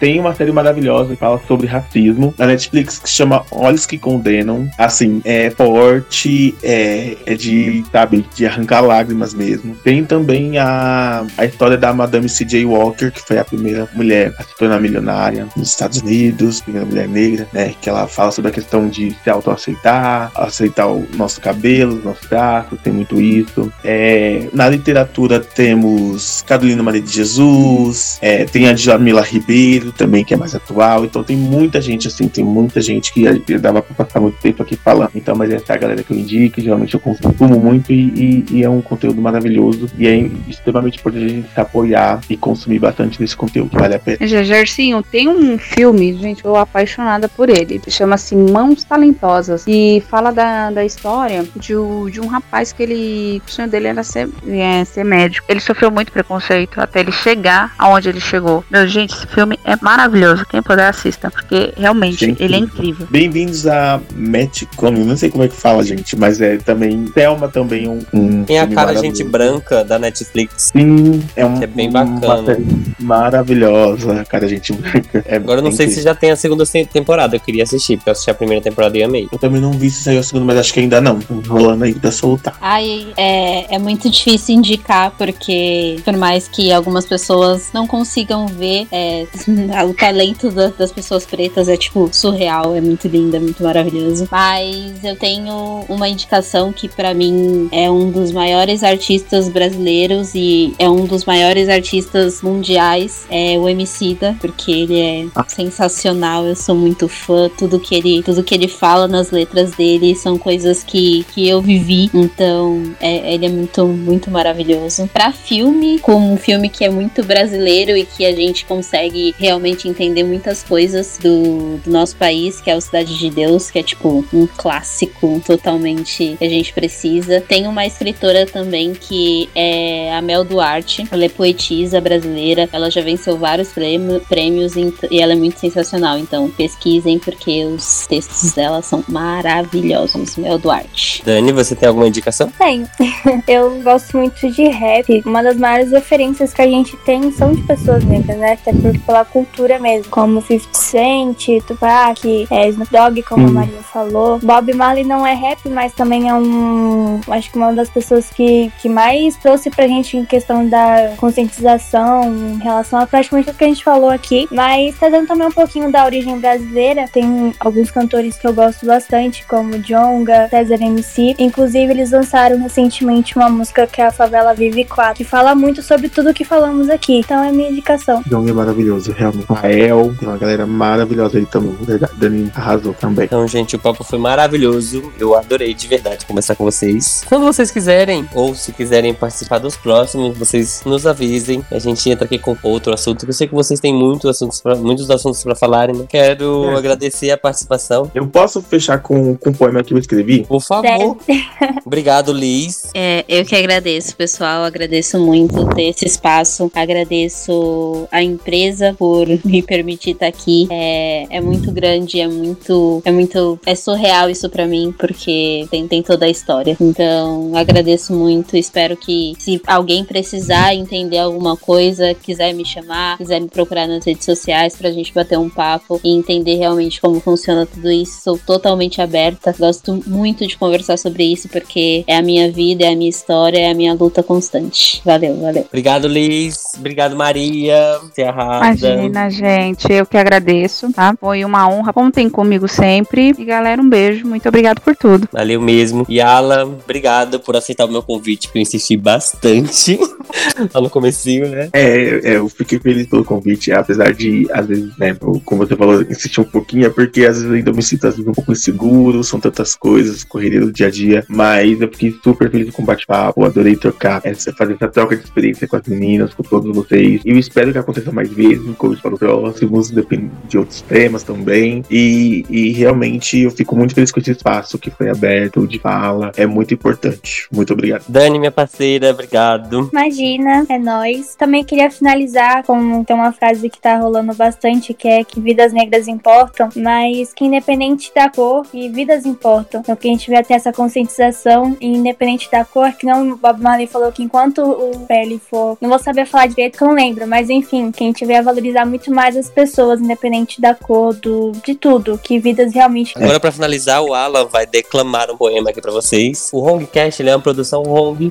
Tem 0.00 0.18
uma 0.18 0.34
série 0.34 0.52
maravilhosa 0.52 1.10
que 1.14 1.20
fala 1.20 1.40
sobre 1.46 1.66
racismo 1.66 2.34
na 2.38 2.46
Netflix 2.46 2.98
que 2.98 3.08
se 3.08 3.14
chama 3.16 3.44
Olhos 3.50 3.86
que 3.86 3.98
Condenam. 3.98 4.68
Assim, 4.76 5.20
é 5.24 5.50
forte, 5.50 6.54
é, 6.62 7.16
é 7.26 7.34
de, 7.34 7.84
sabe, 7.92 8.24
de 8.34 8.46
arrancar 8.46 8.80
lágrimas 8.92 9.32
mesmo. 9.34 9.74
Tem 9.82 10.04
também 10.04 10.58
a, 10.58 11.24
a 11.38 11.44
história 11.46 11.76
da 11.78 11.92
Madame 11.92 12.28
C.J. 12.28 12.64
Walker, 12.66 13.10
que 13.10 13.20
foi 13.22 13.38
a 13.38 13.44
primeira 13.44 13.88
mulher 13.94 14.34
a 14.38 14.42
se 14.42 14.54
tornar 14.56 14.80
milionária 14.80 15.46
nos 15.56 15.68
Estados 15.70 15.98
Unidos, 16.00 16.60
primeira 16.60 16.86
mulher 16.86 17.08
negra, 17.08 17.48
né? 17.52 17.74
Que 17.80 17.88
ela 17.88 18.06
fala 18.06 18.30
sobre 18.30 18.50
a 18.50 18.54
questão 18.54 18.88
de 18.88 19.16
se 19.22 19.30
autoaceitar, 19.30 20.30
aceitar 20.34 20.86
o 20.88 21.06
nosso 21.16 21.40
cabelo, 21.40 21.96
os 21.98 22.04
nossos 22.04 22.28
traços, 22.28 22.78
tem 22.82 22.92
muito 22.92 23.20
isso. 23.20 23.72
É, 23.84 24.48
na 24.52 24.68
literatura 24.68 25.40
temos 25.40 26.42
Carolina 26.46 26.82
Maria 26.82 27.00
de 27.00 27.10
Jesus, 27.10 28.18
é, 28.20 28.44
tem 28.44 28.68
a 28.68 28.74
Jamila 28.74 29.22
Ribeiro 29.22 29.92
também, 29.92 30.24
que 30.24 30.34
é 30.34 30.36
mais 30.36 30.54
atual. 30.54 31.04
Então 31.04 31.22
tem 31.24 31.36
muita 31.36 31.80
gente 31.80 32.08
assim, 32.08 32.28
tem 32.28 32.44
muita 32.44 32.80
gente 32.80 33.12
que 33.12 33.24
dava 33.58 33.80
pra 33.82 34.04
passar 34.04 34.20
muito 34.20 34.38
tempo 34.38 34.62
aqui 34.62 34.76
falando. 34.76 35.10
Então, 35.14 35.34
mas 35.34 35.50
essa 35.50 35.72
é 35.72 35.76
a 35.76 35.78
galera 35.78 36.02
que 36.02 36.12
eu 36.12 36.16
indico, 36.18 36.60
geralmente 36.60 36.94
eu 36.94 37.00
consumo 37.00 37.58
muito 37.58 37.92
e, 37.92 38.02
e- 38.02 38.44
e 38.58 38.62
é 38.64 38.68
um 38.68 38.81
conteúdo 38.82 39.20
maravilhoso. 39.20 39.88
E 39.98 40.06
é 40.06 40.16
extremamente 40.48 40.98
importante 40.98 41.24
a 41.24 41.28
gente 41.28 41.48
se 41.52 41.60
apoiar 41.60 42.20
e 42.28 42.36
consumir 42.36 42.78
bastante 42.78 43.18
desse 43.18 43.36
conteúdo, 43.36 43.70
vale 43.78 43.94
a 43.94 43.98
pena. 43.98 44.18
Gersinho, 44.26 45.02
tem 45.02 45.28
um 45.28 45.58
filme, 45.58 46.12
gente, 46.14 46.44
eu 46.44 46.56
apaixonada 46.56 47.28
por 47.28 47.48
ele. 47.48 47.80
Chama-se 47.88 48.34
Mãos 48.34 48.84
Talentosas. 48.84 49.64
E 49.66 50.02
fala 50.08 50.30
da, 50.32 50.70
da 50.70 50.84
história 50.84 51.44
de, 51.56 51.74
o- 51.74 52.08
de 52.10 52.20
um 52.20 52.26
rapaz 52.26 52.72
que 52.72 52.82
ele. 52.82 53.42
O 53.46 53.50
sonho 53.50 53.68
dele 53.68 53.88
era 53.88 54.02
ser, 54.02 54.28
é, 54.46 54.84
ser 54.84 55.04
médico. 55.04 55.46
Ele 55.48 55.60
sofreu 55.60 55.90
muito 55.90 56.10
preconceito 56.12 56.80
até 56.80 57.00
ele 57.00 57.12
chegar 57.12 57.72
aonde 57.78 58.08
ele 58.08 58.20
chegou. 58.20 58.64
Meu, 58.70 58.86
gente, 58.86 59.14
esse 59.14 59.26
filme 59.26 59.58
é 59.64 59.76
maravilhoso. 59.80 60.44
Quem 60.46 60.62
puder 60.62 60.88
assista, 60.88 61.30
porque 61.30 61.72
realmente 61.76 62.26
Gente. 62.26 62.42
ele 62.42 62.54
é 62.54 62.58
incrível. 62.58 63.06
Bem-vindos 63.10 63.66
a 63.66 64.00
Matt 64.14 64.62
Comics, 64.76 65.06
não 65.06 65.16
sei 65.16 65.30
como 65.30 65.44
é 65.44 65.48
que 65.48 65.54
fala, 65.56 65.82
gente, 65.84 66.16
mas 66.18 66.40
é 66.40 66.56
também. 66.56 67.04
Thelma 67.06 67.48
também 67.48 67.88
um. 67.88 68.00
um 68.12 68.44
a 68.62 68.66
cara 68.66 68.96
Gente. 68.96 69.22
Branca 69.24 69.84
da 69.84 69.98
Netflix. 69.98 70.70
Sim, 70.74 71.22
é, 71.36 71.44
um, 71.46 71.62
é 71.62 71.66
bem 71.66 71.90
bacana. 71.90 72.56
maravilhosa, 72.98 74.24
cara, 74.28 74.48
gente 74.48 74.72
branca. 74.72 75.24
É, 75.26 75.36
Agora 75.36 75.60
eu 75.60 75.64
não 75.64 75.72
sei 75.72 75.88
se 75.88 76.02
já 76.02 76.14
tem 76.14 76.30
a 76.30 76.36
segunda 76.36 76.64
se- 76.64 76.84
temporada. 76.86 77.36
Eu 77.36 77.40
queria 77.40 77.62
assistir, 77.62 77.96
porque 77.96 78.10
eu 78.10 78.12
assisti 78.12 78.30
a 78.30 78.34
primeira 78.34 78.62
temporada 78.62 78.96
e 78.98 79.02
amei. 79.02 79.28
Eu 79.32 79.38
também 79.38 79.60
não 79.60 79.72
vi 79.72 79.90
se 79.90 80.02
saiu 80.04 80.20
a 80.20 80.22
segunda, 80.22 80.44
mas 80.46 80.58
acho 80.58 80.72
que 80.72 80.80
ainda 80.80 81.00
não. 81.00 81.18
Rolando 81.48 81.84
aí 81.84 81.94
pra 81.94 82.10
soltar. 82.10 82.56
Ai, 82.60 83.08
é, 83.16 83.74
é 83.74 83.78
muito 83.78 84.08
difícil 84.10 84.54
indicar, 84.56 85.12
porque 85.16 85.96
por 86.04 86.16
mais 86.16 86.48
que 86.48 86.72
algumas 86.72 87.06
pessoas 87.06 87.70
não 87.72 87.86
consigam 87.86 88.46
ver, 88.46 88.86
é, 88.92 89.26
o 89.88 89.94
talento 89.94 90.50
da- 90.50 90.68
das 90.68 90.92
pessoas 90.92 91.24
pretas 91.24 91.68
é, 91.68 91.76
tipo, 91.76 92.08
surreal, 92.12 92.74
é 92.74 92.80
muito 92.80 93.08
lindo, 93.08 93.36
é 93.36 93.40
muito 93.40 93.62
maravilhoso. 93.62 94.28
Mas 94.30 95.02
eu 95.02 95.16
tenho 95.16 95.84
uma 95.88 96.08
indicação 96.08 96.72
que 96.72 96.88
pra 96.88 97.14
mim 97.14 97.68
é 97.72 97.90
um 97.90 98.10
dos 98.10 98.32
maiores 98.32 98.51
artistas 98.82 99.48
brasileiros 99.48 100.34
e 100.34 100.74
é 100.78 100.88
um 100.88 101.04
dos 101.04 101.24
maiores 101.24 101.68
artistas 101.68 102.42
mundiais, 102.42 103.26
é 103.30 103.58
o 103.58 103.68
Emicida, 103.68 104.36
porque 104.40 104.70
ele 104.70 105.00
é 105.00 105.26
sensacional, 105.48 106.44
eu 106.46 106.56
sou 106.56 106.74
muito 106.74 107.08
fã, 107.08 107.50
tudo 107.56 107.80
que 107.80 107.94
ele, 107.94 108.22
tudo 108.22 108.42
que 108.42 108.54
ele 108.54 108.68
fala 108.68 109.06
nas 109.08 109.30
letras 109.30 109.72
dele 109.72 110.14
são 110.14 110.38
coisas 110.38 110.82
que, 110.82 111.24
que 111.32 111.48
eu 111.48 111.60
vivi, 111.60 112.10
então 112.14 112.82
é, 113.00 113.34
ele 113.34 113.46
é 113.46 113.48
muito, 113.48 113.86
muito 113.86 114.30
maravilhoso. 114.30 115.08
Pra 115.12 115.32
filme, 115.32 115.98
como 115.98 116.32
um 116.32 116.36
filme 116.36 116.68
que 116.68 116.84
é 116.84 116.90
muito 116.90 117.22
brasileiro 117.24 117.96
e 117.96 118.04
que 118.04 118.24
a 118.24 118.34
gente 118.34 118.64
consegue 118.64 119.34
realmente 119.38 119.88
entender 119.88 120.24
muitas 120.24 120.62
coisas 120.62 121.18
do, 121.18 121.78
do 121.78 121.90
nosso 121.90 122.16
país, 122.16 122.60
que 122.60 122.70
é 122.70 122.76
o 122.76 122.80
Cidade 122.80 123.18
de 123.18 123.30
Deus, 123.30 123.70
que 123.70 123.78
é 123.78 123.82
tipo 123.82 124.24
um 124.32 124.46
clássico 124.46 125.40
totalmente 125.44 126.36
que 126.38 126.44
a 126.44 126.48
gente 126.48 126.72
precisa. 126.72 127.40
Tem 127.40 127.66
uma 127.66 127.86
escritora 127.86 128.41
também 128.46 128.92
que 128.94 129.48
é 129.54 130.14
a 130.14 130.20
Mel 130.22 130.44
Duarte, 130.44 131.06
ela 131.10 131.24
é 131.24 131.28
poetisa 131.28 132.00
brasileira, 132.00 132.68
ela 132.72 132.90
já 132.90 133.00
venceu 133.00 133.36
vários 133.36 133.68
prêmio- 133.72 134.20
prêmios 134.28 134.74
e 134.76 134.92
ela 135.20 135.32
é 135.32 135.36
muito 135.36 135.58
sensacional, 135.58 136.18
então 136.18 136.50
pesquisem 136.50 137.18
porque 137.18 137.64
os 137.64 138.06
textos 138.06 138.52
dela 138.52 138.82
são 138.82 139.02
maravilhosos. 139.08 140.36
Mel 140.36 140.58
Duarte. 140.58 141.22
Dani, 141.24 141.52
você 141.52 141.74
tem 141.74 141.88
alguma 141.88 142.08
indicação? 142.08 142.50
Tenho. 142.58 142.88
Eu 143.46 143.80
gosto 143.82 144.16
muito 144.16 144.50
de 144.50 144.64
rap. 144.68 145.22
Uma 145.24 145.42
das 145.42 145.56
maiores 145.56 145.90
referências 145.92 146.52
que 146.52 146.62
a 146.62 146.66
gente 146.66 146.96
tem 146.98 147.30
são 147.32 147.52
de 147.52 147.62
pessoas 147.62 148.04
negras, 148.04 148.36
né? 148.38 148.52
Até 148.52 148.72
por, 148.72 148.96
pela 149.00 149.24
cultura 149.24 149.78
mesmo. 149.78 150.10
Como 150.10 150.40
50 150.40 150.72
Cent, 150.72 151.48
Tupac, 151.66 152.46
é, 152.50 152.68
Snoop 152.68 152.90
Dogg, 152.92 153.22
como 153.22 153.46
a 153.46 153.50
Hum. 153.50 153.52
Maria 153.52 153.82
falou. 153.92 154.38
Bob 154.38 154.72
Marley 154.74 155.04
não 155.04 155.26
é 155.26 155.34
rap, 155.34 155.68
mas 155.68 155.92
também 155.92 156.28
é 156.28 156.34
um... 156.34 157.20
Acho 157.28 157.50
que 157.50 157.56
uma 157.58 157.72
das 157.72 157.88
pessoas 157.90 158.30
que, 158.34 158.72
que 158.80 158.88
mais 158.88 159.36
trouxe 159.36 159.70
pra 159.70 159.86
gente 159.86 160.16
em 160.16 160.24
questão 160.24 160.66
da 160.68 161.14
conscientização 161.16 162.24
em 162.24 162.58
relação 162.58 162.98
a 162.98 163.06
praticamente 163.06 163.46
tudo 163.46 163.58
que 163.58 163.64
a 163.64 163.68
gente 163.68 163.84
falou 163.84 164.10
aqui. 164.10 164.48
Mas 164.50 164.96
trazendo 164.98 165.26
também 165.26 165.46
um 165.46 165.52
pouquinho 165.52 165.90
da 165.90 166.04
origem 166.04 166.38
brasileira, 166.38 167.06
tem 167.08 167.52
alguns 167.60 167.90
cantores 167.90 168.36
que 168.36 168.46
eu 168.46 168.52
gosto 168.52 168.86
bastante, 168.86 169.44
como 169.46 169.78
Jonga, 169.78 170.48
César 170.48 170.82
MC. 170.82 171.34
Inclusive, 171.38 171.92
eles 171.92 172.10
lançaram 172.10 172.58
recentemente 172.58 173.36
uma 173.36 173.48
música 173.48 173.86
que 173.86 174.00
é 174.00 174.06
a 174.06 174.10
Favela 174.10 174.54
Vive 174.54 174.84
4, 174.84 175.14
que 175.14 175.24
fala 175.24 175.54
muito 175.54 175.82
sobre 175.82 176.08
tudo 176.08 176.34
que 176.34 176.44
falamos 176.44 176.88
aqui. 176.88 177.18
Então 177.18 177.42
é 177.42 177.52
minha 177.52 177.70
indicação. 177.70 178.22
Então 178.26 178.46
é 178.46 178.52
maravilhoso, 178.52 179.12
realmente. 179.12 179.46
Rael, 179.52 180.14
tem 180.18 180.28
uma 180.28 180.38
galera 180.38 180.66
maravilhosa 180.66 181.38
aí 181.38 181.46
também. 181.46 181.76
Verdade, 181.80 182.12
Dani 182.16 182.50
arrasou 182.54 182.94
também. 182.94 183.24
Então, 183.24 183.46
gente, 183.46 183.76
o 183.76 183.78
papo 183.78 184.04
foi 184.04 184.18
maravilhoso. 184.18 185.12
Eu 185.18 185.36
adorei 185.36 185.74
de 185.74 185.86
verdade 185.86 186.26
conversar 186.26 186.56
com 186.56 186.64
vocês. 186.64 187.22
Quando 187.28 187.44
vocês 187.44 187.70
quiserem, 187.70 188.21
ou 188.34 188.54
se 188.54 188.72
quiserem 188.72 189.12
participar 189.14 189.58
dos 189.58 189.76
próximos, 189.76 190.36
vocês 190.36 190.82
nos 190.84 191.06
avisem. 191.06 191.64
A 191.70 191.78
gente 191.78 192.08
entra 192.10 192.24
aqui 192.24 192.38
com 192.38 192.56
outro 192.62 192.92
assunto. 192.94 193.26
Eu 193.26 193.32
sei 193.32 193.46
que 193.46 193.54
vocês 193.54 193.80
têm 193.80 193.94
muito 193.94 194.28
assuntos 194.28 194.60
pra, 194.60 194.74
muitos 194.74 195.10
assuntos 195.10 195.42
para 195.42 195.54
falarem, 195.54 195.94
né? 195.96 196.04
Quero 196.08 196.70
É. 196.70 196.76
agradecer 196.76 197.30
a 197.30 197.38
participação. 197.38 198.10
Eu 198.14 198.26
posso 198.26 198.60
fechar 198.62 198.98
com, 199.00 199.36
com 199.36 199.50
um 199.50 199.52
poema 199.52 199.82
que 199.82 199.92
eu 199.94 199.98
escrevi? 199.98 200.44
Por 200.44 200.60
favor. 200.62 201.16
Obrigado, 201.84 202.32
Liz. 202.32 202.90
É, 202.94 203.24
eu 203.28 203.44
que 203.44 203.54
agradeço, 203.54 204.16
pessoal. 204.16 204.64
Agradeço 204.64 205.18
muito 205.18 205.66
ter 205.74 205.84
esse 205.88 206.06
espaço. 206.06 206.70
Agradeço 206.74 208.08
a 208.10 208.22
empresa 208.22 208.94
por 208.98 209.26
me 209.44 209.62
permitir 209.62 210.10
estar 210.12 210.26
aqui. 210.26 210.66
É, 210.70 211.26
é 211.30 211.40
muito 211.40 211.70
grande, 211.72 212.20
é 212.20 212.28
muito, 212.28 213.02
é 213.04 213.10
muito, 213.10 213.58
é 213.66 213.74
surreal 213.74 214.30
isso 214.30 214.48
pra 214.48 214.66
mim, 214.66 214.94
porque 214.98 215.66
tem, 215.70 215.86
tem 215.88 216.02
toda 216.02 216.26
a 216.26 216.28
história. 216.30 216.76
Então, 216.80 217.52
agradeço 217.54 218.11
muito. 218.12 218.56
Espero 218.56 218.96
que 218.96 219.34
se 219.38 219.60
alguém 219.66 220.04
precisar 220.04 220.74
entender 220.74 221.18
alguma 221.18 221.56
coisa, 221.56 222.14
quiser 222.14 222.52
me 222.52 222.64
chamar, 222.64 223.18
quiser 223.18 223.40
me 223.40 223.48
procurar 223.48 223.86
nas 223.86 224.04
redes 224.04 224.24
sociais 224.24 224.76
pra 224.76 224.90
gente 224.90 225.12
bater 225.12 225.38
um 225.38 225.48
papo 225.48 226.00
e 226.04 226.10
entender 226.10 226.56
realmente 226.56 227.00
como 227.00 227.20
funciona 227.20 227.66
tudo 227.66 227.90
isso, 227.90 228.22
sou 228.22 228.38
totalmente 228.38 229.00
aberta. 229.00 229.54
Gosto 229.58 230.02
muito 230.06 230.46
de 230.46 230.56
conversar 230.56 230.98
sobre 230.98 231.24
isso 231.24 231.48
porque 231.48 232.04
é 232.06 232.16
a 232.16 232.22
minha 232.22 232.50
vida, 232.50 232.84
é 232.84 232.92
a 232.92 232.96
minha 232.96 233.10
história, 233.10 233.58
é 233.58 233.70
a 233.70 233.74
minha 233.74 233.94
luta 233.94 234.22
constante. 234.22 235.02
Valeu, 235.04 235.40
valeu. 235.40 235.64
Obrigado, 235.68 236.08
Liz. 236.08 236.72
Obrigado, 236.76 237.16
Maria. 237.16 237.98
Você 238.02 238.22
arrasa. 238.22 238.88
Imagina, 238.88 239.30
gente, 239.30 239.92
eu 239.92 240.06
que 240.06 240.16
agradeço, 240.16 240.92
tá? 240.92 241.14
Foi 241.18 241.44
uma 241.44 241.68
honra. 241.68 241.92
Contem 241.92 242.28
comigo 242.28 242.68
sempre. 242.68 243.34
E 243.38 243.44
galera, 243.44 243.80
um 243.80 243.88
beijo. 243.88 244.26
Muito 244.26 244.48
obrigado 244.48 244.80
por 244.80 244.96
tudo. 244.96 245.28
Valeu 245.32 245.60
mesmo. 245.60 246.04
E 246.08 246.20
Ala, 246.20 246.64
obrigado 246.64 247.40
por 247.40 247.56
aceitar 247.56 247.86
o 247.86 247.90
meu 247.90 248.01
convite, 248.02 248.50
que 248.50 248.58
eu 248.58 248.62
insisti 248.62 248.96
bastante 248.96 249.98
lá 250.72 250.80
no 250.80 250.90
comecinho, 250.90 251.48
né? 251.48 251.68
É, 251.72 252.32
é, 252.32 252.36
eu 252.36 252.48
fiquei 252.48 252.78
feliz 252.78 253.06
pelo 253.06 253.24
convite, 253.24 253.72
apesar 253.72 254.12
de, 254.12 254.46
às 254.52 254.66
vezes, 254.66 254.96
né, 254.96 255.16
como 255.44 255.66
você 255.66 255.76
falou, 255.76 256.02
insistir 256.02 256.40
um 256.40 256.44
pouquinho, 256.44 256.86
é 256.86 256.90
porque 256.90 257.24
às 257.24 257.38
vezes 257.38 257.52
ainda 257.52 257.72
me 257.72 257.82
sinto 257.82 258.06
às 258.06 258.16
vezes, 258.16 258.28
um 258.28 258.34
pouco 258.34 258.52
inseguro, 258.52 259.22
são 259.22 259.40
tantas 259.40 259.74
coisas, 259.74 260.24
correria 260.24 260.60
do 260.60 260.72
dia 260.72 260.86
a 260.86 260.90
dia, 260.90 261.24
mas 261.28 261.80
eu 261.80 261.88
fiquei 261.88 262.14
super 262.22 262.50
feliz 262.50 262.70
com 262.74 262.82
o 262.82 262.86
bate-papo, 262.86 263.44
adorei 263.44 263.76
trocar, 263.76 264.22
fazer 264.56 264.74
essa 264.74 264.88
troca 264.88 265.16
de 265.16 265.24
experiência 265.24 265.66
com 265.66 265.76
as 265.76 265.86
meninas, 265.86 266.34
com 266.34 266.42
todos 266.42 266.74
vocês, 266.74 267.20
e 267.24 267.30
eu 267.30 267.38
espero 267.38 267.72
que 267.72 267.78
aconteça 267.78 268.12
mais 268.12 268.30
vezes, 268.30 268.62
coisas 268.76 269.00
para 269.00 269.14
os 269.14 269.18
próximos, 269.18 269.90
depende 269.90 270.30
de 270.48 270.58
outros 270.58 270.80
temas 270.82 271.22
também, 271.22 271.82
e, 271.90 272.44
e 272.48 272.72
realmente 272.72 273.38
eu 273.40 273.50
fico 273.50 273.76
muito 273.76 273.94
feliz 273.94 274.10
com 274.10 274.20
esse 274.20 274.30
espaço 274.30 274.78
que 274.78 274.90
foi 274.90 275.08
aberto, 275.08 275.66
de 275.66 275.78
fala, 275.78 276.32
é 276.36 276.46
muito 276.46 276.74
importante. 276.74 277.46
Muito 277.50 277.72
obrigado. 277.72 277.91
Dani, 278.08 278.38
minha 278.38 278.52
parceira, 278.52 279.10
obrigado. 279.10 279.88
Imagina, 279.92 280.66
é 280.68 280.78
nóis. 280.78 281.34
Também 281.34 281.64
queria 281.64 281.90
finalizar 281.90 282.64
com 282.64 283.04
tem 283.04 283.16
uma 283.16 283.32
frase 283.32 283.68
que 283.68 283.80
tá 283.80 283.96
rolando 283.96 284.34
bastante, 284.34 284.94
que 284.94 285.08
é 285.08 285.24
que 285.24 285.40
vidas 285.40 285.72
negras 285.72 286.08
importam, 286.08 286.68
mas 286.76 287.32
que 287.32 287.44
independente 287.44 288.12
da 288.14 288.28
cor, 288.28 288.66
que 288.66 288.88
vidas 288.88 289.24
importam. 289.26 289.80
Então 289.80 289.96
que 289.96 290.08
a 290.08 290.10
gente 290.10 290.30
vai 290.30 290.42
ter 290.42 290.54
essa 290.54 290.72
conscientização, 290.72 291.76
e 291.80 291.86
independente 291.86 292.50
da 292.50 292.64
cor, 292.64 292.92
que 292.92 293.06
não 293.06 293.32
o 293.32 293.36
Bob 293.36 293.60
Marley 293.60 293.86
falou 293.86 294.12
que 294.12 294.22
enquanto 294.22 294.62
o 294.62 295.00
pele 295.06 295.40
for. 295.50 295.76
Não 295.80 295.88
vou 295.88 295.98
saber 295.98 296.26
falar 296.26 296.46
direito 296.46 296.76
que 296.76 296.84
eu 296.84 296.88
não 296.88 296.94
lembro, 296.94 297.26
mas 297.26 297.48
enfim, 297.48 297.90
que 297.90 298.04
a 298.04 298.06
gente 298.06 298.24
vai 298.24 298.42
valorizar 298.42 298.84
muito 298.84 299.10
mais 299.10 299.36
as 299.36 299.48
pessoas, 299.48 300.00
independente 300.00 300.60
da 300.60 300.74
cor, 300.74 301.14
do, 301.14 301.52
de 301.64 301.74
tudo, 301.74 302.18
que 302.18 302.38
vidas 302.38 302.74
realmente. 302.74 303.14
Agora, 303.16 303.40
pra 303.40 303.52
finalizar, 303.52 304.02
o 304.02 304.14
Alan 304.14 304.46
vai 304.46 304.66
declamar 304.66 305.30
um 305.30 305.36
poema 305.36 305.70
aqui 305.70 305.80
pra 305.80 305.92
vocês. 305.92 306.50
O 306.52 306.60
Hongcast 306.66 307.22
ele 307.22 307.30
é 307.30 307.36
uma 307.36 307.42
produção 307.42 307.71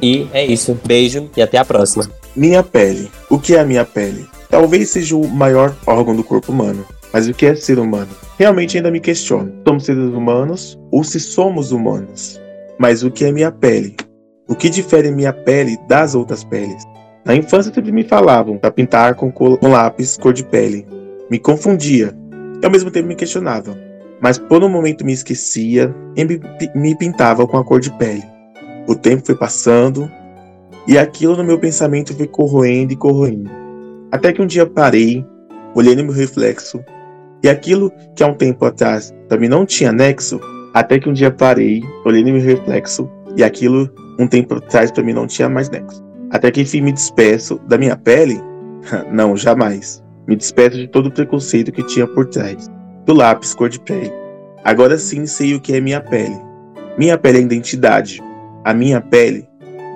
E 0.02 0.28
é 0.34 0.46
isso. 0.46 0.78
Beijo 0.86 1.30
e 1.36 1.42
até 1.42 1.58
a 1.58 1.66
próxima. 1.66 2.10
Minha 2.36 2.64
pele. 2.64 3.10
O 3.30 3.39
que 3.39 3.56
é 3.56 3.60
a 3.60 3.66
minha 3.66 3.86
pele? 3.86 4.26
Talvez 4.50 4.89
seja 4.89 5.16
o 5.16 5.28
maior 5.28 5.76
órgão 5.86 6.16
do 6.16 6.24
corpo 6.24 6.52
humano. 6.52 6.86
Mas 7.14 7.28
o 7.28 7.34
que 7.34 7.46
é 7.46 7.56
ser 7.56 7.80
humano? 7.80 8.10
Realmente 8.38 8.78
ainda 8.78 8.92
me 8.92 9.00
questiono. 9.00 9.52
Somos 9.68 9.86
seres 9.86 10.14
humanos 10.14 10.80
ou 10.92 11.04
se 11.04 11.20
somos 11.20 11.72
humanos? 11.72 12.39
Mas 12.80 13.04
o 13.04 13.12
que 13.12 13.26
é 13.26 13.32
minha 13.32 13.52
pele? 13.52 13.96
O 14.48 14.56
que 14.56 14.70
difere 14.70 15.12
minha 15.12 15.32
pele 15.32 15.78
das 15.88 16.16
outras 16.16 16.44
peles? 16.44 16.84
Na 17.24 17.36
infância 17.36 17.74
sempre 17.74 17.92
me 17.92 18.04
falavam 18.04 18.58
para 18.58 18.72
pintar 18.72 19.16
com, 19.16 19.32
com 19.32 19.58
lápis 19.68 20.18
cor 20.18 20.34
de 20.34 20.44
pele. 20.44 20.86
Me 21.30 21.38
confundia 21.38 22.16
e 22.62 22.66
ao 22.66 22.72
mesmo 22.72 22.89
tempo 22.89 23.08
me 23.08 23.16
questionava. 23.16 23.78
Mas 24.20 24.38
por 24.38 24.64
um 24.64 24.70
momento 24.70 25.06
me 25.06 25.14
esquecia 25.14 25.94
e 26.16 26.26
me, 26.26 26.42
me 26.76 26.98
pintava 26.98 27.48
com 27.48 27.58
a 27.58 27.64
cor 27.64 27.80
de 27.80 27.92
pele. 27.98 28.24
O 28.88 28.96
tempo 28.96 29.26
foi 29.26 29.36
passando 29.36 30.10
e 30.88 30.98
aquilo 30.98 31.38
no 31.38 31.44
meu 31.44 31.60
pensamento 31.60 32.16
foi 32.16 32.28
corroendo 32.28 32.94
e 32.94 32.96
corroendo. 32.96 33.50
Até 34.12 34.34
que 34.34 34.42
um 34.42 34.48
dia 34.48 34.66
parei, 34.66 35.26
olhei 35.76 35.96
no 35.96 36.04
meu 36.04 36.14
reflexo, 36.14 36.84
e 37.44 37.50
aquilo 37.50 37.92
que 38.16 38.24
há 38.24 38.28
um 38.28 38.34
tempo 38.34 38.66
atrás 38.66 39.14
também 39.28 39.50
não 39.50 39.66
tinha 39.66 39.92
nexo, 39.92 40.40
até 40.74 41.00
que 41.00 41.10
um 41.10 41.14
dia 41.14 41.32
parei, 41.32 41.84
olhei 42.06 42.24
no 42.24 42.34
meu 42.34 42.42
reflexo, 42.42 43.10
e 43.36 43.44
aquilo 43.44 43.90
um 44.20 44.28
tempo 44.28 44.56
atrás 44.56 44.92
para 44.92 45.04
mim 45.04 45.14
não 45.14 45.28
tinha 45.28 45.50
mais 45.50 45.70
nexo. 45.70 46.04
Até 46.30 46.52
que 46.52 46.62
enfim 46.62 46.82
me 46.82 46.92
despeço 46.92 47.60
da 47.68 47.78
minha 47.78 47.96
pele? 47.96 48.42
não, 49.12 49.36
jamais. 49.36 50.04
Me 50.28 50.36
despeço 50.36 50.78
de 50.78 50.88
todo 50.88 51.08
o 51.08 51.12
preconceito 51.12 51.72
que 51.72 51.84
tinha 51.84 52.08
por 52.08 52.26
trás. 52.28 52.70
Do 53.06 53.14
lápis 53.14 53.54
cor 53.54 53.70
de 53.70 53.80
pele. 53.80 54.12
Agora 54.64 54.98
sim 54.98 55.26
sei 55.26 55.56
o 55.56 55.60
que 55.60 55.74
é 55.74 55.82
minha 55.82 56.00
pele. 56.00 56.38
Minha 56.98 57.18
pele 57.18 57.40
é 57.40 57.42
identidade. 57.42 58.22
A 58.64 58.74
minha 58.74 59.01
pele 59.01 59.47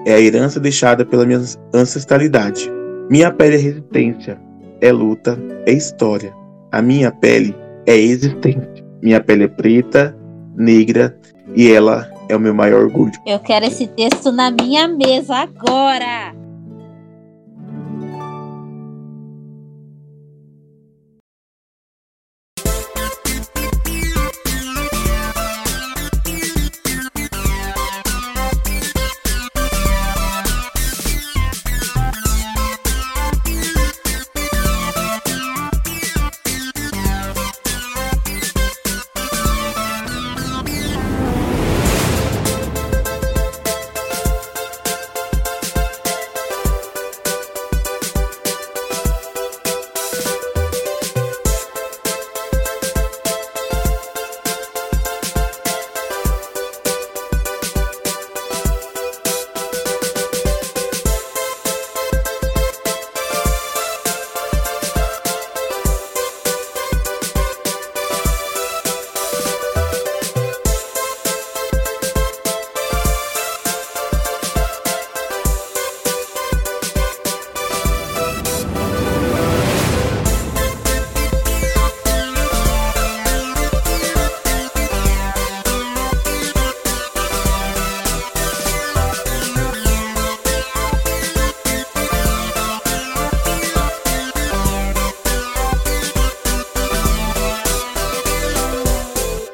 é 0.05 0.13
a 0.13 0.20
herança 0.20 0.59
deixada 0.59 1.05
pela 1.05 1.26
minha 1.26 1.41
ancestralidade. 1.74 2.72
Minha 3.09 3.32
pele 3.32 3.55
é 3.55 3.59
resistência, 3.59 4.39
é 4.82 4.91
luta, 4.91 5.38
é 5.66 5.72
história. 5.72 6.34
A 6.72 6.82
minha 6.82 7.11
pele 7.11 7.55
é 7.86 7.95
existência. 7.95 8.86
Minha 9.01 9.22
pele 9.22 9.43
é 9.43 9.47
preta, 9.47 10.16
negra 10.55 11.16
e 11.55 11.72
ela 11.72 12.09
é 12.28 12.36
o 12.36 12.39
meu 12.39 12.53
maior 12.53 12.84
orgulho. 12.84 13.13
Eu 13.26 13.39
quero 13.39 13.66
esse 13.66 13.88
texto 13.88 14.32
na 14.32 14.49
minha 14.49 14.88
mesa 14.88 15.36
agora. 15.36 16.34